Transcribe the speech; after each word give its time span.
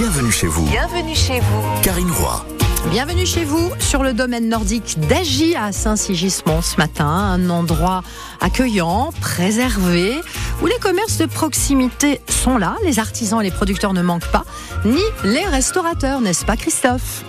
Bienvenue 0.00 0.32
chez 0.32 0.46
vous. 0.46 0.64
Bienvenue 0.64 1.14
chez 1.14 1.40
vous. 1.40 1.82
Karine 1.82 2.10
Roy. 2.10 2.42
Bienvenue 2.90 3.26
chez 3.26 3.44
vous 3.44 3.70
sur 3.80 4.02
le 4.02 4.14
domaine 4.14 4.48
nordique 4.48 4.98
d'Agy 4.98 5.54
à 5.54 5.72
Saint-Sigismond 5.72 6.62
ce 6.62 6.78
matin, 6.78 7.04
un 7.04 7.50
endroit 7.50 8.02
accueillant, 8.40 9.10
préservé, 9.20 10.18
où 10.62 10.66
les 10.66 10.78
commerces 10.78 11.18
de 11.18 11.26
proximité 11.26 12.22
sont 12.30 12.56
là, 12.56 12.76
les 12.82 12.98
artisans 12.98 13.42
et 13.42 13.44
les 13.44 13.50
producteurs 13.50 13.92
ne 13.92 14.00
manquent 14.00 14.32
pas, 14.32 14.46
ni 14.86 15.02
les 15.22 15.44
restaurateurs, 15.44 16.22
n'est-ce 16.22 16.46
pas 16.46 16.56
Christophe? 16.56 17.22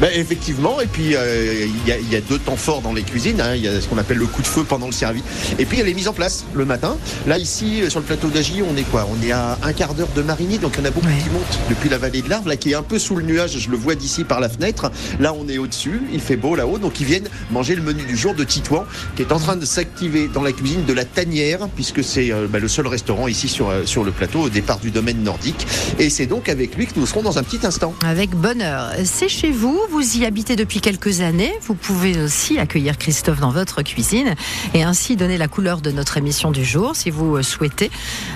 Ben, 0.00 0.10
effectivement, 0.14 0.80
et 0.80 0.86
puis 0.86 1.14
euh, 1.16 1.66
il 1.86 1.92
y, 1.92 2.12
y 2.12 2.16
a 2.16 2.20
deux 2.20 2.38
temps 2.38 2.56
forts 2.56 2.82
dans 2.82 2.92
les 2.92 3.02
cuisines. 3.02 3.40
hein. 3.40 3.54
Il 3.54 3.62
y 3.62 3.68
a 3.68 3.80
ce 3.80 3.86
qu'on 3.86 3.98
appelle 3.98 4.18
le 4.18 4.26
coup 4.26 4.42
de 4.42 4.46
feu 4.46 4.64
pendant 4.64 4.86
le 4.86 4.92
service. 4.92 5.22
Et 5.58 5.64
puis 5.64 5.76
il 5.76 5.80
y 5.80 5.82
a 5.82 5.86
les 5.86 5.94
mises 5.94 6.08
en 6.08 6.12
place 6.12 6.44
le 6.54 6.64
matin. 6.64 6.96
Là, 7.26 7.38
ici, 7.38 7.82
euh, 7.82 7.90
sur 7.90 8.00
le 8.00 8.06
plateau 8.06 8.28
d'Agy, 8.28 8.62
on 8.68 8.76
est 8.76 8.82
quoi? 8.82 9.08
On 9.10 9.26
est 9.26 9.32
à 9.32 9.58
un 9.62 9.72
quart 9.72 9.94
d'heure 9.94 10.08
de 10.14 10.22
Marigny, 10.22 10.58
donc 10.58 10.74
il 10.76 10.80
y 10.80 10.82
en 10.82 10.86
a 10.86 10.90
beaucoup 10.90 11.06
qui 11.06 11.30
montent 11.30 11.58
depuis 11.68 11.88
la 11.88 11.98
vallée 11.98 12.22
de 12.22 12.28
l'Arve, 12.30 12.48
là 12.48 12.56
qui 12.56 12.72
est 12.72 12.74
un 12.74 12.82
peu 12.82 12.98
sous 12.98 13.16
le 13.16 13.22
nuage. 13.22 13.58
Je 13.58 13.70
le 13.70 13.76
vois 13.76 13.94
d'ici 13.94 14.24
par 14.24 14.40
la 14.40 14.48
fenêtre. 14.48 14.90
Là, 15.20 15.32
on 15.32 15.48
est 15.48 15.58
au-dessus, 15.58 16.02
il 16.12 16.20
fait 16.20 16.36
beau 16.36 16.54
là-haut, 16.56 16.78
donc 16.78 17.00
ils 17.00 17.06
viennent 17.06 17.28
manger 17.50 17.74
le 17.74 17.82
menu 17.82 18.02
du 18.04 18.16
jour 18.16 18.34
de 18.34 18.44
Titouan, 18.44 18.84
qui 19.16 19.22
est 19.22 19.32
en 19.32 19.38
train 19.38 19.56
de 19.56 19.64
s'activer 19.64 20.28
dans 20.32 20.42
la 20.42 20.52
cuisine 20.52 20.84
de 20.84 20.92
la 20.92 21.04
Tanière, 21.04 21.68
puisque 21.74 22.02
c'est 22.02 22.32
euh, 22.32 22.46
bah, 22.48 22.58
le 22.58 22.68
seul 22.68 22.86
restaurant 22.86 23.28
ici 23.28 23.48
sur, 23.48 23.72
sur 23.84 24.04
le 24.04 24.10
plateau 24.10 24.40
au 24.40 24.48
départ 24.48 24.78
du 24.78 24.90
domaine 24.90 25.22
nordique. 25.22 25.66
Et 25.98 26.10
c'est 26.10 26.26
donc 26.26 26.48
avec 26.48 26.74
lui 26.76 26.86
que 26.86 26.92
nous 26.98 27.06
serons 27.06 27.22
dans 27.22 27.38
un 27.38 27.42
petit 27.42 27.64
instant. 27.66 27.94
Avec 28.04 28.30
bonheur. 28.30 28.90
C'est 29.04 29.28
chez 29.28 29.50
vous, 29.50 29.73
vous 29.88 30.16
y 30.16 30.24
habitez 30.24 30.56
depuis 30.56 30.80
quelques 30.80 31.20
années. 31.20 31.52
Vous 31.62 31.74
pouvez 31.74 32.20
aussi 32.20 32.58
accueillir 32.58 32.98
Christophe 32.98 33.40
dans 33.40 33.50
votre 33.50 33.82
cuisine 33.82 34.34
et 34.74 34.82
ainsi 34.82 35.16
donner 35.16 35.38
la 35.38 35.48
couleur 35.48 35.80
de 35.80 35.90
notre 35.90 36.16
émission 36.16 36.50
du 36.50 36.64
jour. 36.64 36.96
Si 36.96 37.10
vous 37.10 37.42
souhaitez 37.42 37.90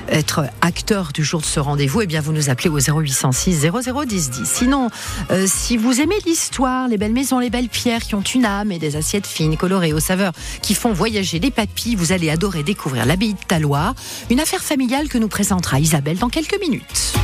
être 0.09 0.45
acteur 0.61 1.13
du 1.13 1.25
jour 1.25 1.41
de 1.41 1.47
ce 1.47 1.61
rendez-vous, 1.61 2.03
eh 2.03 2.07
bien 2.07 2.21
vous 2.21 2.33
nous 2.33 2.51
appelez 2.51 2.69
au 2.69 2.79
0806 2.79 3.67
0010 3.71 4.31
10. 4.31 4.45
Sinon, 4.45 4.89
euh, 5.31 5.47
si 5.47 5.77
vous 5.77 6.01
aimez 6.01 6.19
l'histoire, 6.27 6.89
les 6.89 6.97
belles 6.97 7.13
maisons, 7.13 7.39
les 7.39 7.51
belles 7.51 7.69
pierres 7.69 8.03
qui 8.03 8.15
ont 8.15 8.23
une 8.23 8.45
âme 8.45 8.73
et 8.73 8.79
des 8.79 8.97
assiettes 8.97 9.27
fines, 9.27 9.57
colorées, 9.57 9.93
aux 9.93 10.01
saveurs 10.01 10.33
qui 10.63 10.75
font 10.75 10.93
voyager 10.93 11.39
les 11.39 11.51
papilles, 11.51 11.95
vous 11.95 12.13
allez 12.13 12.31
adorer 12.31 12.63
découvrir 12.63 13.07
l'abbaye 13.07 13.35
de 13.35 13.39
Taloir, 13.47 13.95
une 14.31 14.41
affaire 14.41 14.63
familiale 14.63 15.09
que 15.09 15.19
nous 15.19 15.29
présentera 15.29 15.81
Isabelle 15.81 16.19
dans 16.19 16.29
quelques 16.29 16.61
minutes. 16.61 17.15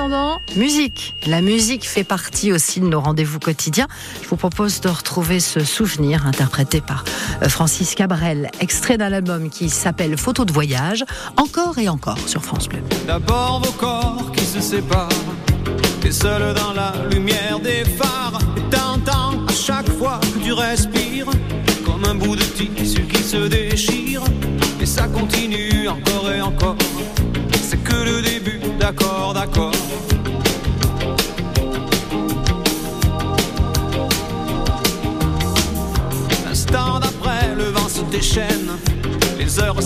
En 0.00 0.04
attendant, 0.04 0.40
musique. 0.56 1.14
La 1.26 1.42
musique 1.42 1.86
fait 1.86 2.04
partie 2.04 2.52
aussi 2.52 2.80
de 2.80 2.86
nos 2.86 3.00
rendez-vous 3.00 3.38
quotidiens. 3.38 3.86
Je 4.22 4.28
vous 4.28 4.36
propose 4.36 4.80
de 4.80 4.88
retrouver 4.88 5.40
ce 5.40 5.60
souvenir 5.60 6.26
interprété 6.26 6.80
par 6.80 7.04
euh, 7.42 7.50
Francis 7.50 7.94
Cabrel, 7.94 8.50
extrait 8.60 8.96
d'un 8.96 9.12
album 9.12 9.50
qui 9.50 9.68
s'appelle 9.68 10.16
Photo 10.16 10.46
de 10.46 10.52
voyage, 10.52 11.04
encore 11.36 11.76
et 11.78 11.90
encore 11.90 12.18
sur 12.26 12.42
France 12.42 12.66
Bleu. 12.66 12.78
D'abord 13.06 13.60
vos 13.62 13.72
corps 13.72 14.32
qui 14.34 14.44
se 14.46 14.60
séparent, 14.60 15.10
t'es 16.00 16.12
seul 16.12 16.54
dans 16.54 16.72
la 16.72 16.94
lumière 17.10 17.60
des 17.60 17.84
phares, 17.84 18.38
et 18.56 18.74
t'entends 18.74 19.44
à 19.46 19.52
chaque 19.52 19.90
fois 19.90 20.18
que 20.32 20.38
tu 20.42 20.54
respires, 20.54 21.26
comme 21.84 22.06
un 22.06 22.14
bout 22.14 22.36
de 22.36 22.42
tissu 22.42 23.02
qui 23.02 23.22
se 23.22 23.48
déchire, 23.48 24.22
et 24.80 24.86
ça 24.86 25.08
continue 25.08 25.88
encore 25.88 26.32
et 26.32 26.40
encore, 26.40 26.76
c'est 27.62 27.82
que 27.84 27.94
le 27.94 28.22
début, 28.22 28.60
d'accord, 28.78 29.34
d'accord. 29.34 29.69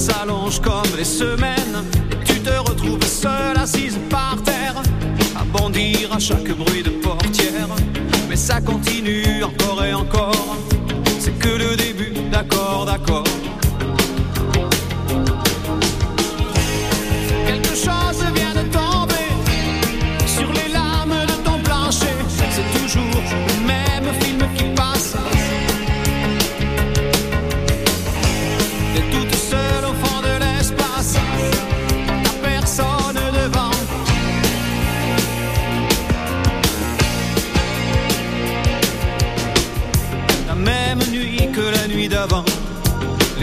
S'allongent 0.04 0.60
comme 0.60 0.96
les 0.98 1.04
semaines. 1.04 1.78
Tu 2.26 2.38
te 2.40 2.50
retrouves 2.50 3.02
seule 3.06 3.56
assise 3.56 3.98
par 4.10 4.36
terre. 4.44 4.74
À 5.34 5.44
bondir 5.44 6.12
à 6.12 6.18
chaque 6.18 6.50
bruit 6.50 6.82
de 6.82 6.90
portière. 6.90 7.68
Mais 8.28 8.36
ça 8.36 8.60
continue 8.60 9.42
encore 9.42 9.82
et 9.82 9.94
encore. 9.94 10.58
C'est 11.18 11.38
que 11.38 11.48
le 11.48 11.74
début, 11.74 12.12
d'accord, 12.30 12.84
d'accord. 12.84 13.24
Quelque 17.46 17.74
chose 17.74 18.20
vient 18.34 18.53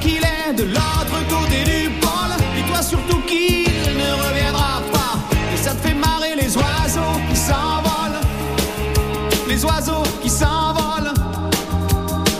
Qu'il 0.00 0.22
est 0.22 0.52
de 0.52 0.64
l'autre 0.64 1.18
côté 1.28 1.64
du 1.64 1.90
pôle. 2.00 2.36
Dis-toi 2.54 2.82
surtout 2.82 3.20
qu'il 3.26 3.64
ne 3.64 4.28
reviendra 4.28 4.82
pas. 4.92 5.18
Et 5.52 5.56
ça 5.56 5.72
te 5.72 5.88
fait 5.88 5.94
marrer 5.94 6.36
les 6.36 6.56
oiseaux 6.56 7.18
qui 7.28 7.36
s'envolent. 7.36 8.20
Les 9.48 9.64
oiseaux 9.64 10.02
qui 10.22 10.30
s'envolent. 10.30 11.12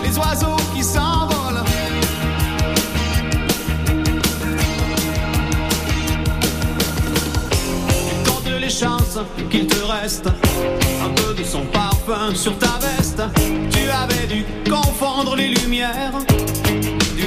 Les 0.04 0.16
oiseaux 0.18 0.56
qui 0.74 0.84
s'envolent. 0.84 1.64
Compte 8.26 8.60
les 8.60 8.70
chances 8.70 9.18
qu'il 9.50 9.66
te 9.66 9.82
reste 9.84 10.28
un 10.28 11.08
peu 11.14 11.34
de 11.34 11.42
son 11.42 11.64
parfum 11.66 12.34
sur 12.34 12.56
ta 12.58 12.78
veste. 12.80 13.22
Tu 13.70 13.90
avais 13.90 14.26
dû 14.26 14.44
confondre 14.70 15.34
les 15.36 15.48
lumières 15.48 16.12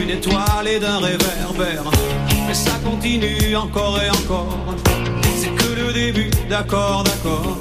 d'une 0.10 0.18
étoile 0.18 0.68
et 0.68 0.80
d'un 0.80 0.98
réverbère. 1.00 1.84
Mais 2.48 2.54
ça 2.54 2.72
continue 2.84 3.56
encore 3.56 4.00
et 4.02 4.10
encore. 4.10 4.76
C'est 5.38 5.50
que 5.50 5.80
le 5.80 5.94
début, 5.94 6.30
d'accord, 6.50 7.04
d'accord. 7.04 7.58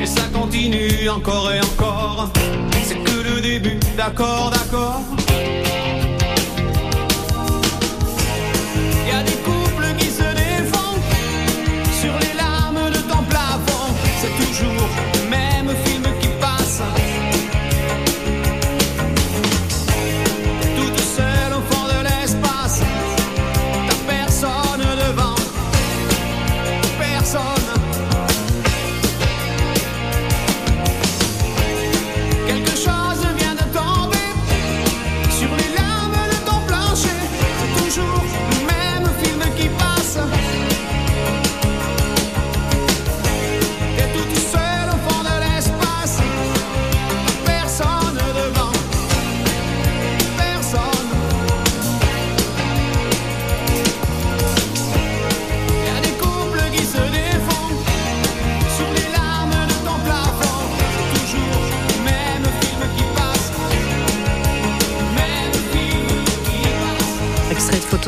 Et 0.00 0.06
ça 0.06 0.22
continue 0.32 1.08
encore 1.08 1.52
et 1.52 1.60
encore. 1.60 2.30
C'est 2.84 3.02
que 3.02 3.34
le 3.34 3.40
début, 3.40 3.78
d'accord, 3.96 4.50
d'accord. 4.50 5.00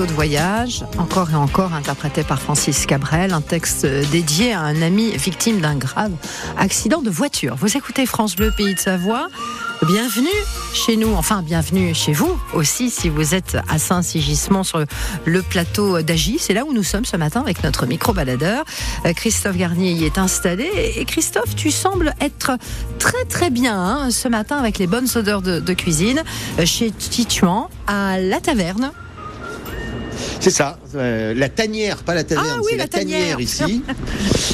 De 0.06 0.12
voyage, 0.12 0.84
encore 0.98 1.30
et 1.30 1.34
encore 1.34 1.72
interprété 1.72 2.24
par 2.24 2.40
Francis 2.40 2.86
Cabrel, 2.86 3.32
un 3.32 3.40
texte 3.40 3.86
dédié 3.86 4.52
à 4.52 4.60
un 4.60 4.82
ami 4.82 5.10
victime 5.12 5.60
d'un 5.60 5.76
grave 5.76 6.12
accident 6.58 7.00
de 7.00 7.10
voiture. 7.10 7.56
Vous 7.56 7.76
écoutez 7.76 8.04
France 8.04 8.36
Bleu, 8.36 8.52
Pays 8.56 8.74
de 8.74 8.80
Savoie. 8.80 9.28
Bienvenue 9.86 10.28
chez 10.72 10.96
nous, 10.96 11.12
enfin 11.14 11.42
bienvenue 11.42 11.94
chez 11.94 12.12
vous 12.12 12.38
aussi 12.54 12.90
si 12.90 13.08
vous 13.08 13.34
êtes 13.34 13.56
à 13.68 13.78
Saint-Sigismond 13.78 14.62
sur 14.62 14.84
le 15.24 15.42
plateau 15.42 16.00
d'Agis. 16.02 16.38
C'est 16.38 16.54
là 16.54 16.64
où 16.64 16.72
nous 16.72 16.82
sommes 16.82 17.04
ce 17.04 17.16
matin 17.16 17.40
avec 17.40 17.62
notre 17.62 17.86
micro-baladeur. 17.86 18.64
Euh, 19.04 19.12
Christophe 19.12 19.56
Garnier 19.56 19.92
y 19.92 20.04
est 20.04 20.18
installé. 20.18 20.70
Et 20.96 21.04
Christophe, 21.04 21.54
tu 21.54 21.70
sembles 21.70 22.14
être 22.20 22.52
très 22.98 23.24
très 23.26 23.50
bien 23.50 23.78
hein, 23.78 24.10
ce 24.10 24.28
matin 24.28 24.56
avec 24.56 24.78
les 24.78 24.86
bonnes 24.86 25.08
odeurs 25.16 25.42
de, 25.42 25.60
de 25.60 25.72
cuisine 25.72 26.22
euh, 26.58 26.66
chez 26.66 26.90
Tituan 26.90 27.68
à 27.86 28.18
la 28.18 28.40
taverne. 28.40 28.92
C'est 30.44 30.50
ça, 30.50 30.79
euh, 30.94 31.32
la 31.32 31.49
tanière, 31.49 32.02
pas 32.02 32.14
la 32.14 32.23
taverne, 32.23 32.46
Ah 32.50 32.58
oui, 32.58 32.73
c'est 32.73 32.76
la 32.76 32.85
la 32.85 32.88
tanière, 32.88 33.38
tanière. 33.38 33.41
ici. 33.41 33.82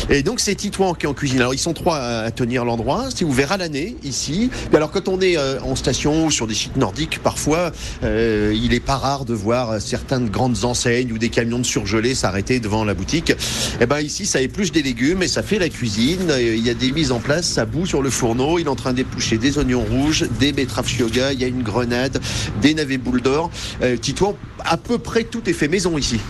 Et 0.09 0.23
donc 0.23 0.39
c'est 0.39 0.55
Titouan 0.55 0.95
qui 0.95 1.07
est 1.07 1.09
en 1.09 1.15
cuisine. 1.15 1.41
Alors 1.41 1.53
ils 1.53 1.59
sont 1.59 1.73
trois 1.73 1.97
à, 1.97 2.31
tenir 2.31 2.65
l'endroit, 2.65 3.09
c'est 3.13 3.25
ouvert 3.25 3.51
à 3.51 3.57
l'année 3.57 3.97
ici. 4.05 4.51
Et 4.73 4.77
alors 4.77 4.93
quand 4.93 5.09
on 5.09 5.21
est 5.21 5.37
euh, 5.37 5.61
en 5.63 5.75
station 5.75 6.27
ou 6.27 6.31
sur 6.31 6.47
des 6.47 6.55
sites 6.55 6.77
nordiques, 6.77 7.19
parfois 7.21 7.73
euh, 8.05 8.53
il 8.55 8.73
est 8.73 8.79
pas 8.79 8.97
rare 8.97 9.25
de 9.25 9.35
voir 9.35 9.71
euh, 9.71 9.79
certaines 9.81 10.29
grandes 10.29 10.65
enseignes 10.65 11.13
ou 11.13 11.19
des 11.19 11.29
camions 11.29 11.59
de 11.59 11.67
surgelés 11.67 12.15
s'arrêter 12.15 12.61
devant 12.61 12.85
la 12.85 12.95
boutique. 12.95 13.33
Et 13.81 13.87
ben 13.87 13.99
ici 14.01 14.27
ça 14.27 14.41
épluche 14.41 14.71
des 14.71 14.83
légumes 14.83 15.25
et 15.25 15.29
ça 15.29 15.43
fait 15.43 15.59
la 15.59 15.69
cuisine. 15.69 16.33
Et 16.39 16.55
Il 16.55 16.65
y 16.65 16.71
a 16.71 16.75
des 16.75 16.93
mises 16.93 17.11
en 17.11 17.19
place, 17.19 17.47
ça 17.47 17.65
bout 17.65 17.87
sur 17.87 18.01
le 18.01 18.11
fourneau. 18.11 18.61
Il 18.61 18.67
est 18.67 18.69
en 18.69 18.77
train 18.77 18.93
d'éplucher 18.93 19.39
des 19.39 19.59
oignons 19.59 19.85
rouges, 19.85 20.25
des 20.39 20.53
betteraves 20.53 20.87
chioga, 20.87 21.33
il 21.33 21.41
y 21.41 21.45
a 21.45 21.49
une 21.49 21.65
grenade, 21.65 22.21
des 22.63 22.75
navets 22.75 22.99
boules 22.99 23.23
d'or. 23.23 23.51
Euh, 23.83 23.97
Titouan, 23.97 24.37
à 24.65 24.77
peu 24.77 24.99
près 24.99 25.25
tout 25.25 25.49
est 25.49 25.53
fait 25.53 25.69
maison 25.81 25.97
ici. 25.97 26.21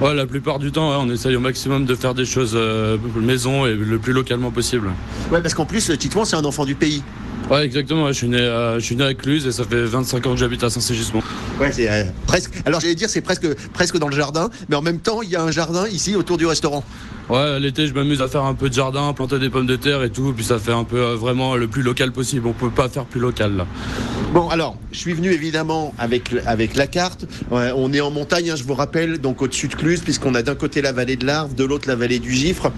Ouais, 0.00 0.14
la 0.14 0.24
plupart 0.24 0.60
du 0.60 0.70
temps, 0.70 0.88
on 1.02 1.10
essaye 1.10 1.34
au 1.34 1.40
maximum 1.40 1.84
de 1.84 1.94
faire 1.96 2.14
des 2.14 2.24
choses 2.24 2.52
euh, 2.54 2.96
maison 3.16 3.66
et 3.66 3.74
le 3.74 3.98
plus 3.98 4.12
localement 4.12 4.52
possible. 4.52 4.90
Ouais, 5.32 5.42
parce 5.42 5.52
qu'en 5.52 5.66
plus, 5.66 5.90
Titouan, 5.98 6.24
c'est 6.24 6.36
un 6.36 6.44
enfant 6.44 6.64
du 6.64 6.76
pays. 6.76 7.02
Ouais, 7.50 7.64
exactement. 7.64 8.04
ouais, 8.04 8.12
je, 8.12 8.18
suis 8.18 8.28
né, 8.28 8.40
à- 8.40 8.78
je 8.78 8.84
suis 8.84 8.94
né 8.96 9.04
à 9.04 9.12
Cluse 9.12 9.46
et 9.46 9.52
ça 9.52 9.64
fait 9.64 9.84
25 9.84 10.26
ans 10.26 10.30
que 10.32 10.36
j'habite 10.36 10.62
à 10.62 10.70
Saint-Sigismond. 10.70 11.22
Ouais, 11.60 11.72
c'est 11.72 11.90
euh, 11.90 12.04
presque. 12.26 12.52
Alors, 12.64 12.80
j'allais 12.80 12.94
dire, 12.94 13.10
c'est 13.10 13.20
presque, 13.20 13.46
presque 13.72 13.98
dans 13.98 14.08
le 14.08 14.14
jardin, 14.14 14.50
mais 14.68 14.76
en 14.76 14.82
même 14.82 15.00
temps, 15.00 15.20
il 15.22 15.30
y 15.30 15.36
a 15.36 15.42
un 15.42 15.50
jardin 15.50 15.88
ici 15.88 16.14
autour 16.14 16.38
du 16.38 16.46
restaurant. 16.46 16.84
Ouais, 17.28 17.58
l'été, 17.58 17.86
je 17.86 17.94
m'amuse 17.94 18.22
à 18.22 18.28
faire 18.28 18.44
un 18.44 18.54
peu 18.54 18.68
de 18.68 18.74
jardin, 18.74 19.12
planter 19.12 19.38
des 19.38 19.50
pommes 19.50 19.66
de 19.66 19.76
terre 19.76 20.02
et 20.02 20.10
tout, 20.10 20.32
puis 20.32 20.44
ça 20.44 20.58
fait 20.58 20.72
un 20.72 20.84
peu 20.84 20.98
euh, 20.98 21.16
vraiment 21.16 21.56
le 21.56 21.66
plus 21.66 21.82
local 21.82 22.12
possible. 22.12 22.46
On 22.46 22.52
peut 22.52 22.70
pas 22.70 22.88
faire 22.88 23.04
plus 23.04 23.20
local 23.20 23.56
là. 23.56 23.66
Bon, 24.32 24.48
alors, 24.48 24.76
je 24.92 24.98
suis 24.98 25.12
venu 25.12 25.32
évidemment 25.32 25.92
avec, 25.98 26.30
la 26.76 26.86
carte. 26.86 27.26
Ouais, 27.50 27.72
on 27.74 27.92
est 27.92 28.00
en 28.00 28.12
montagne, 28.12 28.50
hein, 28.50 28.56
je 28.56 28.62
vous 28.62 28.74
rappelle, 28.74 29.18
donc 29.18 29.42
au-dessus 29.42 29.66
de 29.66 29.74
Cluse, 29.74 30.00
puisqu'on 30.02 30.36
a 30.36 30.42
d'un 30.42 30.54
côté 30.54 30.82
la 30.82 30.92
vallée 30.92 31.16
de 31.16 31.26
l'Arve, 31.26 31.54
de 31.56 31.64
l'autre 31.64 31.88
la 31.88 31.96
vallée 31.96 32.20
du 32.20 32.32
Gifre. 32.32 32.70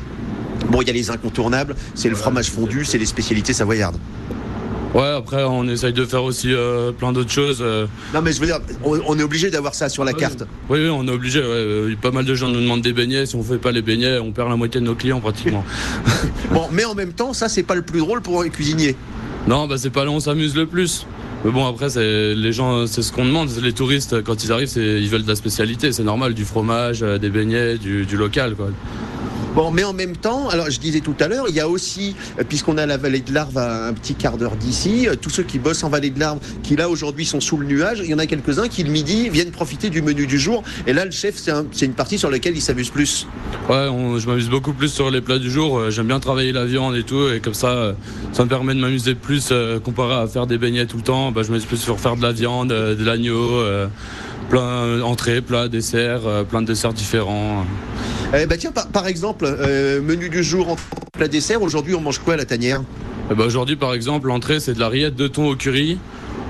Bon, 0.70 0.80
il 0.80 0.86
y 0.86 0.90
a 0.90 0.94
les 0.94 1.10
incontournables, 1.10 1.74
c'est 1.94 2.08
le 2.08 2.16
fromage 2.16 2.50
fondu, 2.50 2.86
c'est 2.86 2.98
les 2.98 3.06
spécialités 3.06 3.52
savoyardes. 3.52 3.98
Ouais, 4.94 5.08
après, 5.16 5.42
on 5.44 5.64
essaye 5.68 5.92
de 5.94 6.04
faire 6.04 6.22
aussi 6.22 6.52
euh, 6.52 6.92
plein 6.92 7.12
d'autres 7.12 7.30
choses. 7.30 7.58
euh. 7.62 7.86
Non, 8.12 8.20
mais 8.20 8.32
je 8.32 8.40
veux 8.40 8.46
dire, 8.46 8.58
on, 8.84 9.00
on 9.06 9.18
est 9.18 9.22
obligé 9.22 9.50
d'avoir 9.50 9.74
ça 9.74 9.88
sur 9.88 10.04
la 10.04 10.12
carte. 10.12 10.42
Oui, 10.68 10.80
oui, 10.82 10.88
on 10.90 11.06
est 11.08 11.10
obligé. 11.10 11.38
ouais, 11.40 11.46
euh, 11.46 11.94
pas 12.00 12.10
mal 12.10 12.26
de 12.26 12.34
gens 12.34 12.48
nous 12.48 12.60
demandent 12.60 12.82
des 12.82 12.92
beignets. 12.92 13.24
Si 13.24 13.34
on 13.34 13.42
fait 13.42 13.56
pas 13.58 13.72
les 13.72 13.80
beignets, 13.82 14.18
on 14.18 14.32
perd 14.32 14.50
la 14.50 14.56
moitié 14.56 14.80
de 14.80 14.86
nos 14.86 14.94
clients 14.94 15.20
pratiquement. 15.20 15.64
Bon, 16.52 16.68
mais 16.70 16.84
en 16.84 16.94
même 16.94 17.12
temps, 17.14 17.32
ça, 17.32 17.48
c'est 17.48 17.62
pas 17.62 17.74
le 17.74 17.80
plus 17.80 18.00
drôle 18.00 18.20
pour 18.20 18.42
un 18.42 18.48
cuisinier. 18.50 18.94
Non, 19.48 19.66
bah 19.66 19.76
c'est 19.78 19.88
pas 19.88 20.04
là 20.04 20.10
où 20.10 20.14
on 20.14 20.20
s'amuse 20.20 20.54
le 20.54 20.66
plus. 20.66 21.06
Mais 21.44 21.50
bon, 21.50 21.66
après, 21.66 21.88
c'est 21.88 22.34
les 22.34 22.52
gens, 22.52 22.86
c'est 22.86 23.00
ce 23.00 23.10
qu'on 23.10 23.24
demande. 23.24 23.48
Les 23.62 23.72
touristes, 23.72 24.22
quand 24.22 24.44
ils 24.44 24.52
arrivent, 24.52 24.68
c'est 24.68 25.00
ils 25.00 25.08
veulent 25.08 25.22
de 25.24 25.28
la 25.28 25.34
spécialité. 25.34 25.90
C'est 25.92 26.04
normal, 26.04 26.34
du 26.34 26.44
fromage, 26.44 27.02
euh, 27.02 27.16
des 27.16 27.30
beignets, 27.30 27.78
du, 27.78 28.04
du 28.04 28.16
local, 28.18 28.54
quoi. 28.54 28.68
Bon, 29.54 29.70
mais 29.70 29.84
en 29.84 29.92
même 29.92 30.16
temps, 30.16 30.48
alors 30.48 30.70
je 30.70 30.80
disais 30.80 31.00
tout 31.00 31.14
à 31.20 31.28
l'heure, 31.28 31.44
il 31.46 31.54
y 31.54 31.60
a 31.60 31.68
aussi, 31.68 32.16
euh, 32.38 32.42
puisqu'on 32.42 32.78
a 32.78 32.86
la 32.86 32.96
vallée 32.96 33.20
de 33.20 33.34
l'Arve 33.34 33.58
à 33.58 33.86
un 33.88 33.92
petit 33.92 34.14
quart 34.14 34.38
d'heure 34.38 34.56
d'ici, 34.56 35.06
euh, 35.06 35.14
tous 35.14 35.28
ceux 35.28 35.42
qui 35.42 35.58
bossent 35.58 35.84
en 35.84 35.90
vallée 35.90 36.08
de 36.08 36.18
l'Arve, 36.18 36.38
qui 36.62 36.74
là 36.74 36.88
aujourd'hui 36.88 37.26
sont 37.26 37.38
sous 37.40 37.58
le 37.58 37.66
nuage, 37.66 37.98
il 38.02 38.06
y 38.10 38.14
en 38.14 38.18
a 38.18 38.24
quelques-uns 38.26 38.68
qui 38.68 38.82
le 38.82 38.90
midi 38.90 39.28
viennent 39.28 39.50
profiter 39.50 39.90
du 39.90 40.00
menu 40.00 40.26
du 40.26 40.38
jour. 40.38 40.62
Et 40.86 40.94
là, 40.94 41.04
le 41.04 41.10
chef, 41.10 41.36
c'est 41.36 41.50
un- 41.50 41.66
c'est 41.70 41.84
une 41.84 41.92
partie 41.92 42.18
sur 42.18 42.30
laquelle 42.30 42.56
il 42.56 42.62
s'amuse 42.62 42.88
plus. 42.88 43.26
Ouais, 43.68 43.88
je 44.18 44.26
m'amuse 44.26 44.48
beaucoup 44.48 44.72
plus 44.72 44.88
sur 44.88 45.10
les 45.10 45.20
plats 45.20 45.38
du 45.38 45.50
jour. 45.50 45.78
Euh, 45.78 45.90
J'aime 45.90 46.06
bien 46.06 46.18
travailler 46.20 46.52
la 46.52 46.64
viande 46.64 46.96
et 46.96 47.02
tout, 47.02 47.28
et 47.28 47.40
comme 47.40 47.52
ça, 47.52 47.94
ça 48.32 48.44
me 48.44 48.48
permet 48.48 48.74
de 48.74 48.80
m'amuser 48.80 49.14
plus 49.14 49.52
comparé 49.84 50.14
à 50.14 50.26
faire 50.26 50.46
des 50.46 50.56
beignets 50.56 50.86
tout 50.86 50.96
le 50.96 51.02
temps. 51.02 51.30
Bah, 51.30 51.42
je 51.42 51.48
m'amuse 51.48 51.66
plus 51.66 51.76
sur 51.76 52.00
faire 52.00 52.16
de 52.16 52.22
la 52.22 52.32
viande, 52.32 52.68
de 52.70 53.04
l'agneau, 53.04 53.60
plein 54.48 55.02
entrées, 55.02 55.42
plats, 55.42 55.68
desserts, 55.68 56.22
plein 56.48 56.62
de 56.62 56.66
desserts 56.68 56.94
différents. 56.94 57.66
Eh 58.34 58.46
ben 58.46 58.56
tiens, 58.58 58.72
par, 58.72 58.88
par 58.88 59.06
exemple, 59.06 59.44
euh, 59.46 60.00
menu 60.00 60.28
du 60.30 60.42
jour 60.42 60.70
en 60.70 60.76
plat 61.12 61.28
dessert, 61.28 61.60
aujourd'hui 61.62 61.94
on 61.94 62.00
mange 62.00 62.18
quoi 62.18 62.34
à 62.34 62.36
la 62.38 62.44
tanière? 62.46 62.82
Eh 63.30 63.34
ben, 63.34 63.44
Aujourd'hui, 63.44 63.76
par 63.76 63.92
exemple, 63.94 64.28
l'entrée, 64.28 64.58
c'est 64.58 64.74
de 64.74 64.80
la 64.80 64.88
rillette 64.88 65.16
de 65.16 65.28
thon 65.28 65.48
au 65.50 65.56
curry. 65.56 65.98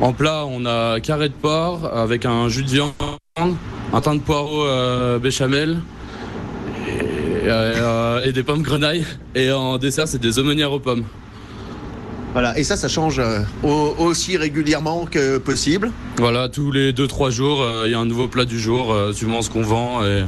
En 0.01 0.13
plat, 0.13 0.45
on 0.47 0.65
a 0.65 1.01
carré 1.01 1.29
de 1.29 1.35
porc 1.35 1.91
avec 1.93 2.25
un 2.25 2.49
jus 2.49 2.63
de 2.63 2.71
viande, 2.71 2.93
un 3.93 4.01
teint 4.01 4.15
de 4.15 4.21
poireau 4.21 4.65
euh, 4.65 5.19
béchamel 5.19 5.79
et, 6.89 7.49
euh, 7.49 8.23
et 8.25 8.33
des 8.33 8.43
pommes 8.45 8.63
grenailles. 8.63 9.05
Et 9.35 9.51
en 9.51 9.79
dessert, 9.79 10.07
c'est 10.07 10.21
des 10.21 10.39
aumônières 10.39 10.73
aux 10.73 10.81
pommes. 10.81 11.05
Voilà, 12.33 12.57
et 12.59 12.65
ça, 12.65 12.77
ça 12.77 12.89
change 12.89 13.21
au- 13.63 13.95
aussi 13.99 14.37
régulièrement 14.39 15.05
que 15.05 15.37
possible. 15.39 15.91
Voilà, 16.17 16.49
tous 16.49 16.71
les 16.73 16.93
2-3 16.95 17.31
jours, 17.31 17.67
il 17.85 17.91
y 17.91 17.95
a 17.95 17.99
un 17.99 18.07
nouveau 18.07 18.27
plat 18.29 18.45
du 18.47 18.59
jour, 18.59 18.97
suivant 19.13 19.43
ce 19.43 19.51
qu'on 19.51 19.63
vend. 19.63 20.03
Et 20.05 20.25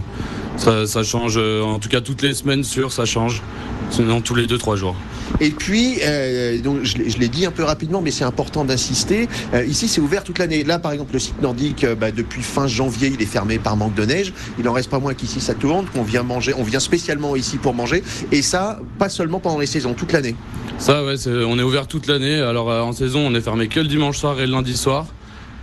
ça, 0.57 0.87
ça 0.87 1.03
change, 1.03 1.35
euh, 1.37 1.63
en 1.63 1.79
tout 1.79 1.89
cas 1.89 2.01
toutes 2.01 2.23
les 2.23 2.35
semaines 2.35 2.65
sûres, 2.65 2.93
ça 2.93 3.05
change. 3.05 3.43
Sinon, 3.91 4.21
tous 4.23 4.35
les 4.35 4.47
2-3 4.47 4.77
jours. 4.77 4.97
Et 5.41 5.51
puis, 5.51 5.99
euh, 6.03 6.59
donc 6.61 6.85
je 6.85 6.97
l'ai 6.99 7.11
je 7.11 7.19
l'ai 7.19 7.29
dit 7.29 7.45
un 7.47 7.51
peu 7.51 7.63
rapidement, 7.65 8.01
mais 8.01 8.11
c'est 8.11 8.25
important 8.25 8.65
d'insister. 8.65 9.29
euh, 9.53 9.65
ici, 9.65 9.89
c'est 9.89 10.01
ouvert 10.01 10.25
toute 10.25 10.39
l'année. 10.39 10.65
Là, 10.65 10.79
par 10.79 10.93
exemple, 10.93 11.13
le 11.13 11.19
site 11.19 11.41
nordique, 11.43 11.85
euh, 11.85 11.95
bah, 11.95 12.11
depuis 12.11 12.43
fin 12.43 12.67
janvier, 12.67 13.13
il 13.15 13.21
est 13.23 13.27
fermé 13.27 13.59
par 13.59 13.77
manque 13.77 13.95
de 13.95 14.05
neige. 14.05 14.33
Il 14.59 14.69
en 14.69 14.73
reste 14.73 14.91
pas 14.91 14.99
moins 14.99 15.15
qu'ici, 15.15 15.41
ça 15.41 15.55
tourne, 15.55 15.87
qu'on 15.95 16.03
vient 16.03 16.23
manger. 16.23 16.55
On 16.57 16.63
vient 16.63 16.81
spécialement 16.81 17.37
ici 17.37 17.59
pour 17.59 17.75
manger. 17.75 18.03
Et 18.33 18.43
ça, 18.43 18.81
pas 18.99 19.09
seulement 19.09 19.39
pendant 19.39 19.59
les 19.59 19.67
saisons, 19.67 19.95
toute 19.95 20.13
l'année. 20.13 20.35
Ça, 20.79 21.05
ouais, 21.05 21.15
on 21.27 21.59
est 21.59 21.63
ouvert 21.63 21.87
toute 21.87 22.07
l'année. 22.07 22.41
Alors 22.41 22.71
euh, 22.71 22.81
en 22.81 22.93
saison, 22.93 23.21
on 23.27 23.35
est 23.35 23.41
fermé 23.41 23.69
que 23.69 23.81
le 23.81 23.87
dimanche 23.89 24.19
soir 24.19 24.41
et 24.41 24.47
le 24.47 24.53
lundi 24.53 24.77
soir. 24.77 25.07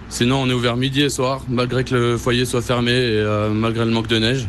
Sinon, 0.10 0.42
on 0.42 0.50
est 0.50 0.54
ouvert 0.54 0.76
midi 0.76 1.02
et 1.02 1.10
soir, 1.10 1.42
malgré 1.48 1.86
que 1.86 1.96
le 1.96 2.18
foyer 2.18 2.44
soit 2.44 2.62
fermé 2.62 2.92
et 2.92 2.96
euh, 2.96 3.50
malgré 3.50 3.86
le 3.86 3.92
manque 3.92 4.08
de 4.08 4.20
neige. 4.20 4.48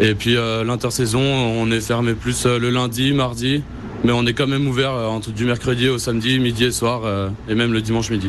Et 0.00 0.14
puis 0.14 0.36
euh, 0.36 0.64
l'intersaison, 0.64 1.20
on 1.20 1.70
est 1.70 1.80
fermé 1.80 2.14
plus 2.14 2.46
euh, 2.46 2.58
le 2.58 2.70
lundi, 2.70 3.12
mardi, 3.12 3.62
mais 4.02 4.12
on 4.12 4.26
est 4.26 4.32
quand 4.32 4.48
même 4.48 4.66
ouvert 4.66 4.92
euh, 4.92 5.06
entre 5.06 5.30
du 5.30 5.44
mercredi 5.44 5.88
au 5.88 5.98
samedi, 5.98 6.40
midi 6.40 6.64
et 6.64 6.72
soir, 6.72 7.02
euh, 7.04 7.28
et 7.48 7.54
même 7.54 7.72
le 7.72 7.80
dimanche 7.80 8.10
midi. 8.10 8.28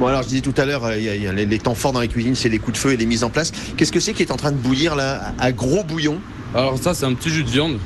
Bon, 0.00 0.08
alors 0.08 0.22
je 0.22 0.28
disais 0.28 0.40
tout 0.40 0.54
à 0.56 0.64
l'heure, 0.64 0.84
euh, 0.84 0.96
les, 0.96 1.46
les 1.46 1.58
temps 1.58 1.76
forts 1.76 1.92
dans 1.92 2.00
les 2.00 2.08
cuisines, 2.08 2.34
c'est 2.34 2.48
les 2.48 2.58
coups 2.58 2.72
de 2.72 2.78
feu 2.78 2.92
et 2.92 2.96
les 2.96 3.06
mises 3.06 3.22
en 3.22 3.30
place. 3.30 3.52
Qu'est-ce 3.76 3.92
que 3.92 4.00
c'est 4.00 4.12
qui 4.12 4.22
est 4.22 4.32
en 4.32 4.36
train 4.36 4.50
de 4.50 4.56
bouillir 4.56 4.96
là, 4.96 5.32
à 5.38 5.52
gros 5.52 5.84
bouillon? 5.84 6.18
Alors 6.52 6.78
ça, 6.78 6.94
c'est 6.94 7.06
un 7.06 7.14
petit 7.14 7.30
jus 7.30 7.44
de 7.44 7.50
viande. 7.50 7.78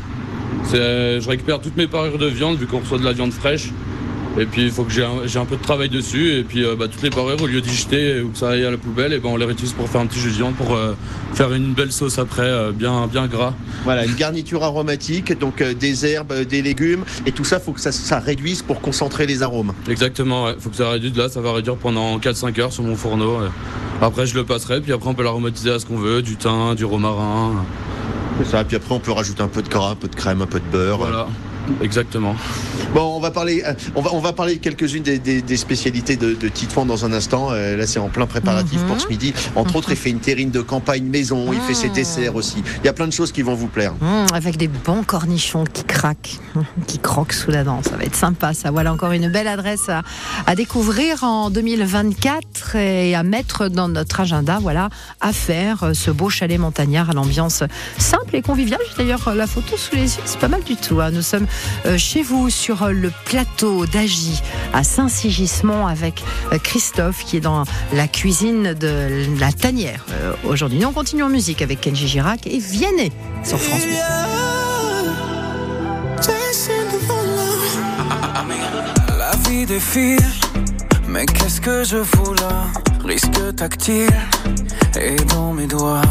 Je 0.73 1.29
récupère 1.29 1.61
toutes 1.61 1.77
mes 1.77 1.87
parures 1.87 2.19
de 2.19 2.27
viande 2.27 2.59
vu 2.59 2.67
qu'on 2.67 2.81
reçoit 2.81 2.99
de 2.99 3.05
la 3.05 3.13
viande 3.13 3.33
fraîche. 3.33 3.71
Et 4.39 4.47
puis 4.47 4.63
il 4.63 4.71
faut 4.71 4.85
que 4.85 4.93
j'ai 4.93 5.05
un, 5.05 5.45
peu 5.45 5.57
de 5.57 5.63
travail 5.63 5.89
dessus. 5.89 6.33
Et 6.33 6.45
puis 6.45 6.65
euh, 6.65 6.77
bah, 6.77 6.87
toutes 6.89 7.03
les 7.03 7.11
parures, 7.11 7.41
au 7.43 7.47
lieu 7.47 7.61
d'y 7.61 7.75
jeter 7.75 8.21
ou 8.21 8.31
que 8.31 8.39
ça 8.39 8.51
aille 8.51 8.65
à 8.65 8.71
la 8.71 8.77
poubelle, 8.77 9.13
et 9.13 9.19
ben, 9.19 9.31
on 9.31 9.37
les 9.37 9.45
réutilise 9.45 9.73
pour 9.73 9.89
faire 9.89 10.01
un 10.01 10.07
petit 10.07 10.21
jus 10.21 10.31
de 10.31 10.35
viande 10.35 10.55
pour 10.55 10.75
euh, 10.75 10.95
faire 11.39 11.53
une 11.53 11.73
belle 11.73 11.93
sauce 11.93 12.19
après, 12.19 12.43
euh, 12.43 12.73
bien, 12.73 13.07
bien 13.07 13.27
gras. 13.27 13.55
Voilà, 13.85 14.05
une 14.05 14.15
garniture 14.15 14.65
aromatique, 14.65 15.39
donc 15.39 15.61
euh, 15.61 15.73
des 15.73 16.05
herbes, 16.05 16.33
euh, 16.33 16.45
des 16.45 16.63
légumes, 16.63 17.05
et 17.27 17.33
tout 17.33 17.45
ça, 17.45 17.61
faut 17.61 17.73
que 17.73 17.81
ça, 17.81 17.93
ça 17.93 18.19
réduise 18.19 18.63
pour 18.63 18.81
concentrer 18.81 19.25
les 19.25 19.43
arômes. 19.43 19.73
Exactement, 19.89 20.49
il 20.49 20.59
faut 20.59 20.71
que 20.71 20.77
ça 20.77 20.91
réduise 20.91 21.17
là, 21.17 21.29
ça 21.29 21.41
va 21.41 21.53
réduire 21.53 21.77
pendant 21.77 22.19
4-5 22.19 22.61
heures 22.61 22.73
sur 22.73 22.83
mon 22.83 22.97
fourneau. 22.97 23.39
ouais. 23.39 23.49
Après 24.01 24.27
je 24.27 24.35
le 24.35 24.45
passerai, 24.45 24.81
puis 24.81 24.93
après 24.93 25.09
on 25.09 25.15
peut 25.15 25.23
l'aromatiser 25.23 25.71
à 25.71 25.79
ce 25.79 25.87
qu'on 25.87 25.99
veut, 25.99 26.23
du 26.23 26.37
thym, 26.37 26.75
du 26.75 26.85
romarin. 26.85 27.65
C'est 28.39 28.51
ça, 28.51 28.65
puis 28.65 28.77
après 28.77 28.95
on 28.95 29.01
peut 29.01 29.13
rajouter 29.13 29.43
un 29.43 29.49
peu 29.49 29.63
de 29.63 29.69
gras, 29.69 29.91
un 29.91 29.97
peu 29.97 30.09
de 30.09 30.15
crème, 30.17 30.43
un 30.43 30.47
peu 30.47 30.61
de 30.61 30.71
beurre. 30.73 30.99
Voilà, 30.99 31.29
exactement. 31.83 32.35
Bon, 32.95 33.17
on 33.17 33.21
va 33.21 33.31
parler, 33.31 33.63
euh, 33.67 33.75
on 33.95 34.01
va, 34.03 34.11
on 34.15 34.21
va 34.21 34.33
parler 34.33 34.57
de 34.57 34.61
quelques-unes 34.61 35.03
des, 35.03 35.19
des- 35.19 35.43
des 35.43 35.57
spécialités 35.57 36.17
de, 36.17 36.35
de 36.35 36.49
Titouan 36.49 36.87
dans 36.87 37.05
un 37.05 37.13
instant. 37.13 37.49
Euh, 37.51 37.77
là, 37.77 37.87
c'est 37.87 37.99
en 37.99 38.09
plein 38.09 38.27
préparatif 38.27 38.81
Mhm. 38.81 38.87
pour 38.89 39.01
ce 39.01 39.09
midi. 39.09 39.35
Entre 39.57 39.77
autres, 39.77 39.91
il 39.91 39.97
fait 39.97 40.11
une 40.11 40.21
terrine 40.21 40.51
de 40.51 40.61
campagne 40.61 41.05
maison, 41.05 41.53
il 41.53 41.61
fait 41.61 41.75
ses 41.75 41.89
Mhm. 41.89 41.95
desserts 41.95 42.35
aussi. 42.37 42.63
Il 42.83 42.87
y 42.87 42.89
a 42.89 42.93
plein 42.93 43.07
de 43.07 43.13
choses 43.13 43.33
qui 43.33 43.43
vont 43.43 43.55
vous 43.55 43.67
plaire. 43.69 43.93
Mmh, 44.01 44.27
avec 44.35 44.57
des 44.57 44.69
bons 44.69 45.03
cornichons 45.03 45.65
qui 45.65 45.85
craquent, 45.85 46.39
qui 46.87 46.99
croquent 46.99 47.35
sous 47.35 47.51
la 47.51 47.65
dent. 47.65 47.81
Ça 47.83 47.97
va 47.97 48.05
être 48.05 48.17
sympa, 48.17 48.55
ça. 48.55 48.71
Voilà 48.71 48.93
encore 48.93 49.13
une 49.13 49.31
belle 49.31 49.49
adresse 49.49 49.89
à, 49.89 50.03
à 50.47 50.55
découvrir 50.55 51.25
en 51.25 51.51
2024 51.51 52.77
et 52.77 53.15
à 53.15 53.23
mettre 53.23 53.69
dans 53.69 53.89
notre 53.89 54.21
agenda. 54.21 54.59
Voilà, 54.61 54.89
à 55.21 55.33
faire 55.33 55.83
euh, 55.85 55.95
ce 55.95 56.11
beau 56.11 56.29
chalet 56.31 56.59
montagnard 56.59 57.11
à 57.11 57.13
l'ambiance 57.13 57.63
simple 57.99 58.37
et 58.37 58.43
conviviale. 58.43 58.81
J'ai 58.91 59.03
d'ailleurs 59.05 59.35
la 59.35 59.47
photo 59.47 59.77
sous 59.77 59.95
les 59.97 60.03
yeux, 60.17 60.23
c'est 60.25 60.39
pas 60.39 60.49
mal 60.49 60.63
du 60.63 60.77
tout. 60.77 61.01
hein. 61.01 61.11
Nous 61.11 61.23
sommes 61.23 61.47
chez 61.97 62.23
vous 62.23 62.51
sur 62.51 62.89
le 62.89 63.11
plateau 63.25 63.87
d'Agy 63.87 64.43
à 64.73 64.85
Saint-Sigismond 64.85 65.87
avec 65.87 66.23
euh, 66.53 66.59
Christophe 66.59 67.25
qui 67.25 67.37
est 67.37 67.41
dans 67.41 67.65
la 67.93 68.09
cuisine 68.09 68.75
de 68.75 69.27
la 69.39 69.53
tanière 69.53 70.05
euh, 70.11 70.33
aujourd'hui. 70.45 70.79
Nous 70.79 70.89
on 70.89 70.93
continue 70.93 71.23
en 71.23 71.29
musique 71.29 71.63
avec 71.63 71.81
Kenji 71.81 72.09
Girac 72.09 72.47
et 72.47 72.59
Vianney 72.59 73.13
sur 73.45 73.59
France 73.59 73.83
Bleu. 73.83 73.97
La 79.19 79.33
vie 79.49 79.67
défile, 79.67 80.19
mais 81.07 81.27
qu'est-ce 81.27 81.61
que 81.61 81.85
je 81.85 82.03
fous 82.03 82.35
là? 82.35 82.65
Risque 83.05 83.55
tactile 83.57 84.09
et 84.99 85.17
dans 85.35 85.53
mes 85.53 85.67
doigts. 85.67 86.03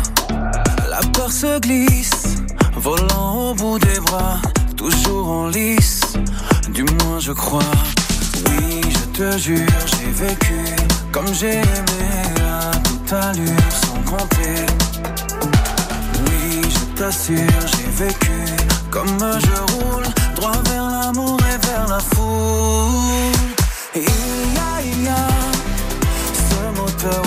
La 0.89 0.99
peur 1.13 1.31
se 1.31 1.59
glisse, 1.59 2.37
volant 2.75 3.51
au 3.51 3.55
bout 3.55 3.79
des 3.79 3.99
bras, 4.01 4.39
toujours 4.89 5.27
en 5.27 5.47
lice, 5.47 6.01
du 6.69 6.83
moins 6.83 7.19
je 7.19 7.31
crois. 7.31 7.73
Oui, 8.45 8.81
je 8.89 9.05
te 9.17 9.37
jure, 9.37 9.83
j'ai 9.85 10.11
vécu 10.25 10.59
comme 11.11 11.33
j'ai 11.33 11.57
aimé 11.57 12.07
à 12.61 12.71
toute 12.87 13.13
allure 13.13 13.71
sans 13.83 13.99
compter. 14.11 14.65
Oui, 16.25 16.61
je 16.69 16.99
t'assure, 16.99 17.61
j'ai 17.73 18.05
vécu 18.05 18.37
comme 18.89 19.19
je 19.45 19.73
roule 19.73 20.07
droit 20.35 20.61
vers 20.69 20.89
l'amour 20.89 21.39
et 21.53 21.67
vers 21.67 21.87
la 21.87 21.99
foule. 21.99 23.35
Il 23.95 24.01
y 24.01 24.59
a, 24.69 24.81
il 24.83 25.03
y 25.03 25.07
a 25.07 25.27
ce 26.49 26.79
moteur 26.79 27.21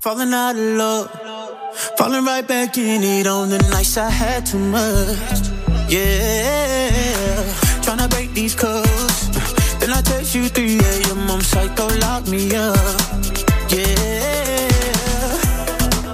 Falling 0.00 0.32
out 0.32 0.56
of 0.56 0.78
love, 0.78 1.10
falling 1.98 2.24
right 2.24 2.46
back 2.48 2.78
in 2.78 3.02
it 3.02 3.26
on 3.26 3.50
the 3.50 3.58
nights 3.70 3.98
I 3.98 4.08
had 4.08 4.46
too 4.46 4.58
much. 4.58 5.50
Yeah, 5.92 7.44
trying 7.82 7.98
to 7.98 8.08
break 8.08 8.32
these 8.32 8.54
codes. 8.54 9.28
Then 9.78 9.92
I 9.92 10.00
text 10.00 10.34
you 10.34 10.48
3 10.48 10.78
a.m. 10.78 11.30
I'm 11.30 11.42
psycho, 11.42 11.86
lock 11.98 12.26
me 12.28 12.56
up. 12.56 12.78
Yeah, 13.68 14.72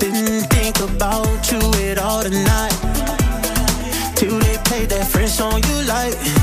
didn't 0.00 0.50
think 0.50 0.81
about 0.81 1.52
you 1.52 1.61
at 1.88 1.99
all 1.99 2.25
tonight. 2.25 2.75
Till 4.16 4.37
they 4.37 4.57
play 4.64 4.87
that 4.87 5.07
French 5.09 5.31
song 5.31 5.62
you 5.62 5.83
like. 5.87 6.36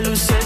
Déjà 0.00 0.37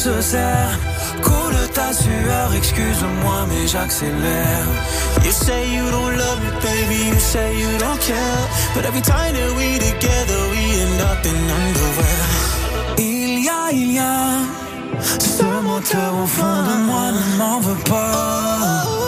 se 0.00 0.20
serre. 0.22 0.78
Coule 1.22 1.60
ta 1.74 1.92
sueur, 1.92 2.48
excuse-moi, 2.56 3.38
mais 3.48 3.66
j'accélère. 3.66 4.66
You 5.24 5.30
say 5.30 5.62
you 5.76 5.84
don't 5.90 6.16
love 6.16 6.38
me, 6.44 6.50
baby, 6.62 7.00
you 7.10 7.18
say 7.18 7.48
you 7.60 7.70
don't 7.78 8.00
care. 8.00 8.42
But 8.74 8.86
every 8.86 9.02
time 9.02 9.34
that 9.34 9.50
we 9.58 9.78
together, 9.78 10.40
we 10.52 10.62
end 10.84 11.00
up 11.10 11.22
in 11.32 11.40
underwear. 11.60 12.26
Il 12.96 13.44
y 13.44 13.48
a, 13.48 13.72
il 13.72 13.92
y 13.92 13.98
a 13.98 14.38
ce 15.18 15.44
moteur 15.62 16.12
au 16.22 16.26
fond 16.26 16.62
de 16.68 16.76
moi 16.86 17.12
ne 17.12 17.38
m'en 17.38 17.60
veut 17.60 17.82
pas. 17.84 18.99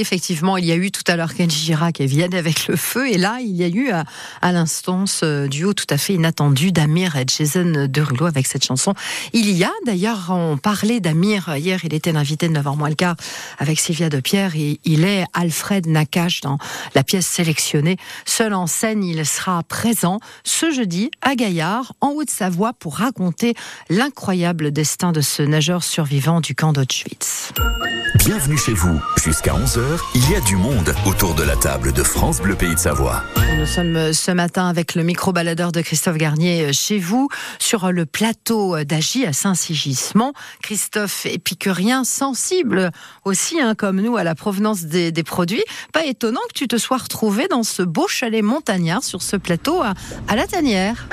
Effectivement, 0.00 0.56
il 0.56 0.64
y 0.64 0.72
a 0.72 0.76
eu 0.76 0.90
tout 0.90 1.02
à 1.06 1.16
l'heure 1.16 1.34
Kenji 1.34 1.58
Girac 1.66 2.00
et 2.00 2.06
Vianney 2.06 2.36
avec 2.36 2.66
le 2.66 2.76
feu. 2.76 3.08
Et 3.08 3.18
là, 3.18 3.38
il 3.40 3.54
y 3.56 3.64
a 3.64 3.68
eu 3.68 3.90
à, 3.90 4.04
à 4.42 4.52
l'instant 4.52 5.06
ce 5.06 5.46
duo 5.46 5.74
tout 5.74 5.86
à 5.90 5.98
fait 5.98 6.14
inattendu 6.14 6.72
d'Amir 6.72 7.16
et 7.16 7.24
Jason 7.26 7.86
Derulo 7.88 8.26
avec 8.26 8.46
cette 8.46 8.64
chanson. 8.64 8.94
Il 9.32 9.50
y 9.50 9.64
a, 9.64 9.72
d'ailleurs, 9.86 10.28
on 10.30 10.56
parlait 10.56 11.00
d'Amir 11.00 11.56
hier, 11.56 11.80
il 11.84 11.94
était 11.94 12.12
l'invité 12.12 12.48
de 12.48 12.58
9h 12.58 12.76
moins 12.76 12.88
le 12.88 12.94
quart 12.94 13.16
avec 13.58 13.80
Sylvia 13.80 14.08
Depierre. 14.08 14.56
Et 14.56 14.80
il 14.84 15.04
est 15.04 15.24
Alfred 15.32 15.86
Nakache 15.86 16.40
dans 16.40 16.58
la 16.94 17.02
pièce 17.02 17.26
sélectionnée. 17.26 17.96
Seul 18.24 18.54
en 18.54 18.66
scène, 18.66 19.04
il 19.04 19.24
sera 19.26 19.62
présent 19.62 20.20
ce 20.44 20.70
jeudi 20.70 21.10
à 21.22 21.34
Gaillard, 21.34 21.92
en 22.00 22.10
Haute-Savoie, 22.10 22.72
pour 22.72 22.96
raconter 22.96 23.54
l'incroyable 23.88 24.72
destin 24.72 25.12
de 25.12 25.20
ce 25.20 25.42
nageur 25.42 25.82
survivant 25.82 26.40
du 26.40 26.54
camp 26.54 26.72
d'Auschwitz. 26.72 27.52
Bienvenue 28.16 28.58
chez 28.58 28.72
vous. 28.72 29.00
Jusqu'à 29.22 29.54
11h, 29.54 29.80
il 30.14 30.30
y 30.30 30.34
a 30.34 30.40
du 30.40 30.56
monde 30.56 30.94
autour 31.06 31.34
de 31.34 31.42
la 31.42 31.56
table 31.56 31.92
de 31.92 32.02
France 32.02 32.40
Bleu 32.40 32.54
Pays 32.54 32.74
de 32.74 32.78
Savoie. 32.78 33.22
Nous 33.56 33.66
sommes 33.66 34.12
ce 34.12 34.30
matin 34.30 34.68
avec 34.68 34.94
le 34.94 35.02
micro-baladeur 35.02 35.72
de 35.72 35.80
Christophe 35.80 36.16
Garnier 36.16 36.72
chez 36.72 36.98
vous, 36.98 37.28
sur 37.58 37.90
le 37.90 38.04
plateau 38.04 38.84
d'Agy 38.84 39.24
à 39.24 39.32
Saint-Sigismond. 39.32 40.32
Christophe 40.62 41.26
épicurien, 41.26 42.04
sensible 42.04 42.90
aussi, 43.24 43.60
hein, 43.60 43.74
comme 43.74 44.00
nous, 44.00 44.16
à 44.16 44.24
la 44.24 44.34
provenance 44.34 44.82
des, 44.82 45.12
produits. 45.22 45.64
Pas 45.92 46.04
étonnant 46.04 46.40
que 46.48 46.58
tu 46.58 46.68
te 46.68 46.76
sois 46.76 46.98
retrouvé 46.98 47.48
dans 47.48 47.62
ce 47.62 47.82
beau 47.82 48.08
chalet 48.08 48.42
montagnard 48.42 49.02
sur 49.02 49.22
ce 49.22 49.36
plateau 49.36 49.82
à 49.82 50.36
la 50.36 50.46
Tanière. 50.46 51.08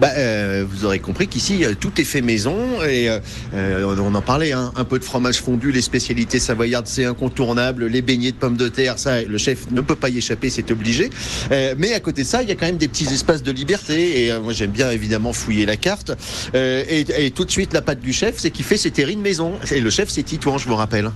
Bah, 0.00 0.10
euh, 0.16 0.64
vous 0.68 0.84
aurez 0.84 0.98
compris 0.98 1.28
qu'ici 1.28 1.64
euh, 1.64 1.74
tout 1.78 2.00
est 2.00 2.04
fait 2.04 2.20
maison 2.20 2.56
et 2.88 3.08
euh, 3.54 3.96
on 3.98 4.14
en 4.14 4.20
parlait 4.20 4.52
hein, 4.52 4.72
un 4.76 4.84
peu 4.84 4.98
de 4.98 5.04
fromage 5.04 5.40
fondu, 5.40 5.72
les 5.72 5.80
spécialités 5.80 6.38
savoyardes 6.38 6.86
c'est 6.86 7.04
incontournable, 7.04 7.86
les 7.86 8.02
beignets 8.02 8.32
de 8.32 8.36
pommes 8.36 8.56
de 8.56 8.68
terre, 8.68 8.98
ça 8.98 9.22
le 9.22 9.38
chef 9.38 9.70
ne 9.70 9.80
peut 9.80 9.94
pas 9.94 10.08
y 10.08 10.18
échapper, 10.18 10.50
c'est 10.50 10.70
obligé. 10.70 11.10
mais 11.50 11.92
à 11.94 12.00
côté 12.00 12.22
de 12.22 12.26
ça, 12.26 12.42
il 12.42 12.48
y 12.48 12.52
a 12.52 12.54
quand 12.54 12.66
même 12.66 12.76
des 12.76 12.88
petits 12.88 13.06
espaces 13.06 13.42
de 13.42 13.52
liberté 13.52 14.26
et 14.26 14.38
moi 14.38 14.52
j'aime 14.52 14.70
bien 14.70 14.90
évidemment 14.90 15.32
fouiller 15.32 15.66
la 15.66 15.76
carte 15.76 16.12
et, 16.54 17.04
et, 17.18 17.30
tout 17.30 17.44
de 17.44 17.50
suite 17.50 17.72
la 17.72 17.82
pâte 17.82 18.00
du 18.00 18.12
chef 18.12 18.34
c'est 18.38 18.50
qu'il 18.50 18.64
fait 18.64 18.76
ses 18.76 18.90
terrines 18.90 19.20
maison 19.20 19.54
et 19.70 19.80
le 19.80 19.90
chef 19.90 20.08
c'est 20.08 20.22
Titouan, 20.22 20.58
je 20.58 20.68
vous 20.68 20.76
rappelle. 20.76 21.10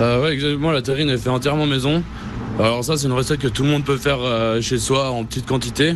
ouais 0.00 0.32
exactement, 0.32 0.72
la 0.72 0.82
terrine 0.82 1.10
est 1.10 1.18
fait 1.18 1.30
entièrement 1.30 1.66
maison. 1.66 2.02
Alors 2.58 2.84
ça 2.84 2.96
c'est 2.96 3.06
une 3.06 3.12
recette 3.12 3.40
que 3.40 3.48
tout 3.48 3.62
le 3.62 3.68
monde 3.68 3.84
peut 3.84 3.96
faire 3.96 4.18
chez 4.60 4.78
soi 4.78 5.10
en 5.10 5.24
petite 5.24 5.46
quantité. 5.46 5.94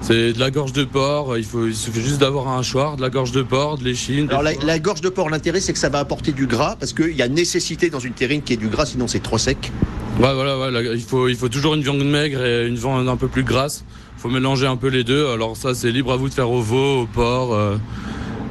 C'est 0.00 0.32
de 0.32 0.38
la 0.40 0.50
gorge 0.50 0.72
de 0.72 0.84
porc, 0.84 1.36
il, 1.36 1.44
faut, 1.44 1.66
il 1.66 1.74
suffit 1.74 2.00
juste 2.00 2.18
d'avoir 2.18 2.48
un 2.48 2.60
hachoir, 2.60 2.96
de 2.96 3.02
la 3.02 3.10
gorge 3.10 3.32
de 3.32 3.42
porc, 3.42 3.78
de 3.78 3.84
l'échine. 3.84 4.28
Alors 4.30 4.42
la, 4.42 4.78
gorge 4.78 5.00
de 5.00 5.08
porc, 5.08 5.28
l'intérêt 5.28 5.60
c'est 5.60 5.72
que 5.72 5.78
ça 5.78 5.88
va 5.88 5.98
apporter 5.98 6.32
du 6.32 6.46
gras 6.46 6.76
parce 6.78 6.92
qu'il 6.92 7.14
y 7.16 7.20
a 7.22 7.28
nécessité 7.28 7.90
dans 7.90 7.98
une 7.98 8.12
terrine 8.14 8.42
qui 8.42 8.52
est 8.54 8.56
du 8.56 8.68
gras, 8.68 8.86
sinon 8.86 9.06
c'est 9.08 9.20
trop 9.22 9.38
sec. 9.38 9.70
Ouais, 10.18 10.32
voilà, 10.34 10.58
ouais, 10.58 10.70
la- 10.70 10.82
il, 10.94 11.00
faut, 11.02 11.28
il 11.28 11.36
faut 11.36 11.48
toujours 11.48 11.74
une 11.74 11.82
viande 11.82 12.02
maigre 12.04 12.42
et 12.44 12.66
une 12.66 12.76
viande 12.76 13.08
un 13.08 13.16
peu 13.16 13.28
plus 13.28 13.42
grasse. 13.44 13.84
Il 14.16 14.20
faut 14.22 14.28
mélanger 14.30 14.66
un 14.66 14.76
peu 14.76 14.88
les 14.88 15.04
deux. 15.04 15.28
Alors 15.28 15.56
ça, 15.56 15.74
c'est 15.74 15.92
libre 15.92 16.12
à 16.12 16.16
vous 16.16 16.28
de 16.28 16.34
faire 16.34 16.50
au 16.50 16.60
veau, 16.60 17.02
au 17.02 17.06
porc. 17.06 17.54
euh. 17.54 17.76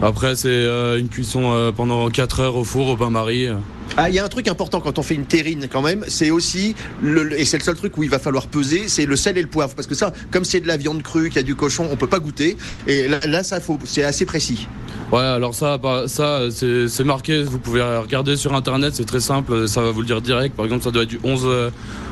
Après, 0.01 0.35
c'est 0.35 0.49
euh, 0.49 0.99
une 0.99 1.09
cuisson 1.09 1.53
euh, 1.53 1.71
pendant 1.71 2.09
4 2.09 2.39
heures 2.41 2.55
au 2.55 2.63
four, 2.63 2.87
au 2.87 2.95
bain-marie. 2.95 3.47
Ah, 3.95 4.09
il 4.09 4.15
y 4.15 4.19
a 4.19 4.25
un 4.25 4.27
truc 4.27 4.47
important 4.47 4.79
quand 4.79 4.99
on 4.99 5.01
fait 5.01 5.15
une 5.15 5.25
terrine 5.25 5.67
quand 5.71 5.81
même, 5.81 6.03
c'est 6.07 6.29
aussi, 6.29 6.75
le, 7.01 7.39
et 7.39 7.45
c'est 7.45 7.57
le 7.57 7.63
seul 7.63 7.75
truc 7.75 7.97
où 7.97 8.03
il 8.03 8.09
va 8.09 8.19
falloir 8.19 8.45
peser, 8.47 8.87
c'est 8.87 9.05
le 9.05 9.15
sel 9.15 9.37
et 9.37 9.41
le 9.41 9.47
poivre. 9.47 9.73
Parce 9.73 9.87
que 9.87 9.95
ça, 9.95 10.13
comme 10.29 10.43
c'est 10.43 10.59
de 10.59 10.67
la 10.67 10.77
viande 10.77 11.01
crue, 11.01 11.29
qu'il 11.29 11.37
y 11.37 11.39
a 11.39 11.43
du 11.43 11.55
cochon, 11.55 11.87
on 11.91 11.95
peut 11.95 12.07
pas 12.07 12.19
goûter. 12.19 12.57
Et 12.85 13.07
là, 13.07 13.19
là, 13.25 13.43
ça, 13.43 13.59
faut, 13.59 13.79
c'est 13.85 14.03
assez 14.03 14.25
précis. 14.25 14.67
Ouais, 15.11 15.21
alors 15.21 15.55
ça, 15.55 15.77
bah, 15.77 16.03
ça 16.07 16.41
c'est 16.51 16.89
c'est 16.89 17.05
marqué. 17.05 17.41
Vous 17.41 17.59
pouvez 17.59 17.81
regarder 17.81 18.35
sur 18.35 18.53
internet, 18.53 18.93
c'est 18.93 19.05
très 19.05 19.21
simple. 19.21 19.67
Ça 19.67 19.81
va 19.81 19.91
vous 19.91 20.01
le 20.01 20.05
dire 20.05 20.21
direct. 20.21 20.55
Par 20.55 20.65
exemple, 20.65 20.83
ça 20.83 20.91
doit 20.91 21.03
être 21.03 21.09
du 21.09 21.19
11, 21.23 21.43
euh, 21.45 21.69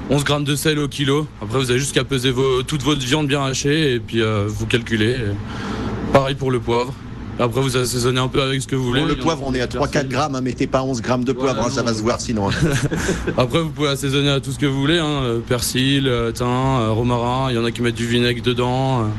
11 0.10 0.24
grammes 0.24 0.44
de 0.46 0.56
sel 0.56 0.80
au 0.80 0.88
kilo. 0.88 1.28
Après, 1.42 1.60
vous 1.60 1.70
avez 1.70 1.80
juste 1.80 1.94
qu'à 1.94 2.06
peser 2.06 2.32
vos, 2.32 2.64
toute 2.64 2.84
votre 2.84 3.02
viande 3.02 3.28
bien 3.28 3.44
hachée 3.44 3.94
et 3.96 4.00
puis 4.00 4.22
euh, 4.22 4.46
vous 4.48 4.66
calculez. 4.66 5.12
Et 5.12 6.14
pareil 6.14 6.36
pour 6.36 6.52
le 6.52 6.60
poivre. 6.60 6.94
Après, 7.38 7.60
vous 7.62 7.76
assaisonnez 7.76 8.20
un 8.20 8.30
peu 8.30 8.42
avec 8.42 8.62
ce 8.62 8.68
que 8.68 8.76
vous 8.78 8.86
voulez. 8.86 9.02
Bon, 9.02 9.08
le 9.08 9.16
poivre, 9.18 9.44
on 9.46 9.54
est 9.54 9.60
à 9.62 9.68
personne. 9.68 9.90
3-4 10.04 10.08
grammes, 10.08 10.36
hein, 10.36 10.42
mettez 10.42 10.68
pas 10.68 10.84
11 10.84 11.02
grammes 11.02 11.26
de 11.26 11.34
poivre, 11.34 11.60
Ouais, 11.60 11.66
hein, 11.68 11.70
ça 11.70 11.84
va 11.84 11.94
se 11.94 12.02
voir 12.02 12.22
sinon. 12.22 12.50
hein. 12.50 12.54
Après, 13.38 13.60
vous 13.62 13.70
pouvez 13.72 13.90
assaisonner 13.90 14.30
à 14.30 14.40
tout 14.40 14.52
ce 14.52 14.60
que 14.60 14.66
vous 14.66 14.80
voulez. 14.80 15.00
Hein. 15.00 15.06
euh, 15.24 15.40
Persil, 15.40 16.08
euh, 16.08 16.32
thym, 16.32 16.46
euh, 16.48 16.92
romarin. 16.92 17.48
Il 17.52 17.56
y 17.56 17.60
en 17.60 17.66
a 17.66 17.72
qui 17.72 17.82
mettent 17.82 17.96
du 17.96 18.08
vinaigre 18.08 18.42
dedans. 18.42 19.10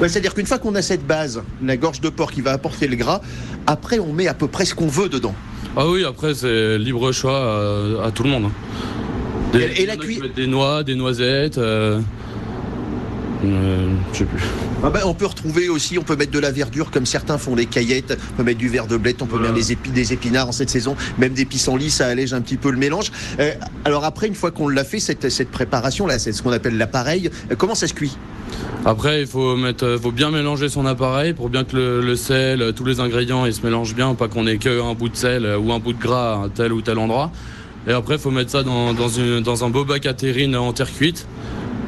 Ouais, 0.00 0.08
C'est-à-dire 0.08 0.32
qu'une 0.34 0.46
fois 0.46 0.58
qu'on 0.58 0.74
a 0.76 0.82
cette 0.82 1.04
base, 1.06 1.42
la 1.64 1.76
gorge 1.76 2.00
de 2.00 2.08
porc 2.08 2.30
qui 2.30 2.40
va 2.40 2.52
apporter 2.52 2.86
le 2.86 2.94
gras, 2.96 3.20
après 3.66 3.98
on 3.98 4.12
met 4.12 4.28
à 4.28 4.34
peu 4.34 4.46
près 4.46 4.64
ce 4.64 4.74
qu'on 4.74 4.86
veut 4.88 5.08
dedans. 5.08 5.34
Ah 5.76 5.88
oui, 5.88 6.04
après, 6.04 6.34
c'est 6.34 6.78
libre 6.78 7.10
choix 7.12 7.36
à, 8.02 8.06
à 8.06 8.10
tout 8.12 8.22
le 8.22 8.30
monde. 8.30 8.50
Des, 9.52 9.58
Et- 9.60 9.82
et 9.82 9.86
la 9.86 9.94
il 9.94 9.96
y 9.96 9.98
en 9.98 10.02
a 10.02 10.06
qui 10.06 10.06
cui- 10.14 10.20
mettent 10.22 10.36
Des 10.36 10.46
noix, 10.46 10.84
des 10.84 10.94
noisettes. 10.94 11.58
euh, 11.58 12.00
euh, 13.44 13.88
je 14.12 14.18
sais 14.18 14.24
plus. 14.24 14.42
Ah 14.82 14.90
ben, 14.90 15.00
on 15.04 15.14
peut 15.14 15.26
retrouver 15.26 15.68
aussi, 15.68 15.98
on 15.98 16.02
peut 16.02 16.16
mettre 16.16 16.32
de 16.32 16.38
la 16.38 16.50
verdure 16.50 16.90
comme 16.90 17.06
certains 17.06 17.38
font 17.38 17.54
les 17.54 17.66
caillettes, 17.66 18.16
on 18.32 18.36
peut 18.38 18.42
mettre 18.44 18.58
du 18.58 18.68
verre 18.68 18.86
de 18.86 18.96
blette, 18.96 19.22
on 19.22 19.26
peut 19.26 19.36
Voilà. 19.36 19.52
mettre 19.52 19.66
des, 19.66 19.74
épi- 19.74 19.90
des 19.92 20.12
épinards 20.12 20.48
en 20.48 20.52
cette 20.52 20.70
saison, 20.70 20.96
même 21.18 21.32
des 21.34 21.44
pissenlits, 21.44 21.90
ça 21.90 22.06
allège 22.06 22.32
un 22.34 22.40
petit 22.40 22.56
peu 22.56 22.70
le 22.70 22.78
mélange. 22.78 23.10
Euh, 23.40 23.52
alors 23.84 24.04
après, 24.04 24.26
une 24.26 24.34
fois 24.34 24.50
qu'on 24.50 24.68
l'a 24.68 24.84
fait, 24.84 25.00
cette, 25.00 25.28
cette 25.30 25.50
préparation 25.50 26.06
là, 26.06 26.18
c'est 26.18 26.32
ce 26.32 26.42
qu'on 26.42 26.52
appelle 26.52 26.76
l'appareil, 26.78 27.30
euh, 27.50 27.54
comment 27.56 27.74
ça 27.74 27.86
se 27.86 27.94
cuit? 27.94 28.16
Après, 28.84 29.22
il 29.22 29.26
faut, 29.26 29.56
mettre, 29.56 29.98
faut 30.00 30.12
bien 30.12 30.30
mélanger 30.30 30.68
son 30.68 30.86
appareil 30.86 31.32
pour 31.32 31.48
bien 31.48 31.64
que 31.64 31.76
le, 31.76 32.00
le 32.00 32.14
sel, 32.16 32.72
tous 32.76 32.84
les 32.84 33.00
ingrédients, 33.00 33.44
ils 33.44 33.52
se 33.54 33.62
mélangent 33.62 33.94
bien, 33.96 34.14
pas 34.14 34.28
qu'on 34.28 34.46
ait 34.46 34.58
qu'un 34.58 34.94
bout 34.94 35.08
de 35.08 35.16
sel 35.16 35.44
ou 35.60 35.72
un 35.72 35.80
bout 35.80 35.92
de 35.92 36.00
gras 36.00 36.44
à 36.44 36.48
tel 36.48 36.72
ou 36.72 36.80
tel 36.82 36.98
endroit. 36.98 37.32
Et 37.88 37.92
après, 37.92 38.14
il 38.14 38.20
faut 38.20 38.30
mettre 38.30 38.50
ça 38.50 38.62
dans, 38.62 38.94
dans, 38.94 39.08
une- 39.08 39.40
dans 39.40 39.64
un 39.64 39.70
beau 39.70 39.84
bac 39.84 40.06
à 40.06 40.14
terrine 40.14 40.54
en 40.56 40.72
terre 40.72 40.92
cuite. 40.92 41.26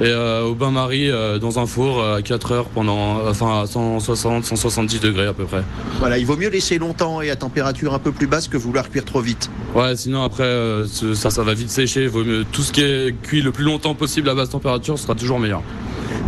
Et 0.00 0.04
euh, 0.04 0.44
au 0.44 0.54
bain-marie, 0.54 1.10
euh, 1.10 1.38
dans 1.40 1.58
un 1.58 1.66
four 1.66 2.00
euh, 2.00 2.18
à 2.18 2.22
4 2.22 2.52
heures 2.52 2.64
pendant, 2.66 3.20
enfin 3.28 3.62
à 3.62 3.66
160, 3.66 4.44
170 4.44 5.00
degrés 5.00 5.26
à 5.26 5.32
peu 5.32 5.44
près. 5.44 5.62
Voilà, 5.98 6.18
il 6.18 6.24
vaut 6.26 6.36
mieux 6.36 6.50
laisser 6.50 6.78
longtemps 6.78 7.20
et 7.20 7.30
à 7.30 7.36
température 7.36 7.94
un 7.94 7.98
peu 7.98 8.12
plus 8.12 8.28
basse 8.28 8.46
que 8.46 8.56
vouloir 8.56 8.90
cuire 8.90 9.04
trop 9.04 9.20
vite. 9.20 9.50
Ouais, 9.74 9.96
sinon 9.96 10.22
après, 10.22 10.44
euh, 10.44 10.86
ça, 10.86 11.30
ça 11.30 11.42
va 11.42 11.52
vite 11.54 11.70
sécher. 11.70 12.06
Vaut 12.06 12.22
mieux- 12.22 12.44
tout 12.52 12.62
ce 12.62 12.70
qui 12.72 12.80
est 12.82 13.12
cuit 13.22 13.42
le 13.42 13.50
plus 13.50 13.64
longtemps 13.64 13.96
possible 13.96 14.28
à 14.28 14.34
basse 14.36 14.50
température 14.50 14.96
sera 15.00 15.16
toujours 15.16 15.40
meilleur. 15.40 15.62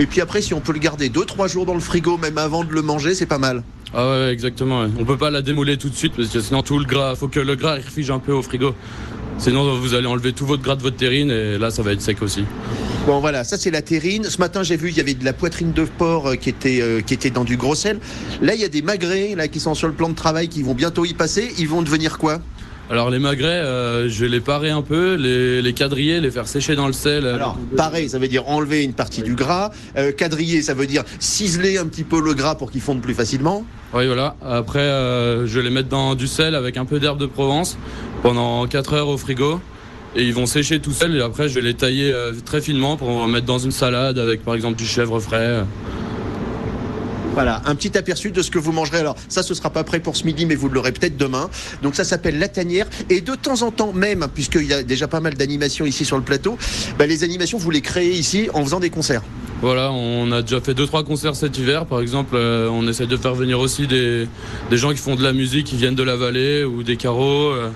Et 0.01 0.07
puis 0.07 0.21
après, 0.21 0.43
si 0.43 0.53
on 0.53 0.61
peut 0.61 0.73
le 0.73 0.81
garder 0.81 1.09
2-3 1.09 1.47
jours 1.47 1.65
dans 1.65 1.75
le 1.75 1.81
frigo, 1.81 2.17
même 2.17 2.39
avant 2.39 2.65
de 2.65 2.73
le 2.73 2.83
manger, 2.83 3.15
c'est 3.15 3.27
pas 3.27 3.39
mal. 3.39 3.63
Ah 3.95 4.09
ouais, 4.11 4.33
exactement. 4.33 4.85
On 4.99 5.05
peut 5.05 5.17
pas 5.17 5.31
la 5.31 5.43
démouler 5.43 5.77
tout 5.77 5.89
de 5.91 5.95
suite 5.95 6.15
parce 6.17 6.29
que 6.29 6.41
sinon 6.41 6.63
tout 6.63 6.79
le 6.79 6.85
gras, 6.87 7.15
faut 7.15 7.29
que 7.29 7.39
le 7.41 7.55
gras 7.55 7.77
il 7.79 7.85
refige 7.85 8.11
un 8.11 8.19
peu 8.19 8.33
au 8.33 8.43
frigo. 8.43 8.75
Sinon 9.39 9.75
vous 9.77 9.95
allez 9.95 10.07
enlever 10.07 10.33
tout 10.33 10.45
votre 10.45 10.63
gras 10.63 10.77
de 10.77 10.83
votre 10.83 10.97
terrine 10.97 11.31
et 11.31 11.57
là 11.57 11.71
ça 11.71 11.83
va 11.83 11.93
être 11.93 12.03
sec 12.03 12.21
aussi. 12.23 12.45
Bon 13.07 13.19
voilà, 13.21 13.45
ça 13.45 13.57
c'est 13.57 13.71
la 13.71 13.83
terrine. 13.83 14.25
Ce 14.25 14.39
matin 14.39 14.63
j'ai 14.63 14.77
vu 14.77 14.91
il 14.91 14.97
y 14.97 15.01
avait 15.01 15.15
de 15.15 15.25
la 15.25 15.33
poitrine 15.33 15.73
de 15.73 15.85
porc 15.85 16.29
euh, 16.29 16.35
qui 16.37 16.51
était 16.51 16.81
euh, 16.83 17.01
qui 17.01 17.15
était 17.15 17.31
dans 17.31 17.45
du 17.45 17.57
gros 17.57 17.75
sel. 17.75 17.99
Là 18.43 18.55
il 18.55 18.61
y 18.61 18.65
a 18.65 18.69
des 18.69 18.83
magrets 18.83 19.35
là 19.35 19.49
qui 19.49 19.59
sont 19.59 19.75
sur 19.75 19.89
le 19.89 19.95
plan 19.95 20.11
de 20.11 20.15
travail 20.15 20.49
qui 20.49 20.63
vont 20.63 20.75
bientôt 20.75 21.05
y 21.05 21.15
passer. 21.15 21.51
Ils 21.59 21.69
vont 21.69 21.83
devenir 21.83 22.19
quoi? 22.19 22.41
Alors 22.91 23.09
les 23.09 23.21
magrets, 23.21 23.47
euh, 23.47 24.09
je 24.09 24.25
vais 24.25 24.29
les 24.29 24.41
parer 24.41 24.71
un 24.71 24.83
peu, 24.83 25.15
les, 25.15 25.63
les 25.63 25.73
quadriller, 25.73 26.21
les 26.21 26.31
faire 26.33 26.49
sécher 26.49 26.75
dans 26.75 26.89
le 26.89 26.93
sel. 26.93 27.25
Alors 27.25 27.57
pareil, 27.77 28.09
ça 28.09 28.19
veut 28.19 28.27
dire 28.27 28.49
enlever 28.49 28.83
une 28.83 28.95
partie 28.95 29.23
du 29.23 29.37
gras. 29.37 29.71
Euh, 29.97 30.11
quadriller, 30.11 30.61
ça 30.61 30.75
veut 30.75 30.89
dire 30.89 31.05
ciseler 31.21 31.79
un 31.79 31.87
petit 31.87 32.03
peu 32.03 32.21
le 32.21 32.35
gras 32.35 32.57
pour 32.57 32.73
qu'il 32.73 32.81
fonde 32.81 33.01
plus 33.01 33.15
facilement. 33.15 33.65
Oui 33.95 34.07
voilà. 34.09 34.35
Après 34.45 34.81
euh, 34.81 35.47
je 35.47 35.59
vais 35.59 35.65
les 35.65 35.71
mettre 35.71 35.89
dans 35.89 36.17
du 36.17 36.27
sel 36.27 36.55
avec 36.55 36.77
un 36.77 36.85
peu 36.85 36.99
d'herbe 36.99 37.19
de 37.19 37.27
Provence 37.27 37.79
pendant 38.23 38.67
4 38.67 38.93
heures 38.95 39.09
au 39.09 39.17
frigo. 39.17 39.61
Et 40.17 40.25
ils 40.25 40.35
vont 40.35 40.47
sécher 40.47 40.81
tout 40.81 40.93
seuls 40.93 41.17
et 41.17 41.23
après 41.23 41.49
je 41.49 41.55
vais 41.55 41.61
les 41.61 41.75
tailler 41.75 42.13
euh, 42.13 42.33
très 42.45 42.61
finement 42.61 42.97
pour 42.97 43.09
en 43.09 43.29
mettre 43.29 43.47
dans 43.47 43.61
une 43.61 43.71
salade 43.71 44.19
avec 44.19 44.45
par 44.45 44.55
exemple 44.55 44.77
du 44.77 44.87
chèvre 44.87 45.21
frais. 45.21 45.65
Voilà, 47.33 47.63
un 47.65 47.77
petit 47.77 47.97
aperçu 47.97 48.33
de 48.33 48.43
ce 48.43 48.51
que 48.51 48.59
vous 48.59 48.73
mangerez. 48.73 48.99
Alors 48.99 49.15
ça, 49.29 49.45
ce 49.45 49.55
sera 49.55 49.71
pas 49.71 49.85
prêt 49.85 50.01
pour 50.01 50.17
ce 50.17 50.25
midi, 50.25 50.47
mais 50.47 50.57
vous 50.57 50.69
l'aurez 50.69 50.91
peut-être 50.91 51.17
demain. 51.17 51.49
Donc 51.81 51.95
ça 51.95 52.03
s'appelle 52.03 52.41
la 52.41 52.49
tanière. 52.49 52.87
Et 53.09 53.21
de 53.21 53.37
temps 53.37 53.63
en 53.63 53.71
temps 53.71 53.93
même, 53.93 54.27
puisqu'il 54.35 54.65
y 54.65 54.73
a 54.73 54.83
déjà 54.83 55.07
pas 55.07 55.21
mal 55.21 55.35
d'animations 55.35 55.87
ici 55.87 56.05
sur 56.05 56.17
le 56.17 56.25
plateau, 56.25 56.59
bah, 56.99 57.07
les 57.07 57.23
animations 57.23 57.57
vous 57.57 57.71
les 57.71 57.83
créez 57.83 58.13
ici 58.15 58.49
en 58.53 58.65
faisant 58.65 58.81
des 58.81 58.91
concerts. 58.91 59.23
Voilà, 59.63 59.93
on 59.93 60.33
a 60.33 60.43
déjà 60.43 60.61
fait 60.61 60.75
deux 60.75 60.87
trois 60.87 61.05
concerts 61.05 61.37
cet 61.37 61.57
hiver. 61.57 61.87
Par 61.87 62.01
exemple, 62.01 62.35
euh, 62.35 62.69
on 62.69 62.89
essaie 62.89 63.07
de 63.07 63.17
faire 63.17 63.35
venir 63.35 63.61
aussi 63.61 63.87
des, 63.87 64.27
des 64.69 64.77
gens 64.77 64.91
qui 64.91 64.97
font 64.99 65.15
de 65.15 65.23
la 65.23 65.33
musique, 65.33 65.67
qui 65.67 65.77
viennent 65.77 65.95
de 65.95 66.03
la 66.03 66.17
vallée 66.17 66.65
ou 66.65 66.83
des 66.83 66.97
carreaux. 66.97 67.51
euh, 67.53 67.71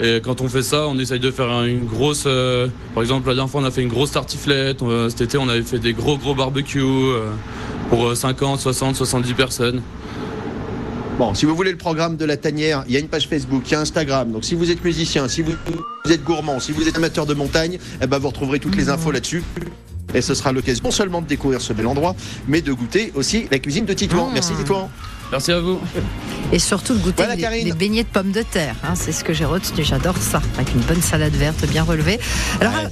et 0.00 0.20
quand 0.20 0.40
on 0.40 0.48
fait 0.48 0.62
ça, 0.62 0.88
on 0.88 0.98
essaye 0.98 1.20
de 1.20 1.30
faire 1.30 1.62
une 1.64 1.84
grosse. 1.84 2.24
euh, 2.26 2.68
par 2.94 3.02
exemple, 3.02 3.28
la 3.28 3.34
dernière 3.34 3.50
fois, 3.50 3.60
on 3.60 3.64
a 3.64 3.70
fait 3.70 3.82
une 3.82 3.88
grosse 3.88 4.10
tartiflette. 4.12 4.82
Euh, 4.82 5.08
cet 5.08 5.20
été, 5.20 5.38
on 5.38 5.48
avait 5.48 5.62
fait 5.62 5.78
des 5.78 5.92
gros 5.92 6.18
gros 6.18 6.34
barbecues 6.34 6.80
euh, 6.82 7.30
pour 7.90 8.08
euh, 8.08 8.14
50, 8.14 8.58
60, 8.60 8.96
70 8.96 9.34
personnes. 9.34 9.82
Bon, 11.16 11.32
si 11.32 11.46
vous 11.46 11.54
voulez 11.54 11.70
le 11.70 11.78
programme 11.78 12.16
de 12.16 12.24
la 12.24 12.36
tanière, 12.36 12.82
il 12.88 12.94
y 12.94 12.96
a 12.96 13.00
une 13.00 13.06
page 13.06 13.28
Facebook, 13.28 13.62
il 13.66 13.72
y 13.72 13.74
a 13.76 13.80
Instagram. 13.80 14.32
Donc 14.32 14.44
si 14.44 14.56
vous 14.56 14.72
êtes 14.72 14.84
musicien, 14.84 15.28
si 15.28 15.42
vous, 15.42 15.52
vous 16.04 16.12
êtes 16.12 16.24
gourmand, 16.24 16.58
si 16.58 16.72
vous 16.72 16.88
êtes 16.88 16.96
amateur 16.96 17.24
de 17.24 17.34
montagne, 17.34 17.78
eh 18.02 18.06
ben, 18.08 18.18
vous 18.18 18.28
retrouverez 18.28 18.58
toutes 18.58 18.74
les 18.74 18.88
infos 18.88 19.12
là-dessus. 19.12 19.44
Et 20.12 20.22
ce 20.22 20.34
sera 20.34 20.50
l'occasion 20.50 20.82
non 20.84 20.90
seulement 20.90 21.22
de 21.22 21.26
découvrir 21.28 21.60
ce 21.60 21.72
bel 21.72 21.86
endroit, 21.86 22.16
mais 22.48 22.62
de 22.62 22.72
goûter 22.72 23.12
aussi 23.14 23.46
la 23.52 23.60
cuisine 23.60 23.84
de 23.84 23.92
Titouan. 23.92 24.28
Mmh. 24.30 24.34
Merci 24.34 24.54
Titouan. 24.54 24.90
Merci 25.32 25.52
à 25.52 25.60
vous. 25.60 25.80
Et 26.52 26.58
surtout 26.60 26.94
de 26.94 26.98
goûter 26.98 27.24
Voilà, 27.24 27.50
les, 27.50 27.72
beignets 27.72 28.04
de 28.04 28.08
pommes 28.08 28.30
de 28.30 28.42
terre. 28.42 28.76
hein, 28.84 28.92
c'est 28.94 29.10
ce 29.10 29.24
que 29.24 29.32
j'ai 29.32 29.44
retenu. 29.44 29.82
J'adore 29.82 30.16
ça. 30.18 30.40
Avec 30.56 30.72
une 30.74 30.82
bonne 30.82 31.00
salade 31.02 31.32
verte 31.32 31.66
bien 31.66 31.82
relevée. 31.82 32.20
Alors, 32.60 32.72
Ouais, 32.74 32.88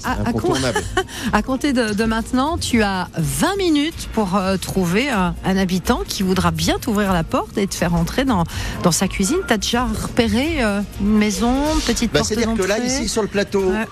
à- 1.33 1.43
compter 1.43 1.73
de, 1.73 1.93
de 1.93 2.05
maintenant, 2.05 2.59
tu 2.59 2.83
as 2.83 3.09
20 3.17 3.57
minutes 3.59 4.09
pour 4.15 4.37
euh, 4.37 4.57
trouver 4.57 5.11
un, 5.11 5.35
un 5.45 5.57
habitant 5.57 6.01
qui 6.07 6.23
voudra 6.23 6.51
bien 6.51 6.79
t'ouvrir 6.81 7.13
la 7.13 7.23
porte 7.25 7.57
et 7.59 7.67
te 7.67 7.75
faire 7.75 7.95
entrer 7.95 8.25
dans, 8.25 8.45
dans 8.83 8.91
sa 8.93 9.07
cuisine. 9.07 9.39
Tu 9.47 9.53
as 9.55 9.59
déjà 9.59 9.85
repéré 9.85 10.63
euh, 10.65 10.81
une 11.01 11.19
maison, 11.19 11.53
une 11.75 11.81
petite 11.83 12.11
Bah, 12.13 12.21
porte 12.21 12.31
C'est-à-dire 12.31 12.55
que 12.57 12.63
là, 12.65 12.79
ici 12.79 13.09
sur 13.09 13.23
le 13.23 13.29
plateau, 13.29 13.71
Ouais. 13.71 13.87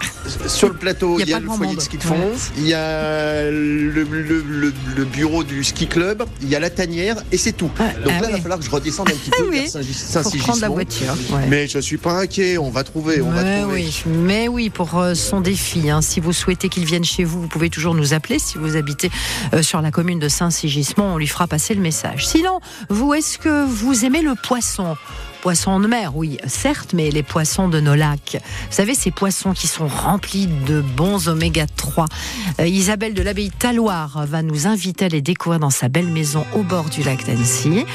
sur 0.48 0.68
le 0.68 0.74
plateau, 0.74 1.18
Il 1.20 1.28
y 1.28 1.34
a 1.34 1.38
y 1.38 1.40
le 1.40 1.46
foyer 1.46 1.66
monde. 1.66 1.76
de 1.76 1.80
ski 1.80 1.98
de 1.98 2.02
fond, 2.02 2.16
il 2.56 2.66
y 2.66 2.74
a 2.74 3.44
le, 3.50 4.02
le- 4.02 4.42
le- 4.48 4.72
le 4.96 5.04
bureau 5.04 5.44
du 5.44 5.62
ski 5.62 5.86
club, 5.86 6.24
il 6.42 6.48
y 6.48 6.56
a 6.56 6.60
la 6.60 6.70
tanière 6.70 7.16
et 7.30 7.36
c'est 7.36 7.52
tout. 7.52 7.70
Ah, 7.78 7.84
Donc 8.02 8.20
là, 8.20 8.29
il 8.30 8.36
va 8.36 8.40
falloir 8.40 8.58
que 8.58 8.64
je 8.64 8.70
redescende 8.70 9.08
un 9.08 9.12
petit 9.14 9.30
peu 9.30 9.42
oui. 9.50 9.60
vers 9.60 9.70
Saint- 9.70 10.22
Faut 10.22 10.30
prendre 10.38 10.60
la 10.60 10.68
voiture. 10.68 11.14
ouais. 11.32 11.46
Mais 11.48 11.66
je 11.68 11.78
suis 11.78 11.96
pas 11.98 12.20
inquiet, 12.20 12.58
on 12.58 12.70
va 12.70 12.84
trouver, 12.84 13.20
on 13.20 13.30
va 13.30 13.42
mais 13.42 13.60
trouver. 13.62 13.74
oui, 13.84 14.02
mais 14.06 14.48
oui, 14.48 14.70
pour 14.70 14.98
euh, 14.98 15.14
son 15.14 15.40
défi. 15.40 15.90
hein. 15.90 16.00
Si 16.02 16.20
vous 16.20 16.32
souhaitez 16.32 16.68
qu'il 16.68 16.84
vienne 16.84 17.04
chez 17.04 17.24
vous, 17.24 17.42
vous 17.42 17.48
pouvez 17.48 17.70
toujours 17.70 17.94
nous 17.94 18.14
appeler. 18.14 18.38
Si 18.38 18.58
vous 18.58 18.76
habitez 18.76 19.10
euh, 19.54 19.62
sur 19.62 19.80
la 19.82 19.90
commune 19.90 20.18
de 20.18 20.28
Saint-Sigismond, 20.28 21.14
on 21.14 21.18
lui 21.18 21.26
fera 21.26 21.46
passer 21.46 21.74
le 21.74 21.80
message. 21.80 22.26
Sinon, 22.26 22.60
vous, 22.88 23.14
est-ce 23.14 23.38
que 23.38 23.64
vous 23.66 24.04
aimez 24.04 24.22
le 24.22 24.34
poisson? 24.34 24.96
Poisson 25.42 25.80
de 25.80 25.86
mer, 25.86 26.16
oui, 26.16 26.36
certes, 26.46 26.92
mais 26.92 27.10
les 27.10 27.22
poissons 27.22 27.68
de 27.68 27.80
nos 27.80 27.94
lacs. 27.94 28.36
Vous 28.42 28.74
savez, 28.74 28.94
ces 28.94 29.10
poissons 29.10 29.52
qui 29.52 29.66
sont 29.68 29.88
remplis 29.88 30.46
de 30.46 30.82
bons 30.82 31.28
oméga 31.28 31.66
3. 31.76 32.04
Euh, 32.60 32.66
Isabelle 32.66 33.14
de 33.14 33.22
l'abbaye 33.22 33.50
Taloir 33.50 34.26
va 34.26 34.42
nous 34.42 34.66
inviter 34.66 35.06
à 35.06 35.08
les 35.08 35.22
découvrir 35.22 35.58
dans 35.58 35.70
sa 35.70 35.88
belle 35.88 36.08
maison 36.08 36.44
au 36.54 36.62
bord 36.62 36.90
du 36.90 37.02
lac 37.02 37.24
d'Annecy. 37.24 37.86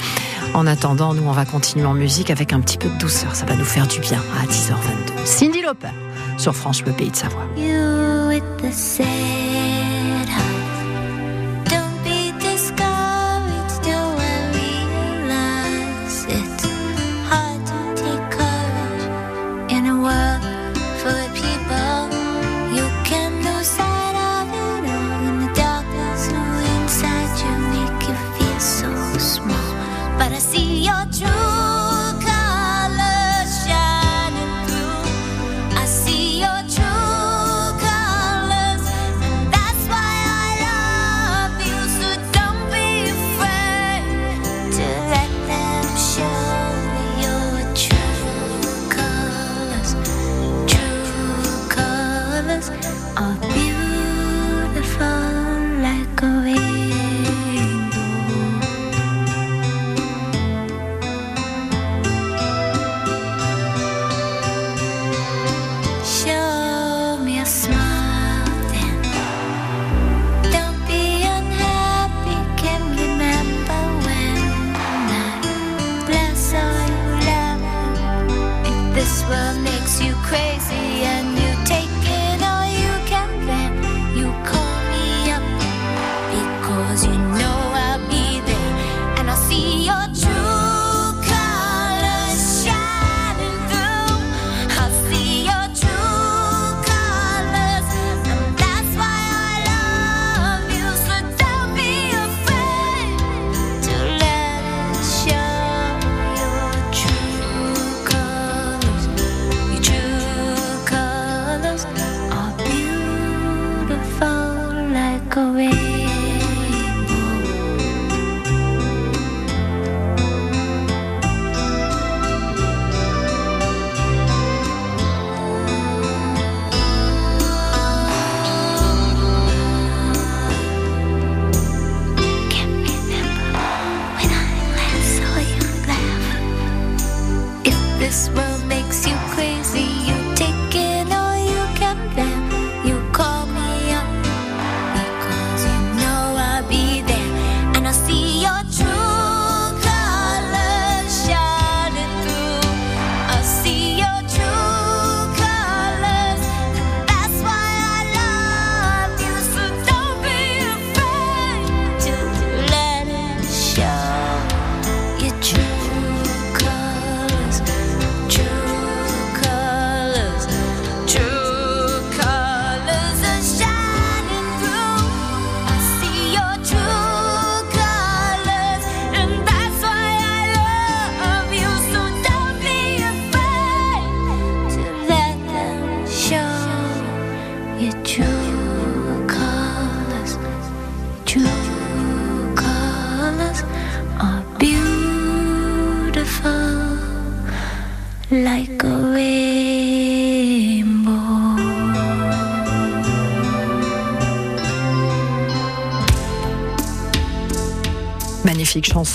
En 0.56 0.66
attendant, 0.66 1.14
nous, 1.14 1.24
on 1.24 1.34
va 1.34 1.46
continuer 1.46 1.86
en 1.86 1.94
musique 1.94 2.32
avec 2.32 2.52
un 2.52 2.62
petit 2.62 2.78
peu 2.78 2.90
de 2.90 2.98
douceur. 2.98 3.36
Ça 3.36 3.46
va 3.46 3.56
nous 3.56 3.66
faire 3.66 3.88
du 3.88 4.00
bien 4.00 4.22
à 4.42 4.46
10h22. 4.48 5.26
Cindy 5.26 5.62
Lauper 5.62 5.90
sur 6.38 6.56
France 6.56 6.84
Le 6.84 6.94
Pays 6.94 7.12
de 7.12 7.16
Savoie. 7.16 7.46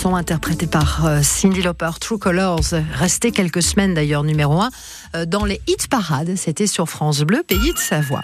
Chanson 0.00 0.16
interprétée 0.16 0.66
par 0.66 1.04
euh, 1.04 1.20
Cindy 1.22 1.60
Lauper, 1.60 1.90
True 2.00 2.18
Colors, 2.18 2.72
restée 2.94 3.32
quelques 3.32 3.62
semaines 3.62 3.92
d'ailleurs 3.92 4.24
numéro 4.24 4.58
un. 4.58 4.68
euh, 4.68 4.99
dans 5.26 5.44
les 5.44 5.60
hit 5.66 5.88
parades. 5.88 6.36
C'était 6.36 6.66
sur 6.66 6.88
France 6.88 7.20
Bleu, 7.20 7.42
pays 7.46 7.72
de 7.72 7.78
Savoie. 7.78 8.22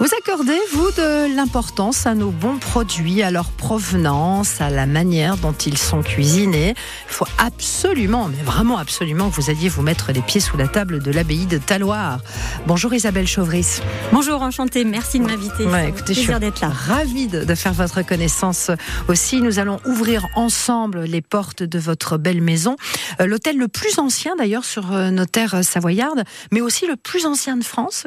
Vous 0.00 0.08
accordez, 0.18 0.58
vous, 0.72 0.90
de 0.92 1.34
l'importance 1.34 2.06
à 2.06 2.14
nos 2.14 2.30
bons 2.30 2.58
produits, 2.58 3.22
à 3.22 3.30
leur 3.30 3.50
provenance, 3.50 4.60
à 4.60 4.70
la 4.70 4.86
manière 4.86 5.36
dont 5.36 5.52
ils 5.52 5.78
sont 5.78 6.02
cuisinés. 6.02 6.74
Il 7.08 7.12
faut 7.12 7.26
absolument, 7.38 8.28
mais 8.28 8.42
vraiment 8.42 8.78
absolument, 8.78 9.30
que 9.30 9.36
vous 9.36 9.50
alliez 9.50 9.68
vous 9.68 9.82
mettre 9.82 10.12
les 10.12 10.22
pieds 10.22 10.40
sous 10.40 10.56
la 10.56 10.68
table 10.68 11.02
de 11.02 11.10
l'abbaye 11.10 11.46
de 11.46 11.58
Taloir. 11.58 12.20
Bonjour 12.66 12.94
Isabelle 12.94 13.26
Chauvris. 13.26 13.80
Bonjour, 14.12 14.42
enchantée. 14.42 14.84
Merci 14.84 15.18
de 15.18 15.24
m'inviter. 15.24 15.66
Ouais, 15.66 15.88
écoutez, 15.88 16.14
je 16.14 16.20
suis 16.20 16.34
d'être 16.38 16.60
là. 16.60 16.68
ravie 16.68 17.26
de, 17.26 17.44
de 17.44 17.54
faire 17.54 17.72
votre 17.72 18.02
connaissance 18.02 18.70
aussi. 19.08 19.40
Nous 19.40 19.58
allons 19.58 19.80
ouvrir 19.86 20.26
ensemble 20.36 21.02
les 21.02 21.22
portes 21.22 21.62
de 21.62 21.78
votre 21.78 22.16
belle 22.16 22.42
maison. 22.42 22.76
Euh, 23.20 23.26
L'hôtel 23.26 23.56
le 23.58 23.68
plus 23.68 23.98
ancien 23.98 24.36
d'ailleurs 24.36 24.64
sur 24.64 24.92
euh, 24.92 25.10
nos 25.10 25.26
terres 25.26 25.64
savoyardes, 25.64 26.24
mais 26.50 26.60
aussi 26.60 26.86
le 26.86 26.96
plus 26.96 27.26
ancien 27.26 27.56
de 27.56 27.64
France. 27.64 28.06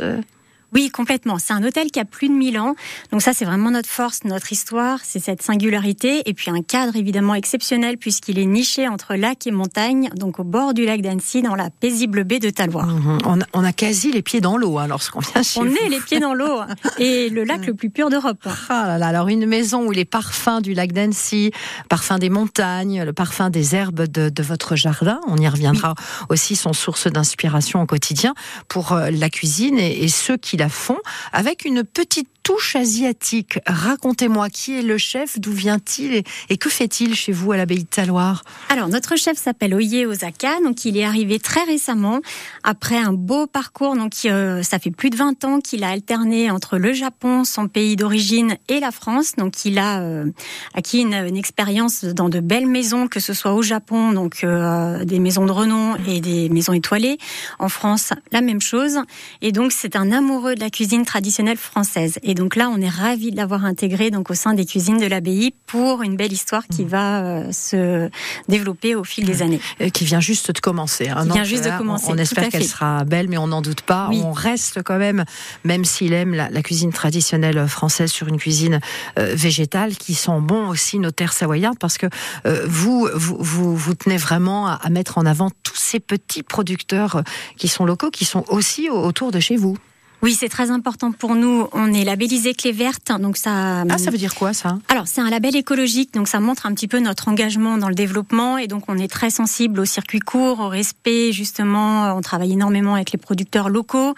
Oui, 0.74 0.90
complètement. 0.90 1.38
C'est 1.38 1.54
un 1.54 1.64
hôtel 1.64 1.92
qui 1.92 2.00
a 2.00 2.06
plus 2.06 2.28
de 2.30 2.34
1000 2.34 2.60
ans. 2.60 2.76
Donc 3.12 3.22
ça, 3.22 3.34
c'est 3.34 3.46
vraiment 3.46 3.72
notre 3.72 3.90
force, 3.90 4.24
notre 4.24 4.52
histoire. 4.52 5.00
C'est 5.04 5.20
cette 5.20 5.42
singularité. 5.42 6.22
Et 6.30 6.34
puis 6.34 6.50
un 6.52 6.62
cadre 6.62 6.96
évidemment 6.96 7.36
exceptionnel 7.36 7.98
puisqu'il 7.98 8.40
est 8.40 8.46
niché 8.46 8.88
entre 8.88 9.16
lac 9.16 9.46
et 9.48 9.52
montagne, 9.52 10.10
donc 10.16 10.40
au 10.40 10.44
bord 10.44 10.74
du 10.74 10.86
lac 10.86 11.02
d'Annecy, 11.02 11.42
dans 11.42 11.56
la 11.56 11.70
paisible 11.70 12.24
baie 12.24 12.40
de 12.40 12.50
Taloir. 12.50 12.88
Mhm. 12.88 13.18
On, 13.26 13.42
a- 13.42 13.46
on 13.54 13.64
a 13.64 13.74
quasi 13.74 14.12
les 14.12 14.22
pieds 14.22 14.42
dans 14.42 14.58
l'eau 14.58 14.78
hein, 14.80 14.88
lorsqu'on 14.88 15.20
vient 15.20 15.44
chez 15.44 15.60
On 15.60 15.66
vous. 15.66 15.76
est 15.76 15.90
les 15.90 16.00
pieds 16.00 16.20
dans 16.20 16.34
l'eau 16.34 16.60
et 17.00 17.30
le 17.30 17.44
lac 17.44 17.66
le 17.66 17.74
plus 17.74 17.90
pur 17.90 18.10
d'Europe. 18.10 18.48
Ah 18.70 18.86
là 18.88 18.98
là, 18.98 19.08
alors 19.08 19.28
une 19.28 19.46
maison 19.46 19.86
où 19.86 19.92
les 19.92 20.06
parfums 20.06 20.62
du 20.62 20.74
lac 20.74 20.92
d'Annecy, 20.94 21.52
parfum 21.90 22.18
des 22.18 22.30
montagnes, 22.30 23.04
le 23.04 23.14
parfum 23.14 23.50
des 23.50 23.76
herbes 23.76 24.04
de, 24.08 24.30
de 24.30 24.44
votre 24.44 24.76
jardin, 24.76 25.20
on 25.28 25.38
y 25.38 25.48
reviendra 25.48 25.96
aussi, 26.30 26.56
sont 26.56 26.74
source 26.74 27.08
d'inspiration 27.08 27.82
au 27.82 27.86
quotidien 27.86 28.34
pour 28.68 28.94
euh, 28.94 29.10
la 29.12 29.30
cuisine 29.30 29.78
et, 29.80 30.04
et 30.04 30.08
ceux 30.08 30.38
qui 30.38 30.58
la 30.62 30.69
font, 30.69 31.00
avec 31.34 31.65
une 31.65 31.84
petite 31.84 32.41
touche 32.44 32.76
asiatique. 32.76 33.60
Racontez-moi 33.66 34.50
qui 34.50 34.78
est 34.78 34.82
le 34.82 34.98
chef, 34.98 35.40
d'où 35.40 35.52
vient-il 35.52 36.24
et, 36.50 36.58
que 36.58 36.70
fait-il 36.70 37.16
chez 37.16 37.32
vous 37.32 37.52
à 37.52 37.58
l'abbaye 37.58 37.84
de 37.84 37.88
Taloir? 37.88 38.44
Alors, 38.70 38.88
notre 38.88 39.16
chef 39.16 39.38
s'appelle 39.38 39.74
Oye 39.74 40.06
Osaka, 40.06 40.60
donc 40.64 40.86
il 40.86 40.98
est 40.98 41.04
arrivé 41.04 41.40
très 41.40 41.64
récemment, 41.64 42.22
après 42.64 42.98
un 42.98 43.14
beau 43.14 43.48
parcours, 43.48 43.96
donc 43.96 44.14
euh, 44.26 44.64
ça 44.64 44.80
fait 44.80 44.92
plus 44.92 45.10
de 45.10 45.16
20 45.16 45.44
ans 45.46 45.60
qu'il 45.60 45.84
a 45.84 45.90
alterné 45.90 46.52
entre 46.52 46.78
le 46.78 46.94
Japon, 46.94 47.44
son 47.44 47.68
pays 47.68 47.96
d'origine, 47.96 48.56
et 48.68 48.80
la 48.80 48.92
France, 48.92 49.36
donc 49.38 49.66
il 49.66 49.78
a 49.80 50.02
euh, 50.02 50.26
acquis 50.74 51.02
une, 51.02 51.12
expérience 51.38 52.04
dans 52.04 52.30
de 52.30 52.40
belles 52.40 52.68
maisons, 52.68 53.08
que 53.08 53.20
ce 53.20 53.34
soit 53.34 53.54
au 53.54 53.62
Japon, 53.62 54.12
donc 54.12 54.44
euh, 54.44 55.04
des 55.06 55.20
maisons 55.20 55.46
de 55.46 55.52
renom 55.52 55.96
et 56.08 56.20
des 56.22 56.50
maisons 56.50 56.74
étoilées, 56.74 57.18
en 57.60 57.70
France, 57.70 58.14
la 58.32 58.42
même 58.42 58.62
chose, 58.62 59.00
et 59.42 59.52
donc 59.52 59.72
c'est 59.72 59.96
un 59.96 60.12
amoureux 60.12 60.56
de 60.56 60.60
la 60.60 60.70
cuisine 60.70 61.06
traditionnelle 61.06 61.58
française, 61.58 62.20
donc 62.34 62.56
là, 62.56 62.70
on 62.70 62.80
est 62.82 62.89
ravis 62.89 63.32
de 63.32 63.36
l'avoir 63.38 63.65
intégré 63.65 64.12
donc 64.12 64.30
au 64.30 64.34
sein 64.34 64.54
des 64.54 64.65
cuisines 64.65 64.98
de 64.98 65.06
l'abbaye 65.06 65.54
pour 65.67 66.02
une 66.04 66.15
belle 66.15 66.32
histoire 66.34 66.67
qui 66.67 66.84
va 66.84 67.24
euh, 67.24 67.52
se 67.52 68.10
développer 68.48 68.96
au 68.96 69.04
fil 69.04 69.26
des 69.26 69.41
années. 69.41 69.60
Euh, 69.82 69.89
qui 69.89 70.06
vient 70.06 70.20
juste 70.20 70.52
de 70.52 70.60
commencer. 70.60 71.10
hein. 71.10 71.22
Qui 71.22 71.28
Donc, 71.28 71.34
vient 71.36 71.44
juste 71.44 71.63
de 71.63 71.70
là, 71.70 71.78
commencer, 71.78 72.08
On, 72.10 72.17
espère 72.17 72.50
qu'elle 72.50 72.65
sera 72.65 73.04
belle, 73.04 73.28
mais 73.30 73.38
on 73.38 73.48
n'en 73.48 73.62
doute 73.62 73.82
pas. 73.82 74.08
Oui. 74.10 74.22
On 74.24 74.32
reste 74.32 74.82
quand 74.84 74.98
même, 74.98 75.24
même 75.63 75.86
s'il 75.86 76.13
aime 76.13 76.34
la, 76.34 76.50
la 76.50 76.62
cuisine 76.62 76.91
traditionnelle 76.91 77.67
française, 77.67 78.12
sur 78.12 78.28
une 78.28 78.38
cuisine 78.38 78.80
euh, 79.20 79.34
végétale 79.36 79.96
qui 79.96 80.13
sent 80.13 80.39
bon 80.41 80.67
aussi 80.70 81.00
nos 81.00 81.12
terres 81.12 81.34
savoyardes, 81.34 81.80
parce 81.80 81.98
que 81.98 82.08
euh, 82.46 82.65
vous, 82.67 83.08
vous, 83.15 83.38
vous, 83.39 83.76
vous 83.76 83.94
tenez 83.96 84.17
vraiment 84.17 84.67
à, 84.67 84.74
à 84.74 84.89
mettre 84.89 85.17
en 85.17 85.26
avant 85.26 85.50
tous 85.63 85.76
ces 85.76 86.00
petits 86.00 86.44
producteurs 86.44 87.24
qui 87.58 87.67
sont 87.67 87.86
locaux, 87.86 88.10
qui 88.12 88.26
sont 88.26 88.46
aussi 88.50 88.89
au- 88.89 88.98
autour 89.04 89.32
de 89.32 89.39
chez 89.39 89.56
vous. 89.58 89.78
Oui, 90.24 90.34
c'est 90.34 90.50
très 90.50 90.70
important 90.70 91.12
pour 91.12 91.34
nous. 91.34 91.68
On 91.72 91.92
est 91.92 92.04
labellisé 92.04 92.54
clé 92.54 92.72
verte, 92.72 93.12
donc 93.20 93.38
ça. 93.38 93.82
Ah, 93.90 93.98
ça 93.98 94.12
veut 94.12 94.20
dire 94.20 94.36
quoi 94.36 94.54
ça? 94.54 94.78
Alors, 94.88 95.08
c'est 95.08 95.20
un 95.20 95.32
label 95.32 95.56
écologique, 95.56 96.14
donc 96.14 96.28
ça 96.28 96.40
montre 96.40 96.68
un 96.68 96.74
petit 96.76 96.88
peu 96.88 97.00
notre 97.00 97.28
engagement 97.28 97.80
dans 97.80 97.90
le 97.90 97.96
développement 97.96 98.60
et 98.60 98.68
donc 98.68 98.84
on 98.88 99.00
est 99.00 99.08
très 99.08 99.32
sensible 99.32 99.80
au 99.80 99.86
circuit 99.86 100.20
court, 100.20 100.60
au 100.60 100.70
respect 100.70 101.32
justement. 101.32 102.16
On 102.16 102.22
travaille 102.22 102.54
énormément 102.54 102.94
avec 102.94 103.12
les 103.12 103.18
producteurs 103.18 103.70
locaux, 103.70 104.14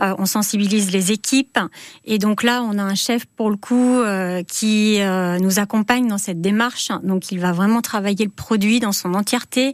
euh, 0.00 0.14
on 0.18 0.26
sensibilise 0.26 0.92
les 0.92 1.12
équipes 1.12 1.58
et 2.04 2.18
donc 2.18 2.42
là, 2.42 2.62
on 2.62 2.78
a 2.78 2.82
un 2.82 2.94
chef 2.94 3.24
pour 3.24 3.48
le 3.48 3.56
coup 3.56 4.00
euh, 4.00 4.42
qui 4.42 5.00
euh, 5.00 5.38
nous 5.38 5.58
accompagne 5.58 6.08
dans 6.08 6.18
cette 6.18 6.42
démarche. 6.42 6.90
Donc, 7.02 7.32
il 7.32 7.40
va 7.40 7.52
vraiment 7.52 7.80
travailler 7.80 8.26
le 8.26 8.30
produit 8.30 8.80
dans 8.80 8.92
son 8.92 9.14
entièreté 9.14 9.72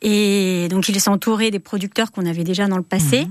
et 0.00 0.68
donc 0.70 0.88
il 0.88 0.98
s'est 0.98 1.10
entouré 1.10 1.50
des 1.50 1.58
producteurs 1.58 2.10
qu'on 2.10 2.24
avait 2.24 2.44
déjà 2.44 2.68
dans 2.68 2.78
le 2.78 2.82
passé. 2.82 3.26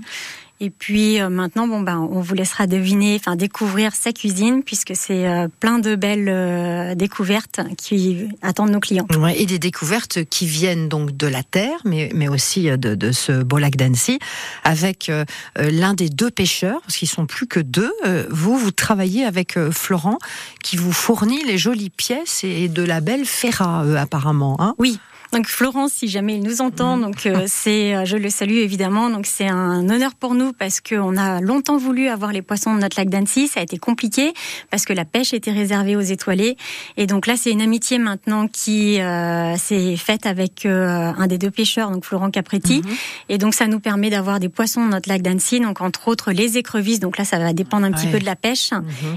Et 0.62 0.70
puis 0.70 1.22
euh, 1.22 1.30
maintenant, 1.30 1.68
bon 1.68 1.80
ben, 1.80 1.98
on 2.12 2.20
vous 2.20 2.36
laissera 2.36 2.68
deviner, 2.68 3.16
enfin 3.16 3.38
découvrir 3.38 3.96
sa 3.96 4.12
cuisine, 4.12 4.62
puisque 4.64 4.92
c'est 4.94 5.26
euh, 5.26 5.48
plein 5.60 5.80
de 5.80 5.96
belles 5.96 6.28
euh, 6.28 6.96
découvertes 6.96 7.62
qui 7.78 8.28
attendent 8.42 8.72
nos 8.72 8.82
clients. 8.82 9.08
Ouais, 9.18 9.40
et 9.40 9.46
des 9.46 9.60
découvertes 9.60 10.26
qui 10.26 10.48
viennent 10.48 10.90
donc 10.90 11.16
de 11.16 11.28
la 11.28 11.44
terre, 11.44 11.80
mais, 11.86 12.12
mais 12.14 12.28
aussi 12.28 12.66
de, 12.66 12.96
de 12.96 13.12
ce 13.14 13.42
beau 13.44 13.58
lac 13.58 13.78
d'Annecy, 13.78 14.20
avec 14.64 15.12
l'un 15.56 15.94
des 15.94 16.10
deux 16.10 16.30
pêcheurs, 16.30 16.82
parce 16.82 16.98
qu'ils 16.98 17.08
sont 17.08 17.26
plus 17.26 17.48
que 17.48 17.60
deux. 17.60 17.92
Vous, 18.30 18.58
vous 18.58 18.72
travaillez 18.72 19.26
avec 19.26 19.58
Florent, 19.72 20.18
qui 20.64 20.78
vous 20.78 20.92
fournit 20.92 21.44
les 21.46 21.58
jolies 21.58 21.90
pièces 21.90 22.44
et 22.44 22.68
de 22.68 22.84
la 22.84 23.02
belle 23.02 23.26
ferra, 23.26 23.82
apparemment. 23.98 24.58
Hein? 24.60 24.76
Oui. 24.78 25.00
Donc 25.32 25.48
Florence, 25.48 25.94
si 25.94 26.08
jamais 26.08 26.36
il 26.36 26.44
nous 26.44 26.62
entend, 26.62 26.98
donc 26.98 27.26
euh, 27.26 27.44
c'est, 27.48 27.96
euh, 27.96 28.06
je 28.06 28.18
le 28.18 28.30
salue 28.30 28.58
évidemment. 28.58 29.10
Donc 29.10 29.26
c'est 29.26 29.48
un 29.48 29.88
honneur 29.90 30.16
pour 30.16 30.34
nous 30.34 30.54
parce 30.54 30.82
qu'on 30.82 31.18
a 31.18 31.40
longtemps 31.40 31.78
voulu 31.78 32.08
avoir 32.08 32.32
les 32.32 32.42
poissons 32.42 32.74
de 32.74 32.80
notre 32.80 33.00
lac 33.00 33.10
d'Annecy. 33.10 33.48
Ça 33.48 33.60
a 33.60 33.64
été 33.64 33.78
compliqué 33.78 34.34
parce 34.72 34.86
que 34.86 34.94
la 34.94 35.06
pêche 35.06 35.34
était 35.34 35.52
réservée 35.52 35.96
aux 35.96 36.02
étoilés. 36.02 36.58
Et 36.98 37.06
donc 37.06 37.28
là, 37.28 37.36
c'est 37.38 37.52
une 37.52 37.62
amitié 37.62 38.00
maintenant 38.00 38.48
qui 38.48 39.00
euh, 39.00 39.56
s'est 39.58 39.98
faite 39.98 40.26
avec 40.26 40.66
euh, 40.66 41.12
un 41.16 41.28
des 41.28 41.38
deux 41.38 41.52
pêcheurs, 41.52 41.92
donc 41.92 42.06
Florent 42.06 42.32
Capretti. 42.32 42.82
Et 43.30 43.38
donc 43.38 43.54
ça 43.54 43.68
nous 43.68 43.80
permet 43.80 44.10
d'avoir 44.10 44.40
des 44.40 44.50
poissons 44.50 44.82
dans 44.82 44.90
notre 44.90 45.10
lac 45.10 45.22
d'Annecy. 45.22 45.60
Donc 45.60 45.82
entre 45.82 46.08
autres 46.08 46.32
les 46.32 46.58
écrevisses. 46.58 47.00
Donc 47.00 47.18
là, 47.18 47.26
ça 47.26 47.38
va 47.38 47.54
dépendre 47.54 47.86
un 47.86 47.92
petit 47.92 48.08
peu 48.08 48.20
de 48.20 48.26
la 48.26 48.36
pêche. 48.36 48.72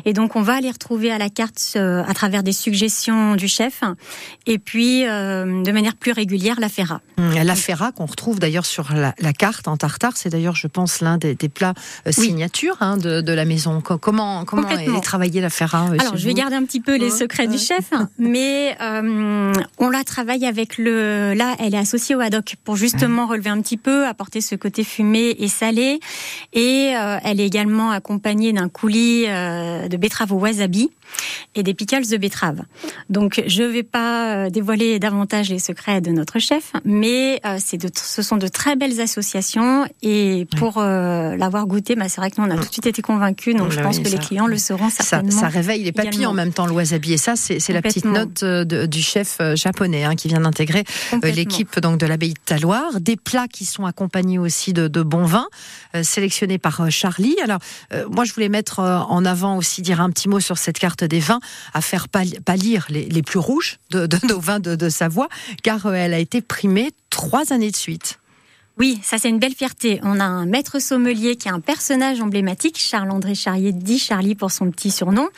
Et 0.04 0.12
donc 0.12 0.36
on 0.36 0.42
va 0.42 0.60
les 0.60 0.70
retrouver 0.70 1.10
à 1.10 1.18
la 1.18 1.30
carte 1.30 1.74
euh, 1.76 2.02
à 2.06 2.14
travers 2.14 2.42
des 2.42 2.52
suggestions 2.52 3.36
du 3.36 3.48
chef. 3.48 3.82
Et 4.46 4.58
puis 4.58 5.06
euh, 5.06 5.62
de 5.62 5.72
manière 5.72 5.96
plus 6.02 6.12
régulière, 6.12 6.56
la 6.58 6.68
ferra. 6.68 7.00
Hum, 7.18 7.32
La 7.32 7.54
ferra 7.54 7.92
qu'on 7.92 8.06
retrouve 8.06 8.40
d'ailleurs 8.40 8.66
sur 8.66 8.92
la, 8.92 9.14
la 9.20 9.32
carte 9.32 9.68
en 9.68 9.76
tartare, 9.76 10.16
c'est 10.16 10.28
d'ailleurs, 10.30 10.56
je 10.56 10.66
pense, 10.66 11.00
l'un 11.00 11.16
des, 11.16 11.34
des 11.36 11.48
plats 11.48 11.74
euh, 12.06 12.12
Oui. 12.18 12.26
signatures 12.26 12.76
hein, 12.80 12.96
de, 12.96 13.20
de 13.20 13.32
la 13.32 13.44
maison. 13.44 13.80
Co- 13.80 13.98
Comment 13.98 14.44
comment 14.44 14.68
est 14.68 15.00
travaillée 15.02 15.40
la 15.40 15.48
ferra 15.50 15.86
euh, 15.90 15.96
Alors, 16.00 16.16
je 16.16 16.24
vais 16.26 16.34
garder 16.34 16.56
un 16.56 16.64
petit 16.64 16.80
peu 16.80 16.96
les 16.96 17.10
secrets 17.10 17.46
du 17.46 17.58
chef, 17.58 17.90
mais 18.18 18.76
euh, 18.80 19.52
on 19.78 19.88
la 19.90 20.02
travaille 20.04 20.44
avec 20.44 20.76
le. 20.78 21.34
Là, 21.34 21.54
elle 21.60 21.74
est 21.74 21.78
associée 21.78 22.14
au 22.16 22.20
haddock 22.20 22.56
pour 22.64 22.74
justement 22.76 23.26
relever 23.26 23.50
un 23.50 23.60
petit 23.62 23.76
peu, 23.76 24.06
apporter 24.06 24.40
ce 24.40 24.56
côté 24.56 24.82
fumé 24.82 25.36
et 25.38 25.48
salé. 25.48 26.00
Et 26.52 26.94
euh, 26.96 27.18
elle 27.24 27.40
est 27.40 27.46
également 27.46 27.90
accompagnée 27.92 28.52
d'un 28.52 28.68
coulis 28.68 29.26
de 29.26 29.96
betterave 29.96 30.32
au 30.32 30.36
wasabi 30.38 30.90
et 31.54 31.62
des 31.62 31.74
pickles 31.74 32.06
de 32.08 32.16
betterave. 32.16 32.62
Donc, 33.10 33.42
je 33.46 33.62
vais 33.62 33.82
pas 33.82 34.46
euh, 34.46 34.50
dévoiler 34.50 34.98
davantage 34.98 35.50
les 35.50 35.58
secrets 35.58 36.00
de 36.00 36.10
notre 36.10 36.38
chef, 36.38 36.72
mais 36.84 37.40
euh, 37.46 37.58
de, 37.74 37.88
ce 37.94 38.22
sont 38.22 38.36
de 38.36 38.48
très 38.48 38.76
belles 38.76 39.00
associations. 39.00 39.86
Et 40.02 40.46
pour 40.58 40.78
euh, 40.78 41.36
l'avoir 41.36 41.66
goûté, 41.66 41.94
bah, 41.96 42.08
c'est 42.08 42.20
vrai 42.20 42.30
que 42.30 42.40
nous, 42.40 42.46
on 42.46 42.50
a 42.50 42.56
tout 42.56 42.66
de 42.66 42.72
suite 42.72 42.86
été 42.86 43.02
convaincus. 43.02 43.54
Donc, 43.56 43.70
je 43.70 43.80
pense 43.80 43.96
oui, 43.98 44.02
que 44.02 44.08
ça- 44.08 44.16
les 44.16 44.22
clients 44.22 44.46
le 44.46 44.58
seront 44.58 44.90
certainement. 44.90 45.30
ça 45.30 45.48
réveille 45.48 45.82
les 45.82 45.92
papilles 45.92 46.26
en 46.26 46.32
même 46.34 46.52
temps, 46.52 46.66
le 46.66 46.72
wasabi. 46.72 47.12
Et 47.14 47.18
ça, 47.18 47.34
c'est 47.36 47.68
la 47.72 47.82
petite 47.82 48.04
note 48.04 48.42
euh, 48.42 48.64
de- 48.64 48.86
du 48.86 49.02
chef 49.02 49.38
japonais 49.54 50.04
hein, 50.04 50.14
qui 50.16 50.28
vient 50.28 50.40
d'intégrer 50.40 50.84
l'équipe 51.22 51.78
donc 51.80 51.98
de 51.98 52.06
l'abbaye 52.06 52.34
de 52.34 52.38
Taloir. 52.44 53.00
Des 53.00 53.16
plats 53.16 53.48
qui 53.48 53.64
sont 53.64 53.84
accompagnés 53.86 54.38
aussi 54.38 54.72
de, 54.72 54.88
de 54.88 55.02
bons 55.02 55.24
vins, 55.24 55.46
euh, 55.94 56.02
sélectionnés 56.02 56.58
par 56.58 56.90
Charlie. 56.90 57.36
Alors, 57.42 57.58
moi, 58.10 58.24
je 58.24 58.32
voulais 58.32 58.48
mettre 58.48 58.80
en 58.80 59.24
avant 59.24 59.56
aussi, 59.56 59.82
dire 59.82 60.00
un 60.00 60.10
petit 60.10 60.28
mot 60.28 60.40
sur 60.40 60.58
cette 60.58 60.78
carte 60.78 61.01
des 61.04 61.20
vins, 61.20 61.40
à 61.74 61.80
faire 61.80 62.08
pâli- 62.08 62.40
pâlir 62.40 62.86
les, 62.90 63.22
plus 63.22 63.38
rouges 63.38 63.78
de, 63.90 64.08
nos 64.26 64.40
vins 64.40 64.60
de, 64.60 64.88
Savoie, 64.88 65.28
car 65.62 65.86
euh, 65.86 65.92
elle 65.92 66.14
a 66.14 66.18
été 66.18 66.40
primée 66.40 66.90
trois 67.10 67.52
années 67.52 67.70
de 67.70 67.76
suite. 67.76 68.18
Oui, 68.78 68.98
ça 69.02 69.18
c'est 69.18 69.28
une 69.28 69.38
belle 69.38 69.54
fierté. 69.54 70.00
On 70.02 70.18
a 70.18 70.24
un 70.24 70.46
maître 70.46 70.78
sommelier 70.80 71.36
qui 71.36 71.48
est 71.48 71.52
un 71.52 71.60
personnage 71.60 72.22
emblématique, 72.22 72.78
Charles-André 72.78 73.34
Charrier, 73.34 73.70
dit 73.70 73.98
Charlie 73.98 74.34
pour 74.34 74.50
son 74.50 74.70
petit 74.70 74.90
surnom, 74.90 75.28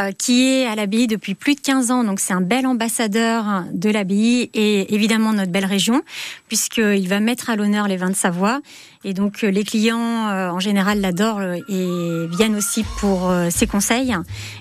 euh, 0.00 0.10
qui 0.12 0.48
est 0.48 0.66
à 0.66 0.74
l'abbaye 0.74 1.06
depuis 1.06 1.34
plus 1.34 1.54
de 1.54 1.60
15 1.60 1.90
ans. 1.90 2.02
Donc 2.02 2.18
c'est 2.18 2.32
un 2.32 2.40
bel 2.40 2.66
ambassadeur 2.66 3.64
de 3.72 3.90
l'abbaye 3.90 4.50
et 4.54 4.94
évidemment 4.94 5.32
de 5.32 5.38
notre 5.38 5.52
belle 5.52 5.66
région, 5.66 6.02
puisqu'il 6.48 7.08
va 7.08 7.20
mettre 7.20 7.50
à 7.50 7.56
l'honneur 7.56 7.88
les 7.88 7.98
vins 7.98 8.10
de 8.10 8.16
Savoie. 8.16 8.60
Et 9.04 9.14
donc 9.14 9.44
euh, 9.44 9.50
les 9.50 9.62
clients 9.62 10.28
euh, 10.28 10.50
en 10.50 10.58
général 10.58 11.00
l'adorent 11.00 11.38
euh, 11.38 11.56
et 11.68 12.26
viennent 12.36 12.56
aussi 12.56 12.84
pour 12.98 13.30
euh, 13.30 13.48
ses 13.48 13.68
conseils. 13.68 14.14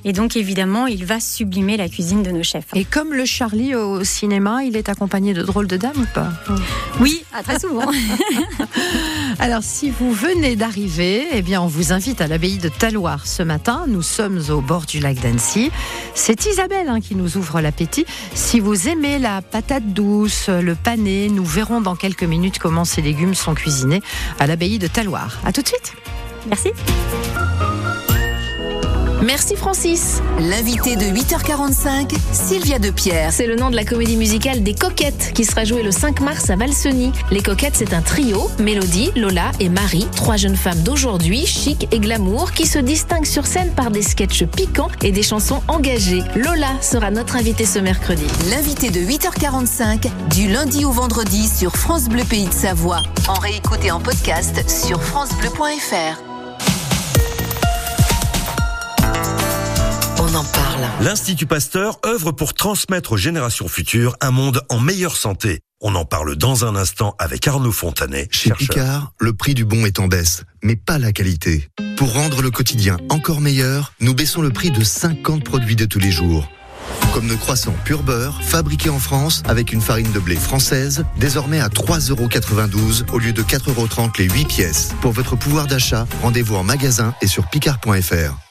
Et 0.06 0.14
donc 0.14 0.36
évidemment, 0.36 0.86
il 0.86 1.06
va 1.06 1.20
sublimer 1.20 1.76
la 1.76 1.90
cuisine 1.90 2.22
de 2.22 2.30
nos 2.30 2.44
chefs. 2.44 2.68
Et 2.76 2.86
comme 2.86 3.14
le 3.14 3.26
Charlie 3.26 3.74
au 3.74 4.04
cinéma, 4.04 4.64
il 4.64 4.78
est 4.78 4.90
accompagné 4.90 5.34
de 5.34 5.42
drôles 5.42 5.68
de 5.68 5.78
dames 5.78 5.98
ou 5.98 6.06
pas? 6.14 6.30
Oui, 7.00 7.24
ah, 7.34 7.42
très 7.42 7.60
souvent. 7.60 7.92
Alors, 9.40 9.62
si 9.62 9.92
vous 9.92 10.12
venez 10.14 10.56
d'arriver, 10.56 11.28
eh 11.32 11.42
bien, 11.42 11.62
on 11.62 11.68
vous 11.68 11.94
invite 11.94 12.22
à 12.22 12.28
l'abbaye 12.28 12.58
de 12.58 12.70
Taloir 12.70 13.28
ce 13.28 13.44
matin. 13.44 13.86
Nous 13.88 14.02
sommes 14.02 14.42
au 14.50 14.62
bord 14.62 14.86
du 14.86 15.00
lac 15.00 15.20
d'Annecy. 15.20 15.72
C'est 16.16 16.46
Isabelle 16.46 16.90
hein, 16.90 17.02
qui 17.02 17.16
nous 17.16 17.38
ouvre 17.38 17.62
l'appétit. 17.62 18.06
Si 18.34 18.60
vous 18.60 18.88
aimez 18.88 19.20
la 19.20 19.42
patate 19.42 19.94
douce, 19.94 20.50
le 20.50 20.76
pané, 20.76 21.30
nous 21.30 21.46
verrons 21.46 21.82
dans 21.82 21.96
quelques 21.96 22.24
minutes 22.24 22.58
comment 22.60 22.86
ces 22.86 23.02
légumes 23.02 23.36
sont 23.36 23.54
cuisinés 23.54 24.02
à 24.40 24.48
l'abbaye 24.48 24.80
de 24.80 24.88
Taloir. 24.88 25.40
À 25.46 25.52
tout 25.52 25.62
de 25.62 25.68
suite. 25.68 25.94
Merci. 26.48 26.72
Merci 29.28 29.58
Francis. 29.58 30.22
L'invité 30.40 30.96
de 30.96 31.04
8h45, 31.04 32.16
Sylvia 32.32 32.80
Depierre. 32.80 33.34
C'est 33.34 33.46
le 33.46 33.58
nom 33.58 33.70
de 33.70 33.76
la 33.76 33.84
comédie 33.84 34.16
musicale 34.16 34.64
des 34.64 34.74
Coquettes 34.74 35.34
qui 35.36 35.44
sera 35.44 35.66
jouée 35.66 35.84
le 35.84 35.92
5 35.92 36.22
mars 36.22 36.50
à 36.50 36.56
Valseny. 36.56 37.12
Les 37.30 37.42
Coquettes, 37.42 37.76
c'est 37.76 37.94
un 37.94 38.02
trio, 38.02 38.50
Mélodie, 38.58 39.12
Lola 39.18 39.52
et 39.60 39.68
Marie, 39.68 40.08
trois 40.16 40.38
jeunes 40.38 40.56
femmes 40.56 40.80
d'aujourd'hui, 40.80 41.46
chic 41.46 41.90
et 41.92 42.00
glamour, 42.00 42.54
qui 42.54 42.66
se 42.66 42.80
distinguent 42.80 43.26
sur 43.26 43.48
scène 43.48 43.72
par 43.72 43.92
des 43.92 44.02
sketchs 44.02 44.46
piquants 44.46 44.92
et 45.04 45.12
des 45.12 45.24
chansons 45.24 45.62
engagées. 45.68 46.24
Lola 46.38 46.82
sera 46.82 47.12
notre 47.12 47.36
invitée 47.36 47.66
ce 47.66 47.80
mercredi. 47.80 48.24
L'invité 48.50 48.92
de 48.92 49.02
8h45, 49.02 50.08
du 50.34 50.48
lundi 50.48 50.86
au 50.86 50.92
vendredi 50.92 51.50
sur 51.50 51.76
France 51.76 52.08
Bleu 52.08 52.24
Pays 52.24 52.48
de 52.48 52.54
Savoie. 52.54 53.04
En 53.28 53.40
réécoute 53.42 53.84
et 53.84 53.92
en 53.92 54.00
podcast 54.00 54.64
sur 54.70 55.04
francebleu.fr. 55.04 56.27
en 60.38 60.44
parle. 60.44 60.88
L'Institut 61.02 61.48
Pasteur 61.48 62.00
œuvre 62.06 62.32
pour 62.32 62.54
transmettre 62.54 63.14
aux 63.14 63.18
générations 63.18 63.68
futures 63.68 64.16
un 64.22 64.32
monde 64.32 64.62
en 64.70 64.80
meilleure 64.80 65.18
santé. 65.18 65.60
On 65.82 65.96
en 65.96 66.06
parle 66.06 66.36
dans 66.36 66.66
un 66.66 66.76
instant 66.76 67.16
avec 67.20 67.48
Arnaud 67.48 67.72
Fontanet, 67.72 68.28
Chez 68.32 68.50
chercheur. 68.50 68.58
Picard, 68.58 69.14
le 69.20 69.34
prix 69.34 69.54
du 69.54 69.66
bon 69.66 69.86
est 69.86 70.00
en 70.00 70.08
baisse, 70.08 70.44
mais 70.64 70.76
pas 70.76 70.98
la 70.98 71.12
qualité. 71.12 71.70
Pour 71.98 72.14
rendre 72.14 72.42
le 72.42 72.52
quotidien 72.52 72.98
encore 73.10 73.42
meilleur, 73.42 73.94
nous 74.00 74.14
baissons 74.14 74.42
le 74.42 74.52
prix 74.52 74.72
de 74.72 74.84
50 74.84 75.44
produits 75.44 75.76
de 75.76 75.86
tous 75.86 76.00
les 76.00 76.12
jours. 76.12 76.48
Comme 77.14 77.28
nos 77.28 77.38
croissants 77.38 77.76
pur 77.84 78.04
beurre, 78.04 78.40
fabriqués 78.44 78.90
en 78.90 79.00
France 79.00 79.44
avec 79.48 79.74
une 79.74 79.82
farine 79.82 80.12
de 80.12 80.20
blé 80.20 80.36
française, 80.36 81.04
désormais 81.18 81.60
à 81.60 81.68
3,92€ 81.68 83.10
au 83.12 83.20
lieu 83.20 83.34
de 83.34 83.42
4,30€ 83.42 84.20
les 84.20 84.30
8 84.30 84.46
pièces. 84.46 84.94
Pour 85.02 85.12
votre 85.12 85.36
pouvoir 85.36 85.68
d'achat, 85.68 86.08
rendez-vous 86.22 86.56
en 86.56 86.64
magasin 86.64 87.14
et 87.22 87.28
sur 87.28 87.48
picard.fr. 87.48 88.47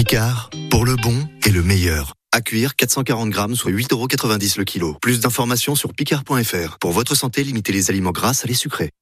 Picard, 0.00 0.48
pour 0.70 0.86
le 0.86 0.96
bon 0.96 1.28
et 1.44 1.50
le 1.50 1.62
meilleur. 1.62 2.14
À 2.32 2.40
cuire 2.40 2.74
440 2.74 3.28
grammes, 3.28 3.54
soit 3.54 3.70
8,90€ 3.70 4.56
le 4.56 4.64
kilo. 4.64 4.96
Plus 5.02 5.20
d'informations 5.20 5.74
sur 5.74 5.92
picard.fr. 5.92 6.78
Pour 6.78 6.92
votre 6.92 7.14
santé, 7.14 7.44
limitez 7.44 7.70
les 7.70 7.90
aliments 7.90 8.10
gras 8.10 8.40
à 8.42 8.46
les 8.46 8.54
sucrés. 8.54 8.92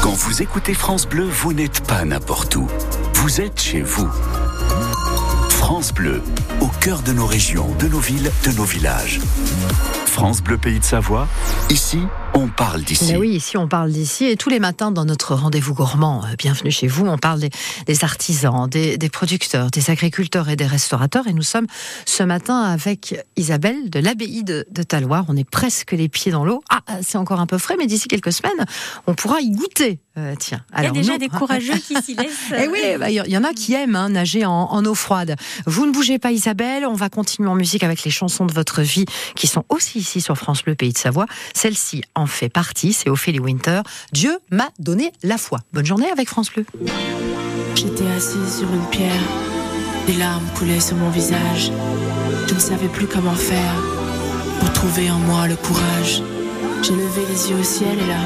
Quand 0.00 0.14
vous 0.14 0.40
écoutez 0.40 0.72
France 0.72 1.06
Bleu, 1.06 1.24
vous 1.24 1.52
n'êtes 1.52 1.86
pas 1.86 2.06
n'importe 2.06 2.56
où. 2.56 2.66
Vous 3.16 3.42
êtes 3.42 3.60
chez 3.60 3.82
vous. 3.82 4.08
France 5.50 5.92
Bleu, 5.92 6.22
au 6.62 6.68
cœur 6.80 7.02
de 7.02 7.12
nos 7.12 7.26
régions, 7.26 7.68
de 7.80 7.86
nos 7.86 8.00
villes, 8.00 8.32
de 8.46 8.52
nos 8.52 8.64
villages. 8.64 9.20
France 10.06 10.42
Bleu 10.42 10.56
Pays 10.56 10.78
de 10.78 10.84
Savoie, 10.84 11.28
ici, 11.68 11.98
on 12.34 12.48
parle 12.48 12.82
d'ici. 12.82 13.12
Ben 13.12 13.18
oui, 13.18 13.30
ici 13.30 13.56
on 13.56 13.68
parle 13.68 13.90
d'ici 13.90 14.24
et 14.26 14.36
tous 14.36 14.48
les 14.50 14.58
matins 14.58 14.90
dans 14.90 15.04
notre 15.04 15.34
rendez-vous 15.34 15.74
gourmand, 15.74 16.24
euh, 16.24 16.34
bienvenue 16.36 16.70
chez 16.70 16.86
vous, 16.88 17.06
on 17.06 17.16
parle 17.16 17.40
des, 17.40 17.50
des 17.86 18.04
artisans, 18.04 18.68
des, 18.68 18.98
des 18.98 19.08
producteurs, 19.08 19.70
des 19.70 19.90
agriculteurs 19.90 20.48
et 20.48 20.56
des 20.56 20.66
restaurateurs 20.66 21.26
et 21.26 21.32
nous 21.32 21.42
sommes 21.42 21.66
ce 22.06 22.22
matin 22.22 22.60
avec 22.60 23.14
Isabelle 23.36 23.88
de 23.88 24.00
l'abbaye 24.00 24.42
de, 24.42 24.66
de 24.70 24.82
Taloir. 24.82 25.24
On 25.28 25.36
est 25.36 25.48
presque 25.48 25.92
les 25.92 26.08
pieds 26.08 26.32
dans 26.32 26.44
l'eau. 26.44 26.62
Ah, 26.70 26.82
c'est 27.02 27.18
encore 27.18 27.40
un 27.40 27.46
peu 27.46 27.58
frais, 27.58 27.76
mais 27.78 27.86
d'ici 27.86 28.08
quelques 28.08 28.32
semaines, 28.32 28.66
on 29.06 29.14
pourra 29.14 29.40
y 29.40 29.50
goûter. 29.50 30.00
Euh, 30.16 30.34
tiens, 30.38 30.64
Il 30.70 30.74
y 30.74 30.76
a 30.76 30.80
alors 30.80 30.92
déjà 30.92 31.18
des 31.18 31.28
courageux 31.28 31.74
qui 31.74 32.00
s'y 32.00 32.14
laissent. 32.16 32.52
Eh 32.56 32.68
oui, 32.68 32.80
bah, 32.98 33.10
il 33.10 33.16
y 33.16 33.36
en 33.36 33.42
a 33.44 33.52
qui 33.52 33.74
aiment 33.74 33.96
hein, 33.96 34.10
nager 34.10 34.44
en, 34.44 34.52
en 34.52 34.84
eau 34.84 34.94
froide. 34.94 35.34
Vous 35.66 35.86
ne 35.86 35.92
bougez 35.92 36.20
pas 36.20 36.30
Isabelle, 36.30 36.86
on 36.86 36.94
va 36.94 37.08
continuer 37.08 37.48
en 37.48 37.56
musique 37.56 37.82
avec 37.82 38.04
les 38.04 38.12
chansons 38.12 38.46
de 38.46 38.52
votre 38.52 38.82
vie 38.82 39.06
qui 39.34 39.48
sont 39.48 39.64
aussi 39.68 39.98
ici 39.98 40.20
sur 40.20 40.36
France 40.36 40.62
Bleu 40.62 40.76
Pays 40.76 40.92
de 40.92 40.98
Savoie. 40.98 41.26
Celle-ci 41.52 42.02
en 42.14 42.23
fait 42.26 42.48
partie, 42.48 42.92
c'est 42.92 43.10
Ophélie 43.10 43.40
Winter. 43.40 43.82
Dieu 44.12 44.38
m'a 44.50 44.70
donné 44.78 45.12
la 45.22 45.38
foi. 45.38 45.60
Bonne 45.72 45.86
journée 45.86 46.10
avec 46.10 46.28
France 46.28 46.50
Bleu. 46.52 46.64
J'étais 47.74 48.06
assise 48.16 48.58
sur 48.58 48.72
une 48.72 48.86
pierre, 48.90 49.22
des 50.06 50.14
larmes 50.14 50.46
coulaient 50.56 50.80
sur 50.80 50.96
mon 50.96 51.10
visage. 51.10 51.72
Je 52.46 52.54
ne 52.54 52.58
savais 52.60 52.88
plus 52.88 53.06
comment 53.06 53.34
faire 53.34 53.74
pour 54.60 54.72
trouver 54.72 55.10
en 55.10 55.18
moi 55.18 55.48
le 55.48 55.56
courage. 55.56 56.22
J'ai 56.82 56.92
levé 56.92 57.22
les 57.28 57.50
yeux 57.50 57.58
au 57.58 57.64
ciel 57.64 57.98
et 57.98 58.06
là, 58.06 58.20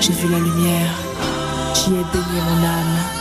j'ai 0.00 0.12
vu 0.12 0.28
la 0.30 0.38
lumière. 0.38 0.94
J'y 1.74 1.90
ai 1.90 2.04
baigné 2.12 2.40
mon 2.40 2.64
âme. 2.64 3.13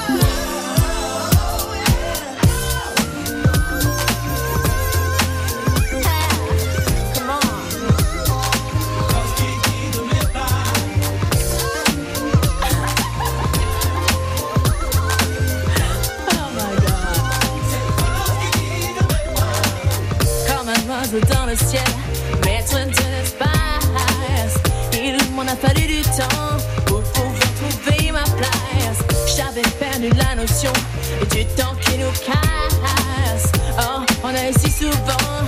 Dans 21.13 21.45
le 21.45 21.55
ciel, 21.55 21.83
maître 22.43 22.73
de 22.73 23.03
l'espace. 23.11 24.57
Il 24.93 25.15
m'en 25.35 25.43
a 25.43 25.55
fallu 25.55 25.85
du 25.85 26.01
temps 26.01 26.57
pour 26.87 27.03
pouvoir 27.03 27.39
trouver 27.59 28.11
ma 28.11 28.23
place. 28.23 29.37
J'avais 29.37 29.61
perdu 29.79 30.09
la 30.17 30.33
notion 30.33 30.73
du 31.29 31.45
temps 31.45 31.75
qui 31.81 31.99
nous 31.99 32.11
casse. 32.25 33.51
Oh, 33.77 34.01
on 34.23 34.29
a 34.29 34.51
si 34.57 34.71
souvent 34.71 35.45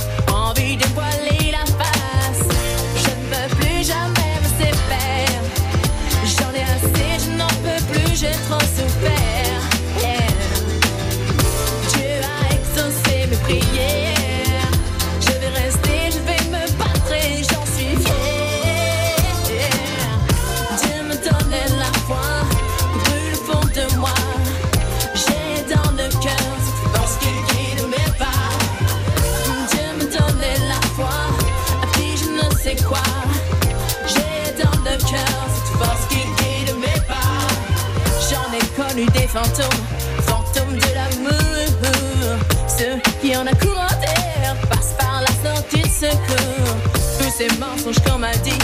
fantômes, 39.35 39.85
fantômes 40.21 40.77
de 40.77 40.93
l'amour. 40.95 42.39
Ceux 42.67 42.97
qui 43.21 43.35
en 43.35 43.45
a 43.45 43.53
courant 43.55 43.95
d'air 43.99 44.55
passent 44.69 44.95
par 44.97 45.21
la 45.21 45.27
sortie 45.27 45.81
de 45.81 45.87
secours. 45.87 46.75
Tous 47.19 47.31
ces 47.37 47.47
mensonges 47.59 48.01
qu'on 48.05 48.19
m'a 48.19 48.35
dit, 48.37 48.54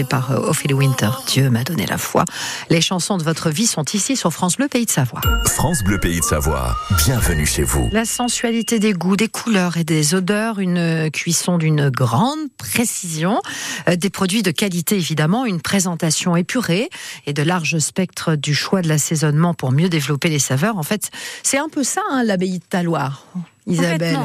par 0.00 0.32
euh, 0.32 0.48
Ophélie 0.48 0.74
Winter. 0.74 1.10
Dieu 1.26 1.50
m'a 1.50 1.64
donné 1.64 1.84
la 1.86 1.98
foi. 1.98 2.24
Les 2.70 2.80
chansons 2.80 3.18
de 3.18 3.22
votre 3.22 3.50
vie 3.50 3.66
sont 3.66 3.84
ici 3.92 4.16
sur 4.16 4.32
France 4.32 4.56
Bleu, 4.56 4.68
Pays 4.68 4.86
de 4.86 4.90
Savoie. 4.90 5.20
France 5.46 5.84
Bleu 5.84 5.98
Pays 5.98 6.20
de 6.20 6.24
Savoie, 6.24 6.74
bienvenue 7.04 7.44
chez 7.44 7.62
vous. 7.62 7.88
La 7.92 8.06
sensualité 8.06 8.78
des 8.78 8.94
goûts, 8.94 9.16
des 9.16 9.28
couleurs 9.28 9.76
et 9.76 9.84
des 9.84 10.14
odeurs, 10.14 10.58
une 10.58 11.10
cuisson 11.10 11.58
d'une 11.58 11.90
grande 11.90 12.38
précision, 12.56 13.40
euh, 13.88 13.96
des 13.96 14.10
produits 14.10 14.42
de 14.42 14.50
qualité 14.50 14.96
évidemment, 14.96 15.44
une 15.44 15.60
présentation 15.60 16.36
épurée 16.36 16.88
et 17.26 17.34
de 17.34 17.42
large 17.42 17.78
spectre 17.78 18.34
du 18.34 18.54
choix 18.54 18.80
de 18.80 18.88
l'assaisonnement 18.88 19.52
pour 19.52 19.72
mieux 19.72 19.90
développer 19.90 20.30
les 20.30 20.38
saveurs. 20.38 20.78
En 20.78 20.82
fait, 20.82 21.10
c'est 21.42 21.58
un 21.58 21.68
peu 21.68 21.84
ça, 21.84 22.00
hein, 22.10 22.24
l'abbaye 22.24 22.58
de 22.58 22.64
Taloir, 22.64 23.26
Isabelle. 23.66 24.18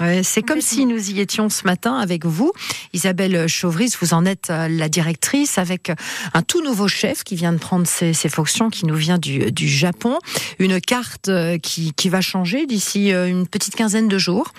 Ouais, 0.00 0.22
c'est 0.22 0.42
comme 0.42 0.60
si 0.60 0.86
nous 0.86 1.10
y 1.10 1.20
étions 1.20 1.48
ce 1.48 1.64
matin 1.64 1.98
avec 1.98 2.24
vous. 2.24 2.52
Isabelle 2.92 3.48
Chauvris, 3.48 3.92
vous 4.00 4.14
en 4.14 4.24
êtes 4.24 4.50
euh, 4.50 4.68
la 4.68 4.88
directrice 4.88 5.58
avec 5.58 5.90
un 6.34 6.42
tout 6.42 6.62
nouveau 6.62 6.86
chef 6.86 7.24
qui 7.24 7.34
vient 7.34 7.52
de 7.52 7.58
prendre 7.58 7.86
ses, 7.86 8.12
ses 8.12 8.28
fonctions, 8.28 8.70
qui 8.70 8.86
nous 8.86 8.94
vient 8.94 9.18
du, 9.18 9.50
du 9.50 9.66
Japon. 9.66 10.18
Une 10.60 10.80
carte 10.80 11.28
euh, 11.28 11.58
qui, 11.58 11.92
qui 11.94 12.08
va 12.08 12.20
changer 12.20 12.66
d'ici 12.66 13.12
euh, 13.12 13.28
une 13.28 13.48
petite 13.48 13.74
quinzaine 13.74 14.06
de 14.06 14.18
jours. 14.18 14.52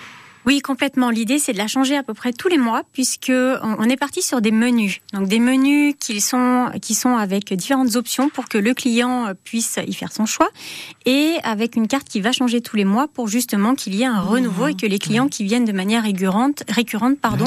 Oui, 0.50 0.62
complètement. 0.62 1.10
L'idée, 1.10 1.38
c'est 1.38 1.52
de 1.52 1.58
la 1.58 1.68
changer 1.68 1.96
à 1.96 2.02
peu 2.02 2.12
près 2.12 2.32
tous 2.32 2.48
les 2.48 2.58
mois, 2.58 2.82
puisque 2.92 3.30
on 3.30 3.84
est 3.84 3.96
parti 3.96 4.20
sur 4.20 4.40
des 4.40 4.50
menus. 4.50 5.00
Donc 5.12 5.28
des 5.28 5.38
menus 5.38 5.94
qui 6.00 6.20
sont 6.20 6.72
qui 6.82 6.96
sont 6.96 7.16
avec 7.16 7.54
différentes 7.54 7.94
options 7.94 8.28
pour 8.28 8.48
que 8.48 8.58
le 8.58 8.74
client 8.74 9.28
puisse 9.44 9.78
y 9.86 9.94
faire 9.94 10.10
son 10.10 10.26
choix, 10.26 10.48
et 11.06 11.36
avec 11.44 11.76
une 11.76 11.86
carte 11.86 12.08
qui 12.08 12.20
va 12.20 12.32
changer 12.32 12.60
tous 12.62 12.74
les 12.74 12.84
mois 12.84 13.06
pour 13.06 13.28
justement 13.28 13.76
qu'il 13.76 13.94
y 13.94 14.02
ait 14.02 14.06
un 14.06 14.18
renouveau 14.20 14.66
et 14.66 14.74
que 14.74 14.86
les 14.86 14.98
clients 14.98 15.28
qui 15.28 15.44
viennent 15.44 15.64
de 15.64 15.70
manière 15.70 16.02
récurrente, 16.02 16.64
récurrente 16.68 17.20
pardon, 17.20 17.46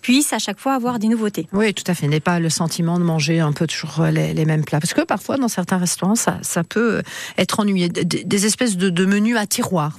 puissent 0.00 0.32
à 0.32 0.38
chaque 0.38 0.58
fois 0.58 0.72
avoir 0.72 0.98
des 0.98 1.08
nouveautés. 1.08 1.46
Oui, 1.52 1.74
tout 1.74 1.84
à 1.86 1.92
fait. 1.94 2.08
N'est 2.08 2.18
pas 2.18 2.40
le 2.40 2.48
sentiment 2.48 2.98
de 2.98 3.04
manger 3.04 3.40
un 3.40 3.52
peu 3.52 3.66
toujours 3.66 4.06
les, 4.06 4.32
les 4.32 4.46
mêmes 4.46 4.64
plats. 4.64 4.80
Parce 4.80 4.94
que 4.94 5.02
parfois, 5.02 5.36
dans 5.36 5.48
certains 5.48 5.76
restaurants, 5.76 6.14
ça, 6.14 6.38
ça 6.40 6.64
peut 6.64 7.02
être 7.36 7.60
ennuyé. 7.60 7.90
Des, 7.90 8.24
des 8.24 8.46
espèces 8.46 8.78
de, 8.78 8.88
de 8.88 9.04
menus 9.04 9.36
à 9.36 9.46
tiroir. 9.46 9.98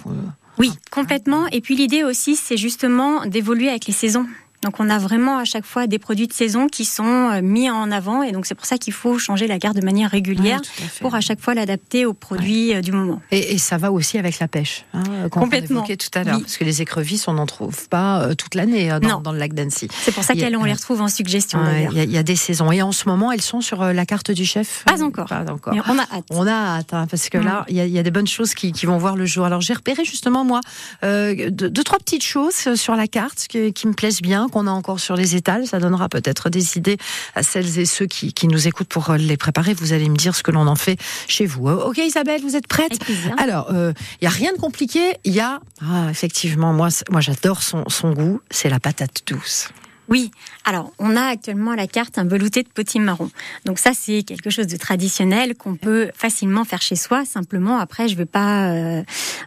Oui, 0.59 0.73
complètement. 0.91 1.47
Et 1.47 1.61
puis 1.61 1.75
l'idée 1.75 2.03
aussi, 2.03 2.35
c'est 2.35 2.57
justement 2.57 3.25
d'évoluer 3.25 3.69
avec 3.69 3.87
les 3.87 3.93
saisons. 3.93 4.25
Donc 4.63 4.79
on 4.79 4.89
a 4.89 4.97
vraiment 4.97 5.37
à 5.37 5.45
chaque 5.45 5.65
fois 5.65 5.87
des 5.87 5.99
produits 5.99 6.27
de 6.27 6.33
saison 6.33 6.67
qui 6.67 6.83
sont 6.83 7.03
euh, 7.05 7.41
mis 7.41 7.69
en 7.69 7.91
avant 7.91 8.23
et 8.23 8.31
donc 8.33 8.45
c'est 8.45 8.55
pour 8.55 8.65
ça 8.65 8.77
qu'il 8.77 8.91
faut 8.93 9.17
changer 9.17 9.47
la 9.47 9.57
carte 9.57 9.75
de 9.77 9.85
manière 9.85 10.11
régulière 10.11 10.59
Ouais, 10.79 10.85
à 10.85 11.01
pour 11.01 11.15
à 11.15 11.21
chaque 11.21 11.39
fois 11.39 11.53
l'adapter 11.53 12.05
aux 12.05 12.13
produits 12.13 12.73
euh, 12.75 12.81
du 12.81 12.91
moment. 12.91 13.21
Et, 13.31 13.53
et 13.53 13.57
ça 13.57 13.77
va 13.77 13.91
aussi 13.91 14.17
avec 14.17 14.39
la 14.39 14.47
pêche, 14.49 14.85
hein, 14.93 15.03
qu'on 15.31 15.41
Complètement. 15.41 15.79
évoquait 15.79 15.95
tout 15.97 16.09
à 16.13 16.23
l'heure, 16.23 16.35
Oui. 16.35 16.41
parce 16.41 16.57
que 16.57 16.63
les 16.65 16.81
écrevisses, 16.81 17.27
on 17.29 17.33
n'en 17.33 17.45
trouve 17.45 17.87
pas 17.87 18.21
euh, 18.23 18.33
toute 18.35 18.55
l'année 18.55 18.91
euh, 18.91 18.99
dans, 18.99 19.31
le 19.31 19.37
lac 19.39 19.53
d'Annecy. 19.53 19.87
C'est 20.01 20.11
pour 20.13 20.23
ça 20.23 20.33
qu'elles 20.33 20.57
on 20.57 20.63
les 20.65 20.73
retrouve 20.73 21.01
en 21.01 21.07
suggestion. 21.07 21.59
Il 21.91 21.93
y, 21.95 21.99
a- 21.99 22.03
il 22.03 22.11
y 22.11 22.17
a 22.17 22.23
des 22.23 22.35
saisons. 22.35 22.71
Et 22.71 22.81
en 22.81 22.91
ce 22.91 23.07
moment, 23.07 23.31
elles 23.31 23.41
sont 23.41 23.61
sur 23.61 23.81
euh, 23.81 23.93
la 23.93 24.05
carte 24.05 24.31
du 24.31 24.45
chef? 24.45 24.83
Pas 24.85 25.01
encore. 25.03 25.27
Pas 25.27 25.45
encore. 25.49 25.73
Mais 25.73 25.81
on 25.87 25.97
a 25.97 26.01
hâte. 26.03 26.25
On 26.31 26.45
a 26.47 26.51
hâte, 26.51 26.93
hein, 26.93 27.07
parce 27.09 27.29
que 27.29 27.37
là, 27.37 27.65
il 27.69 27.75
y, 27.77 27.79
a- 27.79 27.85
il 27.85 27.91
y 27.93 27.99
a 27.99 28.03
des 28.03 28.11
bonnes 28.11 28.27
choses 28.27 28.53
qui, 28.53 28.71
qui 28.73 28.85
vont 28.85 28.97
voir 28.97 29.15
le 29.15 29.25
jour. 29.25 29.45
Alors, 29.45 29.61
j'ai 29.61 29.73
repéré 29.73 30.03
justement, 30.03 30.43
moi, 30.43 30.59
euh, 31.03 31.49
deux, 31.49 31.69
deux, 31.69 31.83
trois 31.83 31.99
petites 31.99 32.23
choses 32.25 32.73
sur 32.75 32.95
la 32.95 33.07
carte 33.07 33.45
qui, 33.47 33.71
qui 33.73 33.87
me 33.87 33.93
plaisent 33.93 34.21
bien, 34.21 34.47
qu'on 34.49 34.67
a 34.67 34.71
encore 34.71 34.99
sur 34.99 35.15
les 35.15 35.35
étals. 35.35 35.67
Ça 35.67 35.79
donnera 35.79 36.09
peut-être 36.09 36.49
des 36.49 36.77
idées 36.77 36.97
à 37.35 37.43
celles 37.43 37.79
et 37.79 37.85
ceux 37.85 38.05
qui, 38.05 38.33
qui 38.33 38.47
nous 38.47 38.67
écoutent 38.67 38.87
pour 38.87 39.09
euh, 39.09 39.17
les 39.17 39.37
préparer. 39.37 39.73
Vous 39.73 39.93
allez 39.93 40.09
me 40.09 40.17
dire 40.17 40.35
ce 40.35 40.43
que 40.43 40.51
l'on 40.51 40.67
en 40.67 40.75
fait 40.75 40.99
chez 41.27 41.45
vous. 41.45 41.69
Euh, 41.69 41.87
Ok 41.89 41.97
Isabelle, 41.97 42.41
vous 42.41 42.55
êtes 42.55 42.67
prête. 42.67 42.99
Alors, 43.37 43.71
il 43.71 44.23
y 44.23 44.27
a 44.27 44.29
rien 44.29 44.51
de 44.53 44.57
compliqué. 44.57 44.99
Il 45.23 45.33
y 45.33 45.39
a, 45.39 45.59
ah, 45.81 46.07
effectivement, 46.09 46.73
moi, 46.73 46.89
moi 47.09 47.21
j'adore 47.21 47.63
son, 47.63 47.83
son 47.87 48.11
goût. 48.13 48.41
C'est 48.51 48.69
la 48.69 48.79
patate 48.79 49.21
douce. 49.27 49.69
Oui, 50.09 50.31
alors 50.65 50.91
on 50.97 51.15
a 51.15 51.21
actuellement 51.21 51.71
à 51.71 51.75
la 51.75 51.87
carte 51.87 52.17
un 52.17 52.25
velouté 52.25 52.63
de 52.63 52.67
potimarron. 52.69 53.29
Donc 53.65 53.77
ça 53.77 53.91
c'est 53.93 54.23
quelque 54.23 54.49
chose 54.49 54.65
de 54.65 54.77
traditionnel 54.77 55.55
qu'on 55.55 55.75
peut 55.75 56.09
facilement 56.15 56.65
faire 56.65 56.81
chez 56.81 56.95
soi. 56.95 57.25
Simplement 57.25 57.77
après 57.77 58.07
je 58.07 58.15
vais 58.15 58.25
pas 58.25 58.71
euh, 58.71 59.03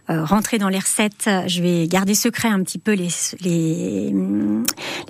euh, 0.09 0.23
rentrer 0.23 0.59
dans 0.59 0.69
les 0.69 0.79
recettes, 0.79 1.29
je 1.47 1.61
vais 1.61 1.87
garder 1.87 2.15
secret 2.15 2.47
un 2.47 2.63
petit 2.63 2.79
peu 2.79 2.93
les 2.93 3.09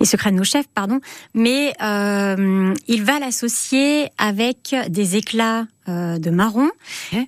secrets 0.05 0.31
de 0.31 0.37
nos 0.37 0.43
chefs, 0.43 0.67
pardon. 0.73 0.99
Mais 1.35 1.73
euh, 1.83 2.73
il 2.87 3.03
va 3.03 3.19
l'associer 3.19 4.09
avec 4.17 4.75
des 4.89 5.17
éclats 5.17 5.65
euh, 5.89 6.17
de 6.17 6.29
marron 6.29 6.69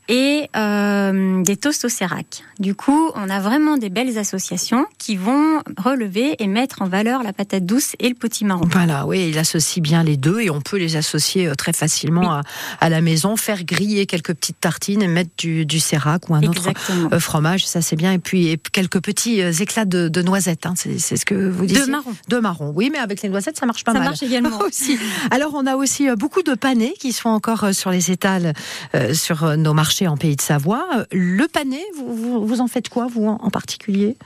et 0.07 0.49
euh, 0.55 1.43
des 1.43 1.57
toasts 1.57 1.85
au 1.85 1.89
sérac. 1.89 2.43
Du 2.59 2.73
coup, 2.75 3.11
on 3.15 3.29
a 3.29 3.39
vraiment 3.39 3.77
des 3.77 3.89
belles 3.89 4.17
associations 4.17 4.85
qui 4.97 5.17
vont 5.17 5.59
relever 5.77 6.35
et 6.39 6.47
mettre 6.47 6.81
en 6.81 6.87
valeur 6.87 7.23
la 7.23 7.33
patate 7.33 7.65
douce 7.65 7.95
et 7.99 8.07
le 8.09 8.15
potimarron. 8.15 8.65
Voilà, 8.71 9.05
oui, 9.05 9.27
il 9.29 9.37
associe 9.37 9.81
bien 9.83 10.03
les 10.03 10.17
deux 10.17 10.39
et 10.39 10.49
on 10.49 10.61
peut 10.61 10.77
les 10.77 10.95
associer 10.95 11.47
euh, 11.47 11.55
très 11.55 11.73
facilement 11.73 12.31
à, 12.33 12.41
à 12.79 12.89
la 12.89 13.01
maison, 13.01 13.35
faire 13.35 13.63
griller 13.65 14.05
quelques 14.05 14.33
petites 14.33 14.59
tartines 14.61 15.01
et 15.01 15.07
mettre 15.07 15.31
du, 15.37 15.65
du 15.65 15.79
sérac 15.79 16.29
ou 16.29 16.35
un 16.35 16.43
autre 16.43 16.57
Exactement. 16.69 17.19
fromage, 17.19 17.65
ça 17.67 17.81
c'est 17.81 17.95
bien. 17.95 18.13
Et 18.13 18.19
puis 18.19 18.47
et 18.47 18.57
quelques 18.57 19.01
petits 19.01 19.39
éclats 19.41 19.85
de, 19.85 20.07
de 20.07 20.21
noisettes, 20.21 20.65
hein, 20.65 20.75
c'est 20.75 21.17
ce 21.17 21.25
que 21.25 21.35
vous 21.35 21.65
disiez. 21.65 21.85
De 21.85 21.91
marron. 21.91 22.11
De 22.29 22.37
marron, 22.37 22.71
oui, 22.75 22.89
mais 22.91 22.99
avec 22.99 23.21
les 23.21 23.29
noisettes 23.29 23.57
ça 23.57 23.65
marche 23.65 23.83
pas 23.83 23.91
Ça 23.91 23.99
mal. 23.99 24.07
marche 24.09 24.23
également. 24.23 24.59
aussi. 24.65 24.97
Alors 25.31 25.51
on 25.55 25.65
a 25.65 25.75
aussi 25.75 26.07
beaucoup 26.17 26.41
de 26.41 26.53
panais 26.53 26.93
qui 26.99 27.11
sont 27.11 27.29
encore 27.29 27.73
sur 27.73 27.89
les 27.91 28.11
étals 28.11 28.44
euh, 28.95 29.13
sur 29.13 29.57
nos 29.57 29.73
marchés 29.73 30.07
en 30.07 30.17
Pays 30.17 30.35
de 30.35 30.41
Savoie. 30.41 30.85
Euh, 30.95 31.05
Le 31.11 31.47
pané, 31.47 31.81
vous, 31.97 32.45
vous, 32.45 32.61
en 32.61 32.67
faites 32.67 32.89
quoi 32.89 33.07
vous 33.07 33.27
en 33.27 33.49
particulier? 33.49 34.17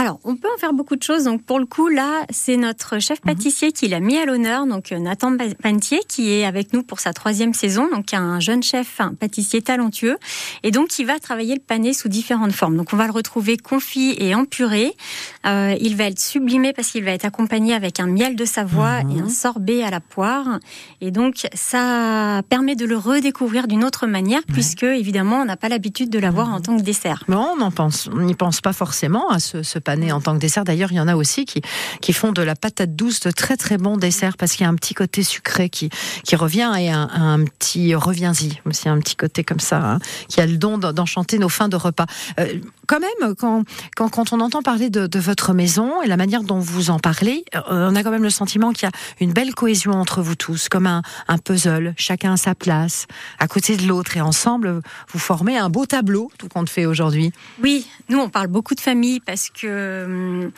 Alors, 0.00 0.20
on 0.22 0.36
peut 0.36 0.46
en 0.54 0.58
faire 0.58 0.72
beaucoup 0.72 0.94
de 0.94 1.02
choses. 1.02 1.24
Donc, 1.24 1.42
pour 1.42 1.58
le 1.58 1.66
coup, 1.66 1.88
là, 1.88 2.22
c'est 2.30 2.56
notre 2.56 3.00
chef 3.00 3.20
pâtissier 3.20 3.72
qui 3.72 3.88
l'a 3.88 3.98
mis 3.98 4.16
à 4.16 4.26
l'honneur, 4.26 4.64
donc 4.64 4.92
euh, 4.92 4.98
Nathan 5.00 5.36
Pa- 5.36 5.52
Pantier, 5.60 6.02
qui 6.06 6.30
est 6.30 6.44
avec 6.44 6.72
nous 6.72 6.84
pour 6.84 7.00
sa 7.00 7.12
troisième 7.12 7.52
saison, 7.52 7.88
donc 7.90 8.14
un 8.14 8.38
jeune 8.38 8.62
chef, 8.62 9.00
un 9.00 9.14
pâtissier 9.14 9.60
talentueux, 9.60 10.16
et 10.62 10.70
donc 10.70 10.86
qui 10.86 11.02
va 11.02 11.18
travailler 11.18 11.54
le 11.56 11.60
pané 11.60 11.92
sous 11.92 12.08
différentes 12.08 12.52
formes. 12.52 12.76
Donc, 12.76 12.92
on 12.92 12.96
va 12.96 13.06
le 13.06 13.12
retrouver 13.12 13.56
confit 13.56 14.14
et 14.18 14.36
en 14.36 14.44
purée. 14.44 14.94
Euh, 15.46 15.74
il 15.80 15.96
va 15.96 16.04
être 16.04 16.20
sublimé 16.20 16.72
parce 16.72 16.92
qu'il 16.92 17.02
va 17.02 17.10
être 17.10 17.24
accompagné 17.24 17.74
avec 17.74 17.98
un 17.98 18.06
miel 18.06 18.36
de 18.36 18.44
Savoie 18.44 19.00
et 19.00 19.20
un 19.20 19.28
sorbet 19.28 19.82
à 19.82 19.90
la 19.90 19.98
poire. 19.98 20.60
Et 21.00 21.10
donc, 21.10 21.48
ça 21.54 22.42
permet 22.48 22.76
de 22.76 22.86
le 22.86 22.96
redécouvrir 22.96 23.66
d'une 23.66 23.82
autre 23.82 24.06
manière, 24.06 24.42
puisque 24.52 24.84
évidemment, 24.84 25.40
on 25.40 25.44
n'a 25.44 25.56
pas 25.56 25.68
l'habitude 25.68 26.08
de 26.08 26.20
l'avoir 26.20 26.54
en 26.54 26.60
tant 26.60 26.76
que 26.76 26.82
dessert. 26.82 27.24
Mais 27.26 27.34
on 27.34 27.56
n'en 27.56 27.72
pense, 27.72 28.08
on 28.12 28.20
n'y 28.20 28.36
pense 28.36 28.60
pas 28.60 28.72
forcément 28.72 29.28
à 29.30 29.40
ce, 29.40 29.64
ce 29.64 29.80
en 30.12 30.20
tant 30.20 30.34
que 30.34 30.38
dessert. 30.40 30.64
D'ailleurs, 30.64 30.92
il 30.92 30.96
y 30.96 31.00
en 31.00 31.08
a 31.08 31.16
aussi 31.16 31.44
qui, 31.44 31.62
qui 32.00 32.12
font 32.12 32.32
de 32.32 32.42
la 32.42 32.54
patate 32.54 32.94
douce 32.94 33.20
de 33.20 33.30
très 33.30 33.56
très 33.56 33.78
bons 33.78 33.96
desserts 33.96 34.36
parce 34.36 34.52
qu'il 34.52 34.64
y 34.64 34.66
a 34.66 34.70
un 34.70 34.74
petit 34.74 34.94
côté 34.94 35.22
sucré 35.22 35.68
qui, 35.68 35.90
qui 36.24 36.36
revient 36.36 36.72
et 36.78 36.90
un, 36.90 37.44
petit 37.58 37.94
reviens-y 37.94 38.60
aussi 38.64 38.88
un 38.88 38.98
petit 38.98 39.16
côté 39.16 39.44
comme 39.44 39.60
ça 39.60 39.78
hein, 39.78 39.98
qui 40.28 40.40
a 40.40 40.46
le 40.46 40.56
don 40.56 40.78
d'en- 40.78 40.92
d'enchanter 40.92 41.38
nos 41.38 41.48
fins 41.48 41.68
de 41.68 41.76
repas. 41.76 42.06
Euh, 42.38 42.60
quand 42.88 43.00
même, 43.00 43.34
quand, 43.36 43.62
quand, 43.94 44.08
quand 44.08 44.32
on 44.32 44.40
entend 44.40 44.62
parler 44.62 44.90
de, 44.90 45.06
de 45.06 45.18
votre 45.20 45.52
maison 45.52 46.02
et 46.02 46.08
la 46.08 46.16
manière 46.16 46.42
dont 46.42 46.58
vous 46.58 46.90
en 46.90 46.98
parlez, 46.98 47.44
euh, 47.54 47.60
on 47.68 47.94
a 47.94 48.02
quand 48.02 48.10
même 48.10 48.24
le 48.24 48.30
sentiment 48.30 48.72
qu'il 48.72 48.88
y 48.88 48.90
a 48.90 48.92
une 49.20 49.32
belle 49.32 49.54
cohésion 49.54 49.92
entre 49.92 50.22
vous 50.22 50.34
tous, 50.34 50.68
comme 50.68 50.86
un, 50.86 51.02
un 51.28 51.38
puzzle, 51.38 51.94
chacun 51.96 52.32
à 52.32 52.36
sa 52.36 52.54
place, 52.54 53.06
à 53.38 53.46
côté 53.46 53.76
de 53.76 53.86
l'autre 53.86 54.16
et 54.16 54.20
ensemble, 54.20 54.80
vous 55.12 55.18
formez 55.18 55.58
un 55.58 55.68
beau 55.68 55.86
tableau, 55.86 56.30
tout 56.38 56.48
compte 56.48 56.70
fait 56.70 56.86
aujourd'hui. 56.86 57.30
Oui, 57.62 57.86
nous 58.08 58.18
on 58.18 58.30
parle 58.30 58.48
beaucoup 58.48 58.74
de 58.74 58.80
famille 58.80 59.20
parce 59.20 59.50
que 59.50 60.04
hum, 60.06 60.50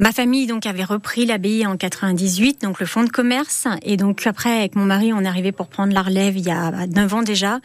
ma 0.00 0.12
famille 0.12 0.46
donc 0.46 0.64
avait 0.64 0.82
repris 0.82 1.26
l'abbaye 1.26 1.66
en 1.66 1.76
98, 1.76 2.62
donc 2.62 2.80
le 2.80 2.86
fonds 2.86 3.04
de 3.04 3.10
commerce, 3.10 3.68
et 3.82 3.98
donc 3.98 4.26
après 4.26 4.50
avec 4.50 4.74
mon 4.74 4.86
mari 4.86 5.12
on 5.12 5.20
est 5.20 5.26
arrivé 5.26 5.52
pour 5.52 5.68
prendre 5.68 5.92
la 5.92 6.02
relève 6.02 6.38
il 6.38 6.44
y 6.44 6.50
a 6.50 6.86
9 6.86 7.14
ans 7.14 7.22
déjà, 7.22 7.60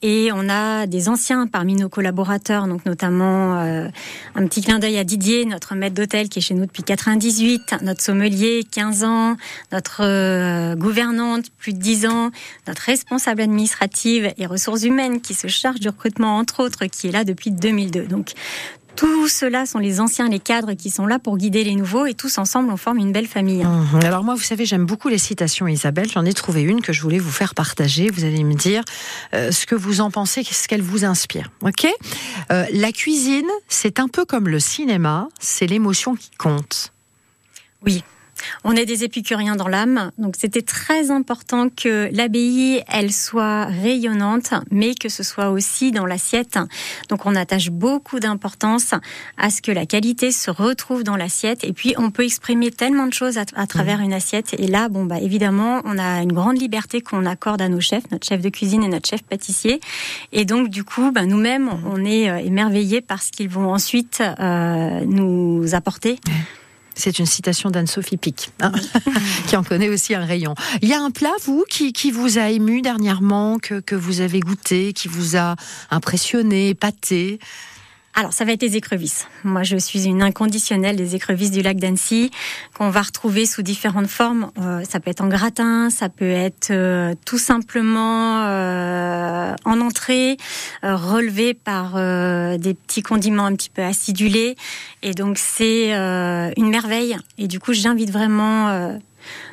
et 0.00 0.30
on 0.32 0.48
a 0.48 0.86
des 0.86 1.08
anciens 1.08 1.48
parmi 1.48 1.74
nos 1.74 1.88
collaborateurs, 1.88 2.68
donc 2.68 2.86
notamment 2.86 3.58
euh, 3.58 3.88
un 4.36 4.46
petit 4.46 4.62
clin 4.62 4.78
d'œil 4.78 4.98
à 4.98 5.04
Didier, 5.04 5.44
notre 5.44 5.74
maître 5.74 5.96
d'hôtel 5.96 6.28
qui 6.28 6.38
est 6.38 6.42
chez 6.42 6.54
nous 6.54 6.64
depuis 6.64 6.84
98, 6.84 7.74
notre 7.82 8.02
sommelier 8.02 8.64
15 8.70 9.04
ans, 9.04 9.36
notre 9.72 10.04
euh, 10.04 10.76
gouvernante 10.76 11.46
plus 11.58 11.72
de 11.72 11.78
10 11.78 12.06
ans, 12.06 12.30
notre 12.68 12.82
responsable 12.82 13.42
administrative 13.42 14.32
et 14.38 14.46
ressources 14.46 14.84
humaines 14.84 15.20
qui 15.20 15.34
se 15.34 15.48
charge 15.48 15.80
du 15.80 15.88
recrutement 15.88 16.36
entre 16.36 16.62
autres 16.62 16.86
qui 16.86 17.08
est 17.08 17.12
là 17.12 17.24
depuis 17.24 17.50
2002. 17.50 18.04
Donc 18.04 18.30
tout 18.96 19.28
cela 19.28 19.66
sont 19.66 19.78
les 19.78 20.00
anciens, 20.00 20.28
les 20.28 20.38
cadres 20.40 20.74
qui 20.74 20.90
sont 20.90 21.06
là 21.06 21.18
pour 21.18 21.36
guider 21.36 21.64
les 21.64 21.74
nouveaux 21.74 22.06
et 22.06 22.14
tous 22.14 22.38
ensemble 22.38 22.70
on 22.70 22.76
forme 22.76 22.98
une 22.98 23.12
belle 23.12 23.26
famille. 23.26 23.64
Mhm. 23.64 24.00
Alors 24.04 24.24
moi, 24.24 24.34
vous 24.34 24.42
savez, 24.42 24.66
j'aime 24.66 24.86
beaucoup 24.86 25.08
les 25.08 25.18
citations, 25.18 25.66
Isabelle. 25.68 26.08
J'en 26.10 26.24
ai 26.24 26.32
trouvé 26.32 26.62
une 26.62 26.80
que 26.80 26.92
je 26.92 27.02
voulais 27.02 27.18
vous 27.18 27.30
faire 27.30 27.54
partager. 27.54 28.10
Vous 28.10 28.24
allez 28.24 28.44
me 28.44 28.54
dire 28.54 28.82
euh, 29.34 29.52
ce 29.52 29.66
que 29.66 29.74
vous 29.74 30.00
en 30.00 30.10
pensez, 30.10 30.42
ce 30.42 30.68
qu'elle 30.68 30.82
vous 30.82 31.04
inspire. 31.04 31.50
Ok? 31.62 31.86
Euh, 32.50 32.64
La 32.72 32.92
cuisine, 32.92 33.48
c'est 33.68 34.00
un 34.00 34.08
peu 34.08 34.24
comme 34.24 34.48
le 34.48 34.60
cinéma, 34.60 35.28
c'est 35.38 35.66
l'émotion 35.66 36.14
qui 36.14 36.30
compte. 36.38 36.92
Oui. 37.84 38.04
On 38.64 38.72
est 38.72 38.86
des 38.86 39.04
épicuriens 39.04 39.56
dans 39.56 39.68
l'âme, 39.68 40.10
donc 40.18 40.34
c'était 40.38 40.62
très 40.62 41.10
important 41.10 41.68
que 41.68 42.08
l'abbaye, 42.12 42.82
elle 42.88 43.12
soit 43.12 43.66
rayonnante, 43.66 44.54
mais 44.70 44.94
que 44.94 45.08
ce 45.08 45.22
soit 45.22 45.50
aussi 45.50 45.92
dans 45.92 46.06
l'assiette. 46.06 46.58
Donc 47.08 47.26
on 47.26 47.34
attache 47.34 47.70
beaucoup 47.70 48.20
d'importance 48.20 48.94
à 49.36 49.50
ce 49.50 49.62
que 49.62 49.72
la 49.72 49.86
qualité 49.86 50.32
se 50.32 50.50
retrouve 50.50 51.04
dans 51.04 51.16
l'assiette, 51.16 51.64
et 51.64 51.72
puis 51.72 51.94
on 51.98 52.10
peut 52.10 52.24
exprimer 52.24 52.70
tellement 52.70 53.06
de 53.06 53.12
choses 53.12 53.38
à, 53.38 53.44
à 53.54 53.66
travers 53.66 54.00
une 54.00 54.12
assiette. 54.12 54.54
Et 54.58 54.66
là, 54.66 54.88
bon 54.88 55.04
bah 55.04 55.18
évidemment, 55.20 55.80
on 55.84 55.98
a 55.98 56.22
une 56.22 56.32
grande 56.32 56.60
liberté 56.60 57.00
qu'on 57.00 57.26
accorde 57.26 57.62
à 57.62 57.68
nos 57.68 57.80
chefs, 57.80 58.10
notre 58.10 58.26
chef 58.26 58.40
de 58.40 58.48
cuisine 58.48 58.82
et 58.82 58.88
notre 58.88 59.08
chef 59.08 59.22
pâtissier, 59.22 59.80
et 60.32 60.44
donc 60.44 60.68
du 60.68 60.84
coup, 60.84 61.10
bah, 61.12 61.26
nous-mêmes, 61.26 61.70
on 61.86 62.04
est 62.04 62.30
euh, 62.30 62.38
émerveillés 62.38 63.00
par 63.00 63.22
ce 63.22 63.30
qu'ils 63.30 63.48
vont 63.48 63.72
ensuite 63.72 64.22
euh, 64.40 65.04
nous 65.04 65.74
apporter. 65.74 66.18
C'est 66.94 67.18
une 67.18 67.26
citation 67.26 67.70
d'Anne-Sophie 67.70 68.16
Pic, 68.16 68.50
hein, 68.60 68.72
qui 69.46 69.56
en 69.56 69.64
connaît 69.64 69.88
aussi 69.88 70.14
un 70.14 70.24
rayon. 70.24 70.54
Il 70.82 70.88
y 70.88 70.92
a 70.92 71.00
un 71.00 71.10
plat, 71.10 71.32
vous, 71.44 71.64
qui, 71.68 71.92
qui 71.92 72.10
vous 72.10 72.38
a 72.38 72.50
ému 72.50 72.82
dernièrement, 72.82 73.58
que, 73.58 73.80
que 73.80 73.94
vous 73.94 74.20
avez 74.20 74.40
goûté, 74.40 74.92
qui 74.92 75.08
vous 75.08 75.36
a 75.36 75.56
impressionné, 75.90 76.70
épaté? 76.70 77.38
Alors, 78.14 78.32
ça 78.32 78.44
va 78.44 78.52
être 78.52 78.62
les 78.62 78.76
écrevisses. 78.76 79.28
Moi, 79.44 79.62
je 79.62 79.76
suis 79.76 80.06
une 80.06 80.22
inconditionnelle 80.22 80.96
des 80.96 81.14
écrevisses 81.14 81.52
du 81.52 81.62
lac 81.62 81.78
d'Annecy, 81.78 82.30
qu'on 82.76 82.90
va 82.90 83.02
retrouver 83.02 83.46
sous 83.46 83.62
différentes 83.62 84.08
formes. 84.08 84.50
Euh, 84.58 84.82
ça 84.88 84.98
peut 84.98 85.10
être 85.10 85.20
en 85.20 85.28
gratin, 85.28 85.90
ça 85.90 86.08
peut 86.08 86.30
être 86.30 86.70
euh, 86.70 87.14
tout 87.24 87.38
simplement 87.38 88.42
euh, 88.42 89.54
en 89.64 89.80
entrée, 89.80 90.36
euh, 90.84 90.96
relevé 90.96 91.54
par 91.54 91.92
euh, 91.96 92.58
des 92.58 92.74
petits 92.74 93.02
condiments 93.02 93.46
un 93.46 93.54
petit 93.54 93.70
peu 93.70 93.82
acidulés. 93.82 94.56
Et 95.02 95.14
donc, 95.14 95.38
c'est 95.38 95.94
euh, 95.94 96.50
une 96.56 96.68
merveille. 96.68 97.16
Et 97.38 97.46
du 97.46 97.60
coup, 97.60 97.72
j'invite 97.72 98.10
vraiment 98.10 98.98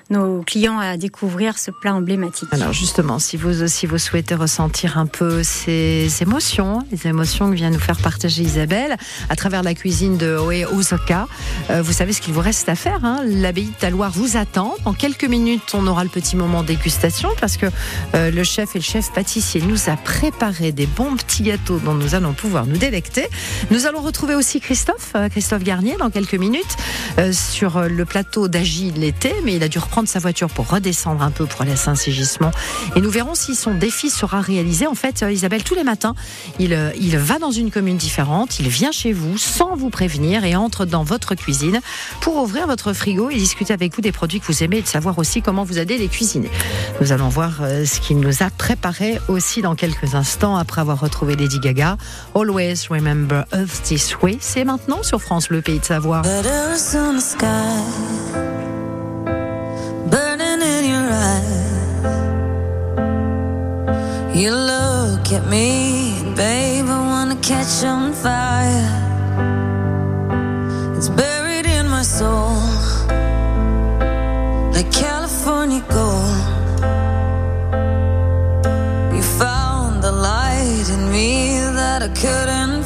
nos 0.10 0.42
clients 0.42 0.80
à 0.80 0.98
découvrir 0.98 1.58
ce 1.58 1.72
plat 1.72 1.94
emblématique. 1.94 2.48
Alors 2.52 2.74
justement, 2.74 3.20
si 3.20 3.38
vous, 3.38 3.68
si 3.68 3.86
vous 3.86 3.98
souhaitez 3.98 4.36
ressentir 4.36 4.98
un 4.98 5.06
peu 5.06 5.44
ces 5.44 6.10
émotions, 6.22 6.84
les 6.92 7.08
émotions 7.08 7.50
que 7.50 7.56
vient 7.56 7.70
nous 7.70 7.80
faire 7.80 7.98
partager 7.98 8.44
Isabelle 8.44 8.98
à 9.30 9.36
travers 9.36 9.64
la 9.64 9.74
cuisine 9.74 10.18
de 10.18 10.38
Oe 10.38 10.66
Osaka, 10.74 11.28
euh, 11.70 11.82
vous 11.82 11.92
savez 11.92 12.14
ce 12.14 12.22
qu'il 12.22 12.34
vous 12.34 12.42
reste 12.42 12.70
à 12.70 12.76
faire. 12.76 13.04
Hein 13.04 13.22
L'abbaye 13.26 13.66
de 13.66 13.74
Taloir 13.74 14.12
vous 14.12 14.38
attend. 14.38 14.76
En 14.86 14.94
quelques 14.94 15.26
minutes, 15.26 15.74
on 15.74 15.86
aura 15.88 16.04
le 16.04 16.10
petit 16.10 16.36
moment 16.36 16.64
dégustation 16.64 17.30
parce 17.40 17.58
que 17.58 17.66
euh, 18.16 18.32
le 18.32 18.44
chef 18.44 18.76
et 18.76 18.80
le 18.80 18.84
chef 18.84 19.12
pâtissier 19.12 19.62
nous 19.62 19.90
a 19.90 19.98
préparé 19.98 20.72
des 20.72 20.86
bons 20.86 21.16
petits 21.16 21.44
gâteaux 21.44 21.80
dont 21.80 21.94
nous 21.94 22.16
allons 22.16 22.34
pouvoir 22.34 22.66
nous 22.66 22.78
délecter. 22.78 23.28
Nous 23.72 23.86
allons 23.86 24.02
retrouver 24.02 24.36
aussi 24.36 24.62
Christophe, 24.62 25.12
euh, 25.16 25.30
Christophe 25.30 25.64
Garnier, 25.64 25.98
dans 25.98 26.10
quelques 26.10 26.36
minutes 26.36 26.76
sur 27.32 27.82
le 27.82 28.06
plateau 28.06 28.48
d'Agi 28.48 28.92
l'été, 28.92 29.34
mais 29.44 29.56
il 29.56 29.64
a 29.64 29.68
dû 29.68 29.80
reprendre 29.80 29.97
sa 30.06 30.20
voiture 30.20 30.50
pour 30.50 30.70
redescendre 30.70 31.24
un 31.24 31.32
peu 31.32 31.46
pour 31.46 31.62
aller 31.62 31.72
à 31.72 31.76
Saint-Sigismond. 31.76 32.52
Et 32.96 33.02
nous 33.02 33.10
verrons 33.10 33.34
si 33.34 33.56
son 33.56 33.74
défi 33.74 34.10
sera 34.10 34.42
réalisé. 34.42 34.86
En 34.86 34.96
fait, 34.96 35.24
euh, 35.24 35.32
Isabelle, 35.32 35.64
tous 35.64 35.76
les 35.76 35.84
matins, 35.84 36.14
il, 36.60 36.74
euh, 36.74 36.92
il 37.00 37.18
va 37.18 37.40
dans 37.40 37.52
une 37.52 37.72
commune 37.72 37.98
différente, 37.98 38.60
il 38.60 38.68
vient 38.68 38.92
chez 38.92 39.14
vous 39.14 39.38
sans 39.38 39.76
vous 39.76 39.90
prévenir 39.90 40.44
et 40.44 40.56
entre 40.56 40.86
dans 40.86 41.04
votre 41.04 41.36
cuisine 41.36 41.80
pour 42.22 42.36
ouvrir 42.38 42.68
votre 42.68 42.94
frigo 42.94 43.30
et 43.30 43.36
discuter 43.36 43.74
avec 43.74 43.96
vous 43.96 44.02
des 44.02 44.12
produits 44.12 44.40
que 44.40 44.46
vous 44.46 44.64
aimez 44.64 44.78
et 44.78 44.82
de 44.82 44.88
savoir 44.88 45.18
aussi 45.18 45.42
comment 45.42 45.64
vous 45.64 45.78
allez 45.78 45.98
les 45.98 46.08
cuisiner. 46.08 46.50
Nous 47.02 47.12
allons 47.12 47.30
voir 47.30 47.60
euh, 47.62 47.86
ce 47.86 48.00
qu'il 48.00 48.20
nous 48.20 48.44
a 48.44 48.50
préparé 48.50 49.20
aussi 49.28 49.62
dans 49.62 49.76
quelques 49.76 50.16
instants 50.16 50.58
après 50.58 50.82
avoir 50.82 51.00
retrouvé 51.00 51.36
Lady 51.36 51.60
Gaga. 51.60 51.98
Always 52.36 52.88
remember 52.90 53.46
us 53.54 53.82
this 53.84 54.22
way. 54.22 54.38
C'est 54.42 54.66
maintenant 54.66 55.04
sur 55.04 55.22
France, 55.22 55.50
le 55.50 55.62
pays 55.62 55.80
de 55.80 55.86
Savoie. 55.86 56.22
Letters 64.38 64.52
look 64.52 65.32
at 65.32 65.48
me, 65.50 66.22
babe, 66.36 66.86
I 66.86 67.00
wanna 67.12 67.38
catch 67.38 67.84
on 67.84 68.14
fire. 68.14 68.94
It's 70.96 71.10
buried 71.10 71.66
in 71.66 71.88
my 71.90 72.04
soul, 72.04 72.62
like 74.74 74.92
California 74.92 75.84
gold. 75.90 76.38
You 79.16 79.24
found 79.42 80.04
the 80.04 80.12
light 80.12 80.88
in 80.96 81.12
me 81.12 81.60
that 81.80 82.04
I 82.04 82.10
couldn't 82.10 82.84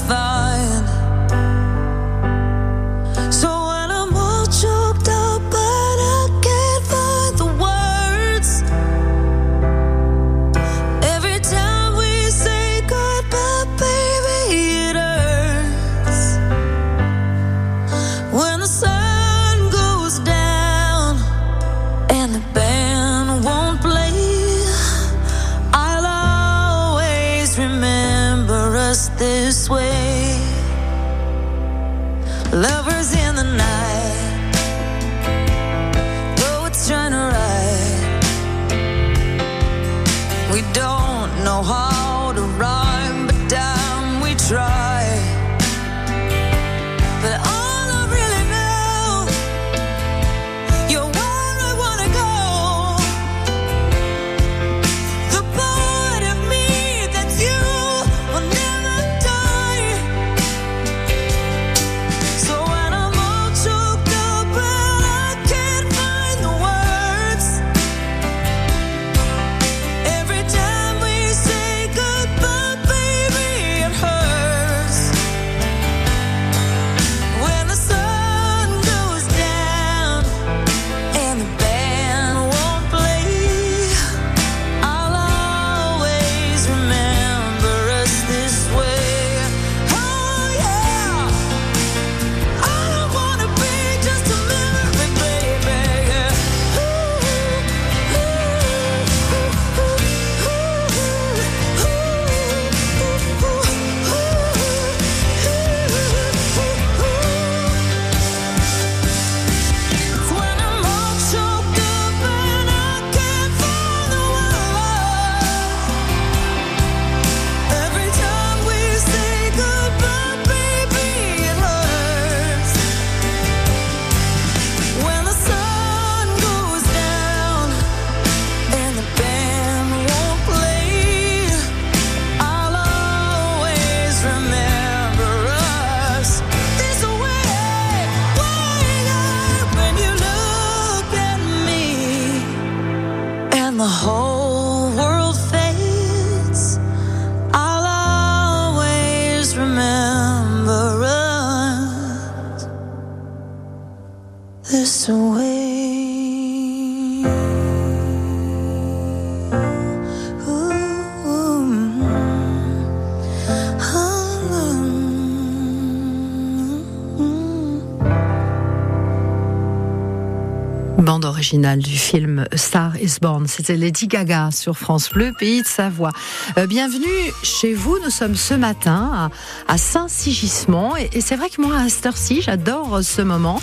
originale 171.51 171.79
du 171.79 171.97
film 171.97 172.45
Star 172.55 172.95
is 173.01 173.17
Born. 173.21 173.45
C'était 173.45 173.75
Lady 173.75 174.07
Gaga 174.07 174.51
sur 174.51 174.77
France 174.77 175.09
Bleu, 175.09 175.33
pays 175.37 175.61
de 175.61 175.67
Savoie. 175.67 176.13
Euh, 176.57 176.65
bienvenue 176.65 177.33
chez 177.43 177.73
vous. 177.73 177.99
Nous 178.01 178.09
sommes 178.09 178.35
ce 178.35 178.53
matin 178.53 179.29
à, 179.67 179.77
Saint-Sigismond. 179.77 180.95
Et, 180.95 181.09
et 181.11 181.19
c'est 181.19 181.35
vrai 181.35 181.49
que 181.49 181.61
moi, 181.61 181.75
à 181.75 181.89
cette 181.89 182.05
heure-ci, 182.05 182.41
j'adore 182.41 183.03
ce 183.03 183.21
moment. 183.21 183.59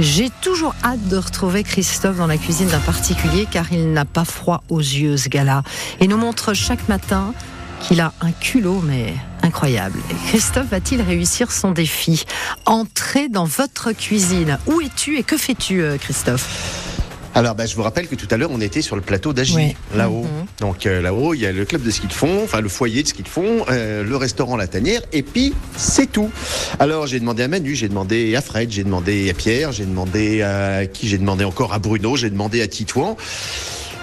J'ai 0.00 0.30
toujours 0.40 0.74
hâte 0.82 1.06
de 1.08 1.18
retrouver 1.18 1.64
Christophe 1.64 2.16
dans 2.16 2.26
la 2.26 2.38
cuisine 2.38 2.68
d'un 2.68 2.80
particulier 2.80 3.46
car 3.50 3.70
il 3.72 3.92
n'a 3.92 4.06
pas 4.06 4.24
froid 4.24 4.62
aux 4.70 4.80
yeux, 4.80 5.18
ce 5.18 5.28
gars-là. 5.28 5.64
Et 6.00 6.08
nous 6.08 6.16
montre 6.16 6.54
chaque 6.54 6.88
matin 6.88 7.34
qu'il 7.82 8.00
a 8.00 8.14
un 8.22 8.32
culot, 8.32 8.80
mais 8.82 9.12
incroyable. 9.42 9.98
Christophe 10.28 10.68
va-t-il 10.70 11.02
réussir 11.02 11.52
son 11.52 11.72
défi? 11.72 12.24
Entrer 12.64 13.28
dans 13.28 13.44
votre 13.44 13.92
cuisine. 13.92 14.56
Où 14.66 14.80
es-tu 14.80 15.18
et 15.18 15.24
que 15.24 15.36
fais-tu, 15.36 15.82
euh, 15.82 15.98
Christophe? 15.98 16.87
Alors, 17.34 17.54
bah, 17.54 17.66
je 17.66 17.76
vous 17.76 17.82
rappelle 17.82 18.08
que 18.08 18.14
tout 18.14 18.26
à 18.30 18.36
l'heure, 18.36 18.50
on 18.52 18.60
était 18.60 18.82
sur 18.82 18.96
le 18.96 19.02
plateau 19.02 19.32
d'Agi, 19.32 19.54
Oui. 19.54 19.76
là-haut. 19.94 20.22
Mhm. 20.22 20.46
Donc 20.60 20.86
euh, 20.86 21.00
là-haut, 21.00 21.34
il 21.34 21.40
y 21.40 21.46
a 21.46 21.52
le 21.52 21.64
club 21.64 21.82
de 21.82 21.90
ski 21.90 22.06
de 22.06 22.12
fond, 22.12 22.40
enfin 22.42 22.60
le 22.60 22.68
foyer 22.68 23.02
de 23.02 23.08
ski 23.08 23.22
de 23.22 23.28
fond, 23.28 23.64
euh, 23.70 24.02
le 24.02 24.16
restaurant 24.16 24.56
La 24.56 24.66
Tanière, 24.66 25.02
et 25.12 25.22
puis 25.22 25.54
c'est 25.76 26.10
tout. 26.10 26.30
Alors 26.78 27.06
j'ai 27.06 27.20
demandé 27.20 27.42
à 27.44 27.48
Manu, 27.48 27.74
j'ai 27.76 27.88
demandé 27.88 28.34
à 28.34 28.40
Fred, 28.40 28.70
j'ai 28.72 28.82
demandé 28.82 29.30
à 29.30 29.34
Pierre, 29.34 29.72
j'ai 29.72 29.84
demandé 29.84 30.42
à 30.42 30.86
qui 30.86 31.08
J'ai 31.08 31.18
demandé 31.18 31.44
encore 31.44 31.72
à 31.72 31.78
Bruno, 31.78 32.16
j'ai 32.16 32.30
demandé 32.30 32.60
à 32.62 32.66
Titouan. 32.66 33.16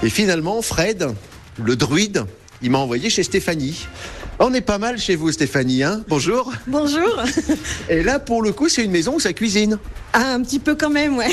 Et 0.04 0.10
finalement, 0.10 0.62
Fred, 0.62 1.08
le 1.62 1.76
druide, 1.76 2.26
il 2.62 2.72
m'a 2.72 2.78
envoyé 2.78 3.10
chez 3.10 3.24
Stéphanie. 3.24 3.86
On 4.38 4.54
est 4.54 4.62
pas 4.62 4.78
mal 4.78 4.98
chez 4.98 5.16
vous, 5.16 5.32
Stéphanie, 5.32 5.84
hein 5.84 6.04
Bonjour. 6.10 6.52
Bonjour. 6.68 7.24
Et 7.90 8.04
là, 8.04 8.20
pour 8.20 8.42
le 8.42 8.52
coup, 8.52 8.68
c'est 8.68 8.84
une 8.84 8.92
maison 8.92 9.16
où 9.16 9.20
ça 9.22 9.32
cuisine. 9.32 9.80
Ah, 10.12 10.34
un 10.34 10.42
petit 10.42 10.60
peu 10.60 10.76
quand 10.76 10.90
même, 10.90 11.16
ouais. 11.16 11.30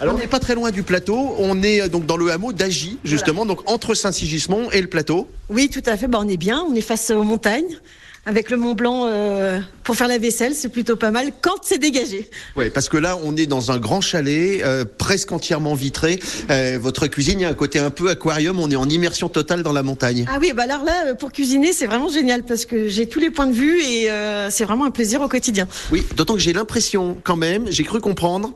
Alors, 0.00 0.14
on 0.14 0.18
n'est 0.18 0.26
pas 0.26 0.40
très 0.40 0.54
loin 0.54 0.70
du 0.70 0.82
plateau. 0.82 1.34
On 1.38 1.62
est 1.62 1.82
euh, 1.82 1.88
donc 1.88 2.06
dans 2.06 2.16
le 2.16 2.30
hameau 2.30 2.54
d'Agy, 2.54 2.98
justement, 3.04 3.44
donc 3.44 3.68
entre 3.70 3.92
Saint-Sigismond 3.94 4.70
et 4.70 4.80
le 4.80 4.86
plateau. 4.86 5.28
Oui, 5.50 5.68
tout 5.68 5.82
à 5.84 5.98
fait. 5.98 6.08
Bah, 6.08 6.18
on 6.22 6.28
est 6.28 6.38
bien. 6.38 6.64
On 6.66 6.74
est 6.74 6.80
face 6.80 7.10
aux 7.10 7.24
montagnes. 7.24 7.78
Avec 8.26 8.50
le 8.50 8.58
Mont 8.58 8.74
Blanc 8.74 9.06
euh, 9.06 9.60
pour 9.82 9.96
faire 9.96 10.06
la 10.06 10.18
vaisselle, 10.18 10.54
c'est 10.54 10.68
plutôt 10.68 10.96
pas 10.96 11.10
mal 11.10 11.32
quand 11.40 11.56
c'est 11.62 11.78
dégagé. 11.78 12.28
Oui, 12.54 12.68
parce 12.68 12.90
que 12.90 12.98
là, 12.98 13.18
on 13.24 13.34
est 13.34 13.46
dans 13.46 13.70
un 13.70 13.78
grand 13.78 14.02
chalet, 14.02 14.60
euh, 14.62 14.84
presque 14.84 15.32
entièrement 15.32 15.72
vitré. 15.72 16.20
Euh, 16.50 16.78
votre 16.78 17.06
cuisine, 17.06 17.40
il 17.40 17.42
y 17.42 17.46
a 17.46 17.48
un 17.48 17.54
côté 17.54 17.78
un 17.78 17.88
peu 17.88 18.10
aquarium. 18.10 18.60
On 18.60 18.70
est 18.70 18.76
en 18.76 18.88
immersion 18.90 19.30
totale 19.30 19.62
dans 19.62 19.72
la 19.72 19.82
montagne. 19.82 20.26
Ah 20.28 20.36
oui, 20.38 20.52
bah 20.54 20.64
alors 20.64 20.84
là, 20.84 21.14
pour 21.14 21.32
cuisiner, 21.32 21.72
c'est 21.72 21.86
vraiment 21.86 22.10
génial 22.10 22.42
parce 22.42 22.66
que 22.66 22.88
j'ai 22.88 23.08
tous 23.08 23.20
les 23.20 23.30
points 23.30 23.46
de 23.46 23.54
vue 23.54 23.80
et 23.80 24.10
c'est 24.50 24.64
vraiment 24.64 24.84
un 24.84 24.90
plaisir 24.90 25.22
au 25.22 25.28
quotidien. 25.28 25.66
Oui, 25.90 26.04
d'autant 26.14 26.34
que 26.34 26.40
j'ai 26.40 26.52
l'impression, 26.52 27.16
quand 27.24 27.36
même, 27.36 27.70
j'ai 27.70 27.84
cru 27.84 28.00
comprendre 28.00 28.52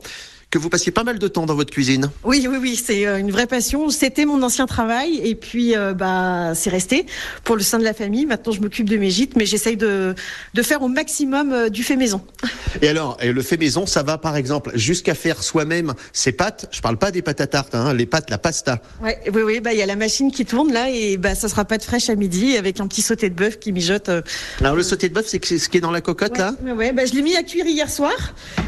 que 0.55 0.59
vous 0.61 0.69
passiez 0.69 0.93
pas 0.93 1.03
mal 1.03 1.19
de 1.19 1.27
temps 1.27 1.45
dans 1.45 1.53
votre 1.53 1.69
cuisine. 1.73 2.09
Oui, 2.23 2.47
oui, 2.49 2.57
oui, 2.61 2.81
c'est 2.81 3.05
euh, 3.05 3.17
une 3.19 3.29
vraie 3.29 3.45
passion. 3.45 3.89
C'était 3.89 4.23
mon 4.23 4.41
ancien 4.41 4.67
travail 4.67 5.19
et 5.21 5.35
puis 5.35 5.75
euh, 5.75 5.93
bah 5.93 6.53
c'est 6.55 6.69
resté 6.69 7.05
pour 7.43 7.57
le 7.57 7.61
sein 7.61 7.77
de 7.77 7.83
la 7.83 7.93
famille. 7.93 8.25
Maintenant, 8.25 8.53
je 8.53 8.61
m'occupe 8.61 8.89
de 8.89 8.95
mes 8.95 9.09
gîtes, 9.09 9.35
mais 9.35 9.45
j'essaye 9.45 9.75
de, 9.75 10.15
de 10.53 10.61
faire 10.61 10.81
au 10.81 10.87
maximum 10.87 11.51
euh, 11.51 11.67
du 11.67 11.83
fait 11.83 11.97
maison. 11.97 12.21
Et 12.81 12.87
alors, 12.87 13.17
le 13.21 13.41
fait 13.41 13.57
maison, 13.57 13.85
ça 13.85 14.01
va 14.01 14.17
par 14.17 14.37
exemple 14.37 14.71
jusqu'à 14.75 15.13
faire 15.13 15.43
soi-même 15.43 15.93
ses 16.13 16.31
pâtes. 16.31 16.67
Je 16.71 16.79
parle 16.79 16.95
pas 16.95 17.11
des 17.11 17.21
pâtes 17.21 17.41
à 17.41 17.47
tarte, 17.47 17.75
hein, 17.75 17.93
les 17.93 18.05
pâtes, 18.05 18.29
la 18.29 18.37
pasta. 18.37 18.81
Ouais, 19.03 19.19
oui, 19.33 19.41
oui, 19.41 19.59
bah 19.59 19.73
il 19.73 19.79
y 19.79 19.81
a 19.81 19.85
la 19.85 19.97
machine 19.97 20.31
qui 20.31 20.45
tourne 20.45 20.71
là 20.71 20.89
et 20.89 21.17
bah 21.17 21.35
ça 21.35 21.49
sera 21.49 21.65
pas 21.65 21.77
de 21.77 21.83
fraîche 21.83 22.09
à 22.09 22.15
midi 22.15 22.55
avec 22.55 22.79
un 22.79 22.87
petit 22.87 23.01
sauté 23.01 23.29
de 23.29 23.35
bœuf 23.35 23.59
qui 23.59 23.73
mijote. 23.73 24.07
euh, 24.07 24.21
Alors 24.61 24.75
le 24.77 24.83
sauté 24.83 25.09
de 25.09 25.13
bœuf, 25.13 25.25
c'est 25.27 25.43
ce 25.43 25.67
qui 25.67 25.77
est 25.77 25.81
dans 25.81 25.91
la 25.91 25.99
cocotte 25.99 26.37
là? 26.37 26.53
Ouais, 26.77 26.93
bah, 26.93 27.05
je 27.05 27.11
l'ai 27.13 27.23
mis 27.23 27.35
à 27.35 27.43
cuire 27.43 27.65
hier 27.65 27.89
soir. 27.89 28.13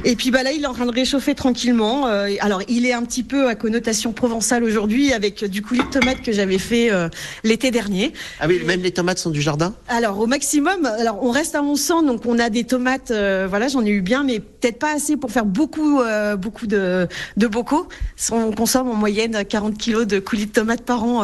Et 0.03 0.17
puis 0.17 0.31
bah, 0.31 0.43
là, 0.43 0.51
il 0.51 0.63
est 0.63 0.67
en 0.67 0.73
train 0.73 0.85
de 0.85 0.91
réchauffer 0.91 1.33
tranquillement. 1.33 1.76
Euh, 1.81 2.35
alors, 2.39 2.61
il 2.67 2.85
est 2.85 2.93
un 2.93 3.03
petit 3.03 3.23
peu 3.23 3.47
à 3.47 3.55
connotation 3.55 4.13
provençale 4.13 4.63
aujourd'hui 4.63 5.13
avec 5.13 5.43
euh, 5.43 5.47
du 5.47 5.61
coulis 5.61 5.81
de 5.81 5.99
tomate 5.99 6.21
que 6.21 6.31
j'avais 6.31 6.57
fait 6.57 6.91
euh, 6.91 7.09
l'été 7.43 7.71
dernier. 7.71 8.13
Ah 8.39 8.45
oui, 8.47 8.61
même 8.65 8.81
les 8.81 8.91
tomates 8.91 9.19
sont 9.19 9.29
du 9.29 9.41
jardin? 9.41 9.75
Alors, 9.87 10.19
au 10.19 10.27
maximum, 10.27 10.85
alors 10.85 11.19
on 11.23 11.31
reste 11.31 11.55
à 11.55 11.61
mon 11.61 11.75
sang, 11.75 12.03
donc 12.03 12.25
on 12.25 12.39
a 12.39 12.49
des 12.49 12.63
tomates, 12.63 13.11
voilà, 13.11 13.67
j'en 13.67 13.83
ai 13.85 13.89
eu 13.89 14.01
bien, 14.01 14.23
mais 14.23 14.39
peut-être 14.39 14.79
pas 14.79 14.93
assez 14.95 15.17
pour 15.17 15.31
faire 15.31 15.45
beaucoup, 15.45 15.99
beaucoup 16.37 16.67
de, 16.67 17.07
de 17.37 17.47
bocaux. 17.47 17.87
On 18.31 18.51
consomme 18.51 18.89
en 18.89 18.95
moyenne 18.95 19.43
40 19.47 19.77
kilos 19.77 20.07
de 20.07 20.19
coulis 20.19 20.45
de 20.47 20.51
tomates 20.51 20.81
par 20.83 21.03
an, 21.03 21.21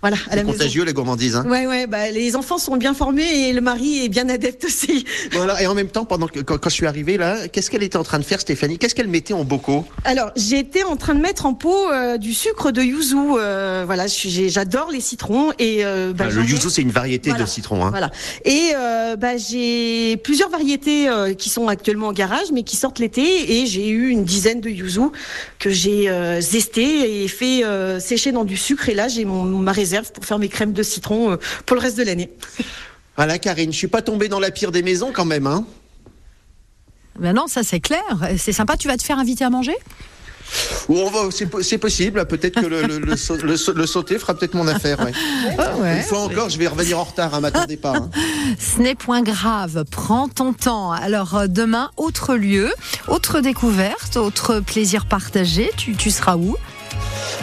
voilà, 0.00 0.16
à 0.16 0.30
C'est 0.30 0.36
la 0.36 0.44
maison. 0.44 0.52
contagieux 0.52 0.84
les 0.84 0.92
gourmandises. 0.92 1.36
Hein? 1.36 1.46
Ouais, 1.48 1.66
ouais, 1.66 1.86
bah, 1.86 2.10
les 2.10 2.36
enfants 2.36 2.58
sont 2.58 2.76
bien 2.76 2.94
formés 2.94 3.48
et 3.48 3.52
le 3.52 3.60
mari 3.60 4.04
est 4.04 4.08
bien 4.08 4.28
adepte 4.28 4.64
aussi. 4.64 5.04
Voilà. 5.32 5.62
Et 5.62 5.66
en 5.66 5.74
même 5.74 5.88
temps, 5.88 6.04
pendant 6.04 6.26
que 6.28 6.40
quand, 6.40 6.58
quand 6.58 6.68
je 6.68 6.74
suis 6.74 6.86
arrivé 6.86 7.16
là, 7.16 7.48
qu'est-ce 7.48 7.70
qu'elle 7.70 7.82
était 7.82 7.96
en 7.96 8.04
train 8.04 8.18
de 8.18 8.24
faire, 8.24 8.40
Stéphanie? 8.40 8.78
Qu'est-ce 8.78 8.94
qu'elle 8.94 9.08
mettait 9.08 9.34
en 9.34 9.44
bocaux? 9.44 9.63
Alors, 10.04 10.30
j'étais 10.36 10.82
en 10.82 10.96
train 10.96 11.14
de 11.14 11.20
mettre 11.20 11.46
en 11.46 11.54
pot 11.54 11.90
euh, 11.90 12.18
du 12.18 12.34
sucre 12.34 12.70
de 12.70 12.82
yuzu. 12.82 13.16
euh, 13.38 13.84
voilà, 13.86 14.06
j'adore 14.06 14.90
les 14.90 15.00
citrons 15.00 15.52
et 15.58 15.84
euh, 15.84 16.12
bah, 16.12 16.26
Ah, 16.28 16.32
Le 16.32 16.42
yuzu, 16.42 16.70
c'est 16.70 16.82
une 16.82 16.90
variété 16.90 17.30
Voilà. 17.30 17.44
de 17.44 17.48
citron. 17.48 17.84
Hein. 17.84 17.90
Voilà. 17.90 18.10
Et 18.44 18.72
bah, 19.18 19.36
j'ai 19.36 20.16
plusieurs 20.18 20.50
variétés 20.50 21.08
qui 21.38 21.48
sont 21.48 21.68
actuellement 21.68 22.08
en 22.08 22.12
garage, 22.12 22.52
mais 22.52 22.62
qui 22.62 22.76
sortent 22.76 22.98
l'été. 22.98 23.60
Et 23.60 23.66
j'ai 23.66 23.88
eu 23.88 24.08
une 24.08 24.24
dizaine 24.24 24.60
de 24.60 24.68
yuzu 24.70 25.00
que 25.58 25.70
j'ai 25.70 26.10
zesté 26.40 27.22
et 27.24 27.28
fait 27.28 27.62
sécher 28.00 28.32
dans 28.32 28.44
du 28.44 28.56
sucre. 28.56 28.88
Et 28.88 28.94
là, 28.94 29.08
j'ai 29.08 29.24
mon 29.24 29.44
ma 29.44 29.72
réserve 29.72 30.12
pour 30.12 30.24
faire 30.24 30.38
mes 30.38 30.48
crèmes 30.48 30.72
de 30.72 30.82
citron 30.82 31.38
pour 31.66 31.76
le 31.76 31.82
reste 31.82 31.96
de 31.98 32.02
l'année. 32.02 32.30
Voilà, 33.16 33.38
Karine, 33.38 33.72
je 33.72 33.78
suis 33.78 33.86
pas 33.88 34.02
tombé 34.02 34.28
dans 34.28 34.40
la 34.40 34.50
pire 34.50 34.72
des 34.72 34.82
maisons 34.82 35.10
quand 35.12 35.24
même. 35.24 35.46
Hein. 35.46 35.64
Ben 37.18 37.32
non, 37.34 37.46
ça 37.46 37.62
c'est 37.62 37.80
clair. 37.80 38.02
C'est 38.38 38.52
sympa. 38.52 38.76
Tu 38.76 38.88
vas 38.88 38.96
te 38.96 39.02
faire 39.02 39.18
inviter 39.18 39.44
à 39.44 39.50
manger? 39.50 39.74
C'est, 41.30 41.46
po- 41.46 41.62
c'est 41.62 41.78
possible. 41.78 42.26
Peut-être 42.26 42.60
que 42.60 42.66
le, 42.66 42.82
le, 42.82 42.98
le, 42.98 43.16
le 43.46 43.56
sau- 43.56 43.72
le 43.74 43.86
sauté 43.86 44.18
fera 44.18 44.34
peut-être 44.34 44.54
mon 44.54 44.68
affaire. 44.68 45.00
ouais. 45.00 45.12
ouais. 45.80 45.96
Une 45.98 46.02
fois 46.02 46.20
encore, 46.20 46.50
je 46.50 46.58
vais 46.58 46.66
revenir 46.66 46.98
en 46.98 47.04
retard. 47.04 47.34
Hein, 47.34 47.40
m'attendez 47.40 47.76
pas. 47.76 47.94
hein. 47.96 48.10
Ce 48.58 48.80
n'est 48.80 48.94
point 48.94 49.22
grave. 49.22 49.84
Prends 49.90 50.28
ton 50.28 50.52
temps. 50.52 50.92
Alors 50.92 51.34
euh, 51.36 51.46
demain, 51.46 51.90
autre 51.96 52.34
lieu, 52.34 52.72
autre 53.08 53.40
découverte, 53.40 54.16
autre 54.16 54.60
plaisir 54.60 55.06
partagé. 55.06 55.70
Tu, 55.76 55.94
tu 55.96 56.10
seras 56.10 56.36
où? 56.36 56.56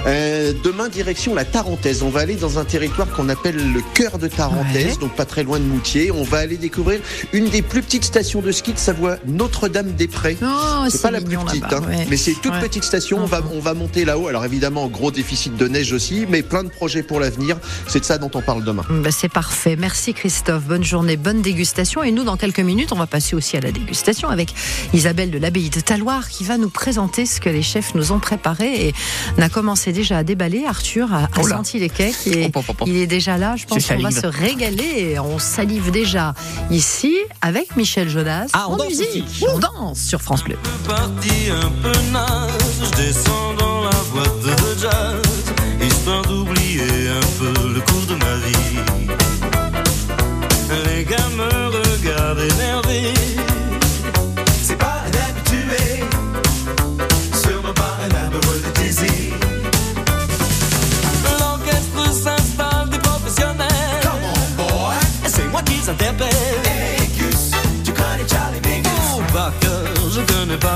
Euh, 0.07 0.53
demain, 0.63 0.89
direction 0.89 1.35
la 1.35 1.45
Tarentaise. 1.45 2.03
On 2.03 2.09
va 2.09 2.21
aller 2.21 2.35
dans 2.35 2.59
un 2.59 2.65
territoire 2.65 3.09
qu'on 3.11 3.29
appelle 3.29 3.55
le 3.73 3.81
cœur 3.93 4.17
de 4.17 4.27
Tarentaise, 4.27 4.93
Ouais. 4.93 4.97
donc 4.99 5.15
pas 5.15 5.25
très 5.25 5.43
loin 5.43 5.59
de 5.59 5.63
Moutier. 5.65 6.11
On 6.11 6.23
va 6.23 6.39
aller 6.39 6.57
découvrir 6.57 6.99
une 7.33 7.49
des 7.49 7.61
plus 7.61 7.81
petites 7.81 8.05
stations 8.05 8.41
de 8.41 8.51
ski 8.51 8.73
de 8.73 8.79
Savoie, 8.79 9.17
Notre-Dame-des-Prés. 9.27 10.37
Oh, 10.43 10.85
c'est 10.89 11.01
pas 11.01 11.11
la 11.11 11.21
plus 11.21 11.37
petite, 11.37 11.63
hein, 11.71 11.81
ouais. 11.87 12.05
mais 12.09 12.17
c'est 12.17 12.31
une 12.31 12.37
toute 12.39 12.51
Ouais. 12.53 12.59
petite 12.61 12.83
station. 12.83 13.19
On 13.21 13.25
va, 13.25 13.41
on 13.53 13.59
va 13.59 13.73
monter 13.73 14.05
là-haut. 14.05 14.27
Alors 14.27 14.43
évidemment, 14.45 14.87
gros 14.87 15.11
déficit 15.11 15.55
de 15.55 15.67
neige 15.67 15.93
aussi, 15.93 16.25
mais 16.29 16.41
plein 16.41 16.63
de 16.63 16.69
projets 16.69 17.03
pour 17.03 17.19
l'avenir. 17.19 17.57
C'est 17.87 17.99
de 17.99 18.05
ça 18.05 18.17
dont 18.17 18.31
on 18.33 18.41
parle 18.41 18.63
demain. 18.63 18.83
Ben, 18.89 19.11
c'est 19.11 19.29
parfait. 19.31 19.75
Merci 19.77 20.13
Christophe. 20.13 20.63
Bonne 20.63 20.83
journée, 20.83 21.17
bonne 21.17 21.41
dégustation. 21.41 22.03
Et 22.03 22.11
nous, 22.11 22.23
dans 22.23 22.37
quelques 22.37 22.59
minutes, 22.59 22.91
on 22.91 22.95
va 22.97 23.07
passer 23.07 23.35
aussi 23.35 23.57
à 23.57 23.61
la 23.61 23.71
dégustation 23.71 24.29
avec 24.29 24.53
Isabelle 24.93 25.31
de 25.31 25.37
l'abbaye 25.37 25.69
de 25.69 25.79
Taloir 25.79 26.29
qui 26.29 26.43
va 26.43 26.57
nous 26.57 26.69
présenter 26.69 27.25
ce 27.25 27.39
que 27.39 27.49
les 27.49 27.61
chefs 27.63 27.95
nous 27.95 28.11
ont 28.11 28.19
préparé 28.19 28.87
et 28.87 28.93
on 29.37 29.41
a 29.41 29.49
commencé 29.49 29.80
déjà 29.87 30.19
à 30.19 30.23
déballer. 30.23 30.65
Arthur 30.65 31.13
a, 31.13 31.27
senti 31.43 31.79
les 31.79 31.89
cakes 31.89 32.27
et 32.27 32.51
il 32.85 32.97
est 32.97 33.07
déjà 33.07 33.37
là. 33.37 33.55
Je 33.55 33.65
pense 33.65 33.87
qu'on 33.87 33.99
va 33.99 34.11
se 34.11 34.27
régaler. 34.27 35.17
On 35.19 35.39
salive 35.39 35.91
déjà 35.91 36.33
ici 36.69 37.15
avec 37.41 37.75
Michel 37.75 38.09
Jonas 38.09 38.47
Ah, 38.53 38.67
on 38.69 38.73
en 38.73 38.77
danse 38.77 38.89
musique. 38.89 39.43
On 39.47 39.59
danse 39.59 39.99
sur 39.99 40.21
France 40.21 40.43
Bleu. 40.43 40.57
parti 40.87 41.49
un 41.49 41.71
peu 41.81 41.93
naze, 42.11 42.83
je 42.83 43.03
descends 43.03 43.50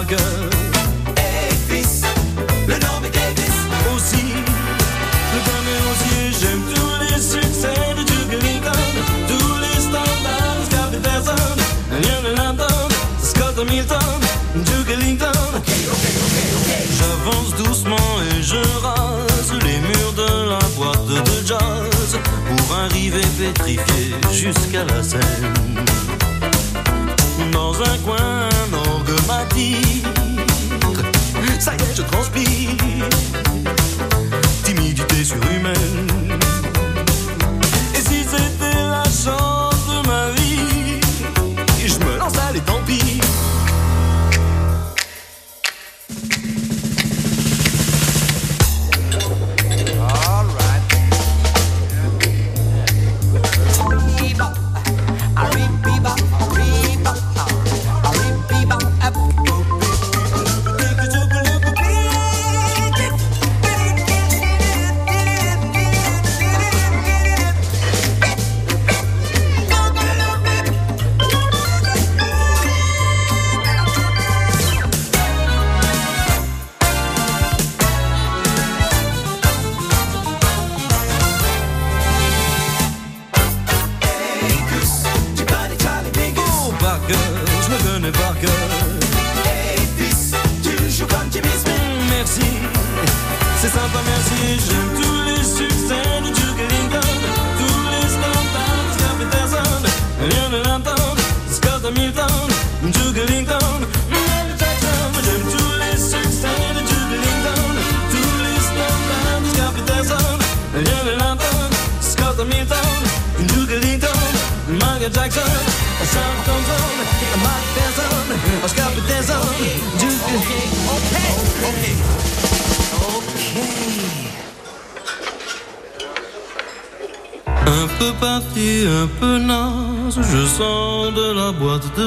Hey 0.08 1.50
fils, 1.68 2.04
le 2.68 2.76
nom 2.76 3.02
est 3.04 3.10
Davis. 3.10 3.58
Aussi, 3.96 4.18
et 5.34 6.32
j'aime 6.40 6.62
tous 6.76 6.96
les 7.02 7.20
succès 7.20 7.74
de 7.98 8.04
Duke 8.04 8.34
Ellington. 8.34 8.86
Tous 9.28 9.58
les 9.62 9.82
standards 9.82 10.58
de 10.60 10.66
Scott 10.70 10.92
Peterson. 10.92 11.58
Young 12.04 12.38
Landon, 12.38 12.88
Scott 13.20 13.58
Hamilton, 13.58 14.20
Duke 14.54 14.92
Ellington. 14.92 15.62
J'avance 17.00 17.56
doucement 17.58 18.22
et 18.30 18.44
je 18.44 18.62
rase 18.84 19.54
les 19.64 19.80
murs 19.80 20.14
de 20.16 20.50
la 20.52 20.60
boîte 20.78 21.08
de 21.08 21.48
jazz 21.48 22.20
pour 22.48 22.78
arriver 22.78 23.26
pétrifié 23.40 24.14
jusqu'à 24.32 24.84
la 24.84 25.02
scène. 25.02 25.54
Dans 27.52 27.74
un 27.82 27.98
coin, 28.06 28.35
m'attire. 29.28 30.14
Ça 31.60 31.74
y 31.74 31.82
est, 31.82 31.96
je 31.96 32.02
transpire. 32.04 33.45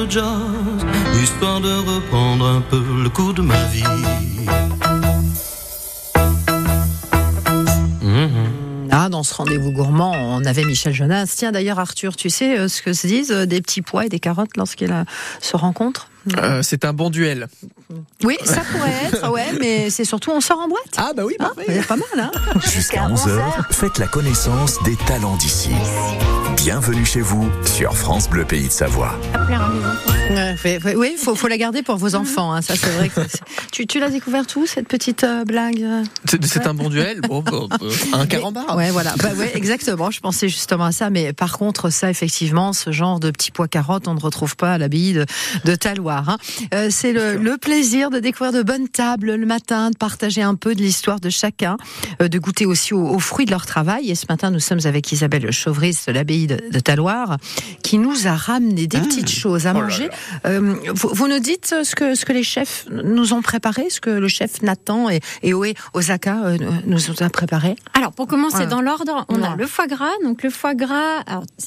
Jazz, 0.09 0.85
histoire 1.21 1.61
de 1.61 1.71
reprendre 1.71 2.45
un 2.45 2.61
peu 2.61 2.81
le 3.03 3.09
coup 3.09 3.33
de 3.33 3.41
ma 3.41 3.61
vie. 3.65 3.83
Ah, 8.91 9.07
dans 9.07 9.23
ce 9.23 9.33
rendez-vous 9.33 9.71
gourmand, 9.71 10.11
on 10.11 10.43
avait 10.45 10.65
Michel 10.65 10.93
Jonas. 10.93 11.33
Tiens, 11.37 11.51
d'ailleurs, 11.51 11.79
Arthur, 11.79 12.15
tu 12.15 12.29
sais 12.29 12.57
euh, 12.57 12.67
ce 12.67 12.81
que 12.81 12.91
se 12.91 13.07
disent 13.07 13.31
euh, 13.31 13.45
des 13.45 13.61
petits 13.61 13.81
pois 13.81 14.05
et 14.05 14.09
des 14.09 14.19
carottes 14.19 14.57
lorsqu'ils 14.57 14.91
euh, 14.91 15.03
se 15.41 15.55
rencontrent? 15.55 16.09
Euh, 16.37 16.61
c'est 16.63 16.85
un 16.85 16.93
bon 16.93 17.09
duel. 17.09 17.47
Oui, 18.23 18.37
ça 18.43 18.61
pourrait 18.71 18.93
être, 19.07 19.31
ouais, 19.31 19.47
mais 19.59 19.89
c'est 19.89 20.05
surtout 20.05 20.31
on 20.31 20.41
sort 20.41 20.59
en 20.59 20.67
boîte. 20.67 20.93
Ah, 20.97 21.11
bah 21.15 21.23
oui, 21.25 21.35
Hein, 21.39 21.51
il 21.67 21.75
y 21.75 21.79
a 21.79 21.83
pas 21.83 21.95
mal, 21.95 22.05
hein 22.19 22.31
Jusqu'à 22.71 23.07
11h, 23.07 23.39
faites 23.71 23.97
la 23.97 24.07
connaissance 24.07 24.81
des 24.83 24.95
talents 25.07 25.37
d'ici. 25.37 25.71
Bienvenue 26.57 27.05
chez 27.05 27.21
vous 27.21 27.49
sur 27.65 27.95
France 27.95 28.29
Bleu 28.29 28.43
Pays 28.45 28.67
de 28.67 28.71
Savoie. 28.71 29.17
Oui, 30.95 31.15
faut, 31.17 31.35
faut 31.35 31.47
la 31.47 31.57
garder 31.57 31.81
pour 31.81 31.95
vos 31.95 32.15
enfants. 32.15 32.53
hein, 32.53 32.61
ça, 32.61 32.75
c'est 32.75 32.89
vrai. 32.91 33.09
Que 33.09 33.21
tu 33.71 33.87
tu 33.87 33.99
l'as 33.99 34.09
découvert 34.09 34.45
tout 34.45 34.67
cette 34.67 34.87
petite 34.87 35.23
euh, 35.23 35.45
blague? 35.45 35.85
C'est 36.43 36.67
un 36.67 36.73
bon 36.73 36.89
duel? 36.89 37.21
Bon, 37.21 37.41
bon, 37.41 37.67
euh, 37.81 37.91
un 38.13 38.25
carambar. 38.25 38.75
Ouais, 38.75 38.91
voilà. 38.91 39.13
Bah 39.17 39.29
ouais, 39.37 39.51
exactement. 39.55 40.11
Je 40.11 40.19
pensais 40.19 40.49
justement 40.49 40.85
à 40.85 40.91
ça. 40.91 41.09
Mais 41.09 41.33
par 41.33 41.57
contre, 41.57 41.89
ça, 41.89 42.09
effectivement, 42.09 42.73
ce 42.73 42.91
genre 42.91 43.19
de 43.19 43.31
petits 43.31 43.51
pois 43.51 43.67
carottes, 43.67 44.07
on 44.07 44.13
ne 44.13 44.19
retrouve 44.19 44.55
pas 44.55 44.73
à 44.73 44.77
l'abbaye 44.77 45.13
de, 45.13 45.25
de 45.65 45.75
Hein. 46.27 46.37
Euh, 46.73 46.87
c'est 46.91 47.13
le, 47.13 47.37
le 47.37 47.57
plaisir 47.57 48.09
de 48.09 48.19
découvrir 48.19 48.51
de 48.51 48.63
bonnes 48.63 48.87
tables 48.89 49.35
le 49.35 49.45
matin, 49.45 49.91
de 49.91 49.97
partager 49.97 50.41
un 50.41 50.55
peu 50.55 50.75
de 50.75 50.81
l'histoire 50.81 51.19
de 51.19 51.29
chacun, 51.29 51.77
euh, 52.21 52.27
de 52.27 52.39
goûter 52.39 52.65
aussi 52.65 52.93
aux, 52.93 53.05
aux 53.07 53.19
fruits 53.19 53.45
de 53.45 53.51
leur 53.51 53.65
travail. 53.65 54.09
Et 54.09 54.15
ce 54.15 54.25
matin, 54.27 54.49
nous 54.51 54.59
sommes 54.59 54.79
avec 54.85 55.11
Isabelle 55.11 55.51
Chauvris 55.51 55.97
de 56.07 56.11
l'abbaye 56.11 56.47
de, 56.47 56.57
de 56.71 56.79
Taloir, 56.79 57.37
qui 57.83 57.97
nous 57.97 58.27
a 58.27 58.35
ramené 58.35 58.87
des 58.87 58.99
petites 58.99 59.29
choses 59.29 59.67
à 59.67 59.71
Oh 59.71 59.75
là 59.75 59.81
manger. 59.83 60.09
Euh, 60.45 60.75
vous, 60.93 61.09
vous 61.13 61.27
nous 61.27 61.39
dites 61.39 61.75
ce 61.83 61.95
que, 61.95 62.15
ce 62.15 62.25
que 62.25 62.33
les 62.33 62.43
chefs 62.43 62.85
nous 62.91 63.33
ont 63.33 63.41
préparé, 63.41 63.89
ce 63.89 64.01
que 64.01 64.09
le 64.09 64.27
chef 64.27 64.61
Nathan 64.61 65.09
et, 65.09 65.19
et 65.43 65.53
Oé 65.53 65.75
Osaka 65.93 66.37
euh, 66.45 66.57
nous 66.85 67.09
ont 67.11 67.29
préparé? 67.29 67.75
Alors, 67.93 68.11
pour 68.13 68.27
commencer 68.27 68.65
dans 68.65 68.81
l'ordre, 68.81 69.25
on 69.29 69.43
a 69.43 69.55
le 69.55 69.67
foie 69.67 69.87
gras. 69.87 70.09
Donc, 70.23 70.43
le 70.43 70.49
foie 70.49 70.73
gras, 70.73 71.23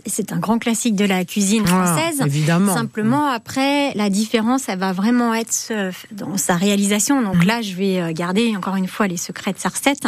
c'est 0.07 0.33
un 0.33 0.39
grand 0.39 0.59
classique 0.59 0.97
de 0.97 1.05
la 1.05 1.25
cuisine 1.25 1.63
Voilà, 1.65 1.87
française. 1.87 2.21
évidemment. 2.27 2.75
Simplement, 2.75 3.27
après, 3.29 3.93
la 3.95 4.09
différence, 4.11 4.32
elle 4.69 4.79
va 4.79 4.93
vraiment 4.93 5.35
être 5.35 5.69
euh, 5.71 5.93
dans 6.11 6.37
sa 6.37 6.55
réalisation. 6.57 7.23
Donc 7.23 7.45
là, 7.45 7.63
je 7.63 7.75
vais 7.75 8.01
euh, 8.01 8.13
garder 8.13 8.57
encore 8.57 8.77
une 8.77 8.89
fois 8.89 9.07
les 9.07 9.17
secrets 9.17 9.53
de 9.53 9.59
sa 9.59 9.69
recette. 9.69 10.07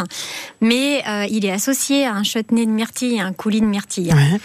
Mais 0.61 1.03
euh, 1.07 1.25
il 1.29 1.45
est 1.45 1.51
associé 1.51 2.05
à 2.05 2.13
un 2.13 2.23
chutney 2.23 2.65
de 2.65 2.71
myrtille 2.71 3.15
et 3.15 3.21
un 3.21 3.33
coulis 3.33 3.61
de 3.61 3.65
myrtille. 3.65 4.13
Ouais. 4.13 4.39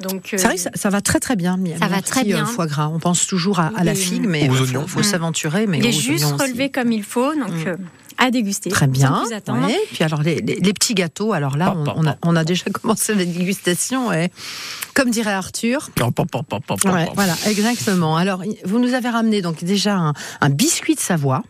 Donc, 0.00 0.28
C'est 0.30 0.44
vrai 0.44 0.54
que 0.54 0.60
ça, 0.60 0.70
ça 0.74 0.88
va 0.88 1.00
très 1.02 1.20
très 1.20 1.36
bien. 1.36 1.58
Ça 1.78 1.86
va 1.86 2.00
très 2.00 2.24
bien. 2.24 2.46
foie 2.46 2.66
gras. 2.66 2.88
On 2.88 2.98
pense 2.98 3.26
toujours 3.26 3.60
à, 3.60 3.84
la 3.84 3.94
figue, 3.94 4.26
mais 4.26 4.46
il 4.46 4.50
faut, 4.86 5.00
Mm. 5.00 5.02
s'aventurer. 5.02 5.66
Mais 5.66 5.78
il 5.78 5.86
est 5.86 5.92
juste 5.92 6.24
aussi. 6.24 6.42
relevé 6.42 6.70
comme 6.70 6.90
il 6.90 7.02
faut. 7.04 7.34
Donc, 7.34 7.66
euh, 7.66 7.76
à 8.18 8.30
déguster. 8.30 8.70
Très 8.70 8.86
sans 8.86 8.90
bien. 8.92 9.22
plus 9.24 9.34
attendre. 9.34 9.66
ouais. 9.66 9.78
Puis 9.92 10.04
alors 10.04 10.22
les, 10.22 10.36
les- 10.36 10.56
les 10.60 10.72
petits 10.72 10.94
gâteaux. 10.94 11.32
Alors 11.32 11.56
là, 11.56 11.74
on, 11.76 11.84
on 11.96 12.06
a, 12.06 12.16
on 12.22 12.36
a 12.36 12.44
déjà 12.44 12.64
commencé 12.82 13.14
la 13.14 13.24
dégustation. 13.24 14.12
Et 14.12 14.30
comme 14.94 15.10
dirait 15.10 15.32
Arthur. 15.32 15.90
Pom, 15.94 16.12
pom, 16.12 16.26
pom, 16.26 16.42
pom, 16.44 16.60
pom, 16.66 16.76
pom, 16.78 16.92
Ouais, 16.92 17.04
pom. 17.06 17.14
voilà, 17.14 17.34
exactement. 17.46 18.16
Alors, 18.16 18.42
vous 18.64 18.78
nous 18.78 18.94
avez 18.94 19.08
ramené 19.08 19.42
donc 19.42 19.62
déjà 19.64 19.94
un, 19.96 20.12
un 20.40 20.48
biscuit 20.50 20.94
de 20.94 21.00
Savoie. 21.00 21.42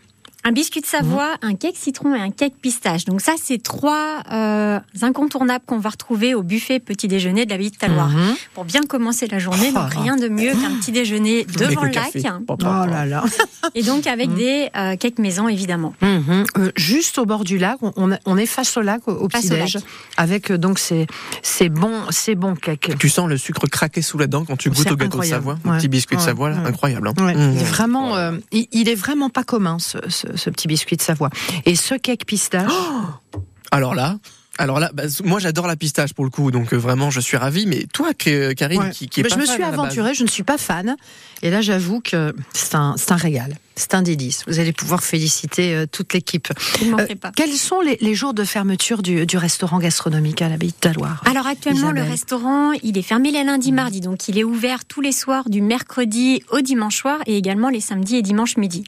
Un 0.43 0.53
biscuit 0.53 0.81
de 0.81 0.87
Savoie, 0.87 1.35
un 1.43 1.53
cake 1.53 1.75
citron 1.77 2.15
et 2.15 2.19
un 2.19 2.31
cake 2.31 2.55
pistache. 2.59 3.05
Donc 3.05 3.21
ça, 3.21 3.33
c'est 3.41 3.61
trois 3.61 4.23
euh, 4.31 4.79
incontournables 5.03 5.63
qu'on 5.67 5.77
va 5.77 5.89
retrouver 5.89 6.33
au 6.33 6.41
buffet 6.41 6.79
petit 6.79 7.07
déjeuner 7.07 7.45
de 7.45 7.51
la 7.51 7.57
ville 7.57 7.69
de 7.69 7.75
Taloir. 7.75 8.09
Mhm. 8.09 8.33
Pour 8.55 8.65
bien 8.65 8.81
commencer 8.81 9.27
la 9.27 9.37
journée, 9.37 9.67
Oh 9.69 9.75
donc 9.79 9.93
rien 9.93 10.15
de 10.15 10.27
mieux 10.29 10.51
qu'un 10.53 10.71
petit 10.79 10.91
déjeuner 10.91 11.45
devant 11.45 11.83
le 11.83 11.91
lac. 11.91 12.11
Oh 12.49 12.55
là 12.59 13.05
là. 13.05 13.23
Et 13.75 13.83
donc 13.83 14.07
avec 14.07 14.33
des 14.33 14.69
euh, 14.75 14.95
cakes 14.95 15.19
maison, 15.19 15.47
évidemment. 15.47 15.93
Mhm. 16.01 16.45
Euh, 16.57 16.71
juste 16.75 17.19
au 17.19 17.25
bord 17.27 17.43
du 17.43 17.59
lac, 17.59 17.77
on, 17.81 18.37
est 18.37 18.45
face 18.47 18.75
au 18.77 18.81
lac 18.81 19.07
au, 19.07 19.11
au 19.11 19.29
Face 19.29 19.45
au 19.45 19.49
petit-déj, 19.49 19.75
lac. 19.75 19.83
avec 20.17 20.49
euh, 20.51 20.57
donc 20.57 20.79
ces, 20.79 21.05
ces 21.43 21.69
bons, 21.69 22.01
ces 22.09 22.33
bons 22.33 22.55
cakes. 22.55 22.97
Tu 22.97 23.09
sens 23.09 23.29
le 23.29 23.37
sucre 23.37 23.67
craquer 23.67 24.01
sous 24.01 24.17
la 24.17 24.25
dent 24.25 24.43
quand 24.43 24.57
tu 24.57 24.69
goûtes 24.69 24.79
C'est 24.79 24.91
au 24.91 24.95
gâteau 24.95 25.19
de. 25.19 25.23
Savoie, 25.25 25.57
au 25.63 25.69
Ouais. 25.69 25.77
petit 25.77 25.87
biscuit 25.87 26.15
de. 26.15 26.21
Savoie, 26.21 26.49
là, 26.49 26.55
Ouais. 26.63 26.69
incroyable. 26.69 27.07
hein. 27.09 27.13
Ouais, 27.23 27.35
Mmh. 27.35 27.53
il 27.55 27.61
est 27.61 27.65
vraiment, 27.65 28.15
euh, 28.17 28.31
il, 28.51 28.67
il 28.71 28.89
est 28.89 28.95
vraiment 28.95 29.29
pas 29.29 29.43
commun 29.43 29.77
ce, 29.79 29.97
ce, 30.09 30.27
ce 30.35 30.49
petit 30.49 30.67
biscuit 30.67 30.97
de 30.97 31.01
Savoie. 31.01 31.29
Et 31.65 31.75
ce 31.75 31.95
cake 31.95 32.25
pistache, 32.25 32.71
Alors 33.71 33.95
là, 33.95 34.17
alors 34.57 34.79
là, 34.79 34.91
bah, 34.93 35.03
moi 35.23 35.39
j'adore 35.39 35.65
la 35.65 35.75
pistache 35.77 36.13
pour 36.13 36.25
le 36.25 36.29
coup, 36.29 36.51
donc 36.51 36.73
euh, 36.73 36.77
vraiment 36.77 37.09
je 37.09 37.19
suis 37.21 37.37
ravi. 37.37 37.65
Mais 37.65 37.85
toi, 37.93 38.11
K- 38.11 38.53
Karine, 38.53 38.81
Ouais. 38.81 38.89
qui, 38.91 39.07
qui 39.07 39.21
est 39.21 39.23
Mais 39.23 39.29
pas 39.29 39.35
je 39.35 39.39
me 39.41 39.45
fan 39.45 39.55
suis 39.55 39.63
aventurée, 39.63 40.13
je 40.13 40.23
ne 40.23 40.27
suis 40.27 40.43
pas 40.43 40.57
fan. 40.57 40.95
Et 41.41 41.49
là, 41.49 41.61
j'avoue 41.61 42.01
que 42.01 42.35
c'est 42.53 42.75
un, 42.75 42.95
c'est 42.97 43.11
un 43.13 43.15
régal, 43.15 43.55
c'est 43.75 43.93
un 43.93 44.01
délice. 44.01 44.43
Vous 44.47 44.59
allez 44.59 44.73
pouvoir 44.73 45.03
féliciter 45.03 45.73
euh, 45.73 45.85
toute 45.89 46.13
l'équipe. 46.13 46.49
Euh, 46.83 47.07
quels 47.35 47.53
sont 47.53 47.81
les, 47.81 47.97
les 48.01 48.15
jours 48.15 48.33
de 48.33 48.43
fermeture 48.43 49.01
du, 49.01 49.25
du 49.25 49.37
restaurant 49.37 49.79
gastronomique 49.79 50.41
à 50.41 50.49
l'abbaye 50.49 50.69
de 50.69 50.75
Taloir 50.75 51.21
Alors 51.25 51.47
actuellement, 51.47 51.91
le 51.91 52.01
restaurant, 52.01 52.71
il 52.83 52.97
est 52.97 53.01
fermé 53.01 53.31
les 53.31 53.43
lundis, 53.43 53.71
mardis. 53.71 54.01
Donc 54.01 54.27
il 54.27 54.37
est 54.37 54.43
ouvert 54.43 54.85
tous 54.85 55.01
les 55.01 55.11
soirs 55.11 55.49
du 55.49 55.61
mercredi 55.61 56.43
au 56.51 56.61
dimanche 56.61 56.97
soir 56.97 57.19
et 57.25 57.37
également 57.37 57.69
les 57.69 57.81
samedis 57.81 58.17
et 58.17 58.21
dimanches 58.21 58.57
midi. 58.57 58.83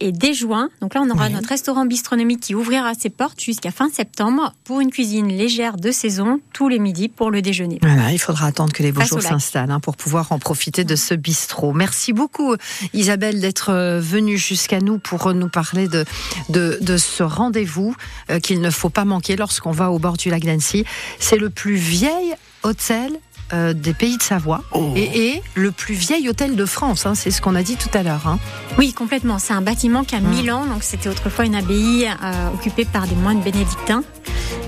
Et 0.00 0.12
dès 0.12 0.34
juin, 0.34 0.70
donc 0.80 0.94
là 0.94 1.02
on 1.02 1.10
aura 1.10 1.28
notre 1.28 1.48
restaurant 1.48 1.86
bistronomique 1.86 2.40
qui 2.40 2.54
ouvrira 2.54 2.94
ses 2.94 3.10
portes 3.10 3.40
jusqu'à 3.40 3.70
fin 3.70 3.88
septembre 3.90 4.52
pour 4.64 4.80
une 4.80 4.90
cuisine 4.90 5.28
légère 5.28 5.76
de 5.76 5.90
saison 5.90 6.40
tous 6.52 6.68
les 6.68 6.78
midis 6.78 7.08
pour 7.08 7.30
le 7.30 7.42
déjeuner. 7.42 7.78
Voilà, 7.82 8.12
il 8.12 8.18
faudra 8.18 8.46
attendre 8.46 8.72
que 8.72 8.82
les 8.82 8.92
beaux 8.92 9.02
jours 9.02 9.22
s'installent 9.22 9.70
hein, 9.70 9.80
pour 9.80 9.96
pouvoir 9.96 10.32
en 10.32 10.38
profiter 10.38 10.84
de 10.84 10.96
ce 10.96 11.14
bistrot. 11.14 11.72
Merci 11.72 12.12
beaucoup 12.12 12.54
Isabelle 12.92 13.40
d'être 13.40 13.70
euh, 13.70 14.00
venue 14.18 14.36
jusqu'à 14.38 14.80
nous 14.80 14.98
pour 14.98 15.32
nous 15.32 15.48
parler 15.48 15.86
de, 15.88 16.04
de, 16.48 16.76
de 16.80 16.96
ce 16.96 17.22
rendez-vous 17.22 17.94
euh, 18.30 18.40
qu'il 18.40 18.60
ne 18.60 18.70
faut 18.70 18.90
pas 18.90 19.04
manquer 19.04 19.36
lorsqu'on 19.36 19.70
va 19.70 19.90
au 19.90 19.98
bord 19.98 20.16
du 20.16 20.28
lac 20.30 20.44
d'Annecy. 20.44 20.84
C'est 21.20 21.36
le 21.38 21.50
plus 21.50 21.76
vieil 21.76 22.34
hôtel 22.64 23.12
euh, 23.52 23.72
des 23.72 23.94
pays 23.94 24.16
de 24.18 24.22
Savoie 24.22 24.62
Oh. 24.72 24.92
et, 24.96 25.28
et 25.34 25.42
le 25.54 25.70
plus 25.70 25.94
vieil 25.94 26.28
hôtel 26.28 26.56
de 26.56 26.64
France. 26.66 27.06
hein, 27.06 27.14
c'est 27.14 27.30
ce 27.30 27.40
qu'on 27.40 27.54
a 27.54 27.62
dit 27.62 27.76
tout 27.76 27.88
à 27.96 28.02
l'heure. 28.02 28.26
hein. 28.26 28.38
Oui, 28.76 28.92
complètement. 28.92 29.38
C'est 29.38 29.52
un 29.54 29.62
bâtiment 29.62 30.02
qui 30.04 30.16
a 30.16 30.20
Mm. 30.20 30.28
1000 30.30 30.52
ans. 30.52 30.66
Donc 30.66 30.82
c'était 30.82 31.08
autrefois 31.08 31.44
une 31.46 31.54
abbaye 31.54 32.08
euh, 32.22 32.50
occupée 32.54 32.84
par 32.84 33.06
des 33.06 33.14
moines 33.14 33.40
bénédictins 33.40 34.02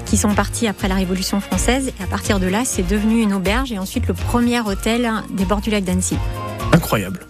qui 0.07 0.17
sont 0.17 0.35
partis 0.35 0.67
après 0.69 0.89
la 0.89 0.95
Révolution 0.95 1.41
française. 1.41 1.93
Et 1.99 2.03
à 2.03 2.07
partir 2.07 2.39
de 2.41 2.47
là, 2.47 2.63
c'est 2.65 2.87
devenu 2.87 3.21
une 3.23 3.35
auberge 3.35 3.71
et 3.73 3.79
ensuite 3.79 4.07
le 4.07 4.15
premier 4.15 4.61
hôtel 4.61 5.11
des 5.31 5.45
bords 5.45 5.61
du 5.61 5.71
lac 5.71 5.85
d'Annecy. 5.85 6.17
Incroyable. 6.73 7.21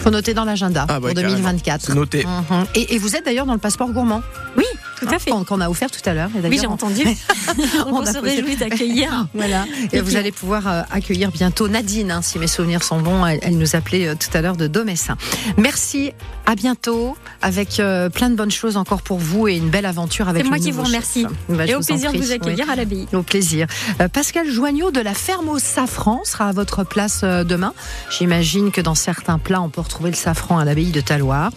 faut 0.00 0.10
noter 0.10 0.34
dans 0.34 0.44
l'agenda 0.44 0.86
Ah 0.88 0.98
bah, 1.00 1.08
pour 1.08 1.14
carrément. 1.14 1.34
2024. 1.36 1.82
C'est 1.86 1.94
noté. 1.94 2.24
Mhm. 2.24 2.64
et, 2.74 2.94
et 2.94 2.98
vous 2.98 3.16
êtes 3.16 3.24
d'ailleurs 3.24 3.46
dans 3.46 3.52
le 3.52 3.58
passeport 3.58 3.90
gourmand. 3.90 4.22
Oui, 4.56 4.64
tout 4.98 5.14
à 5.14 5.18
fait. 5.18 5.30
Qu'on 5.30 5.44
qu'on 5.44 5.60
a 5.60 5.68
offert 5.68 5.90
tout 5.90 6.00
à 6.04 6.14
l'heure. 6.14 6.30
Oui, 6.34 6.58
j'ai 6.60 6.66
entendu. 6.66 7.02
On 7.86 7.98
on 7.98 8.06
se 8.06 8.18
réjouit 8.18 8.56
d'accueillir. 8.56 9.26
Voilà. 9.34 9.66
Et 9.92 10.00
vous 10.00 10.16
allez 10.16 10.32
pouvoir 10.32 10.66
euh, 10.66 10.82
accueillir 10.90 11.30
bientôt 11.30 11.68
Nadine, 11.68 12.10
hein, 12.10 12.22
si 12.22 12.38
mes 12.38 12.46
souvenirs 12.46 12.82
sont 12.82 13.00
bons. 13.00 13.24
Elle, 13.26 13.38
elle 13.42 13.58
nous 13.58 13.76
appelait 13.76 14.08
euh, 14.08 14.14
tout 14.14 14.36
à 14.36 14.40
l'heure 14.40 14.56
de 14.56 14.66
Domessin. 14.66 15.16
Merci, 15.56 16.12
à 16.48 16.54
bientôt, 16.54 17.14
avec 17.42 17.78
euh, 17.78 18.08
plein 18.08 18.30
de 18.30 18.34
bonnes 18.34 18.50
choses 18.50 18.78
encore 18.78 19.02
pour 19.02 19.18
vous 19.18 19.48
et 19.48 19.56
une 19.56 19.68
belle 19.68 19.84
aventure 19.84 20.30
avec 20.30 20.44
C'est 20.44 20.48
moi 20.48 20.58
qui 20.58 20.70
vous 20.70 20.82
remercie. 20.82 21.26
Bah, 21.50 21.66
et 21.66 21.74
au 21.74 21.80
plaisir 21.80 22.10
de 22.10 22.16
vous 22.16 22.32
accueillir 22.32 22.64
oui. 22.64 22.72
à 22.72 22.74
l'abbaye. 22.74 23.06
Au 23.12 23.22
plaisir. 23.22 23.66
Euh, 24.00 24.08
Pascal 24.08 24.48
Joignot 24.48 24.90
de 24.90 25.00
la 25.00 25.12
ferme 25.12 25.50
au 25.50 25.58
safran 25.58 26.22
sera 26.24 26.46
à 26.48 26.52
votre 26.52 26.84
place 26.84 27.20
euh, 27.22 27.44
demain. 27.44 27.74
J'imagine 28.08 28.70
que 28.70 28.80
dans 28.80 28.94
certains 28.94 29.38
plats, 29.38 29.60
on 29.60 29.68
peut 29.68 29.82
retrouver 29.82 30.08
le 30.08 30.16
safran 30.16 30.56
à 30.58 30.64
l'abbaye 30.64 30.90
de 30.90 31.02
Taloir. 31.02 31.50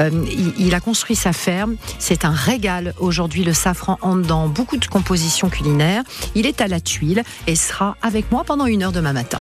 Il, 0.00 0.52
il 0.58 0.74
a 0.74 0.80
construit 0.80 1.16
sa 1.16 1.32
ferme. 1.32 1.76
C'est 1.98 2.26
un 2.26 2.32
régal 2.32 2.83
aujourd'hui, 2.98 3.44
le 3.44 3.52
safran 3.52 3.98
en 4.02 4.16
dans 4.16 4.48
beaucoup 4.48 4.76
de 4.76 4.86
compositions 4.86 5.48
culinaires. 5.48 6.02
Il 6.34 6.46
est 6.46 6.60
à 6.60 6.68
la 6.68 6.80
tuile 6.80 7.22
et 7.46 7.56
sera 7.56 7.96
avec 8.02 8.30
moi 8.30 8.44
pendant 8.44 8.66
une 8.66 8.82
heure 8.82 8.92
demain 8.92 9.12
matin. 9.12 9.24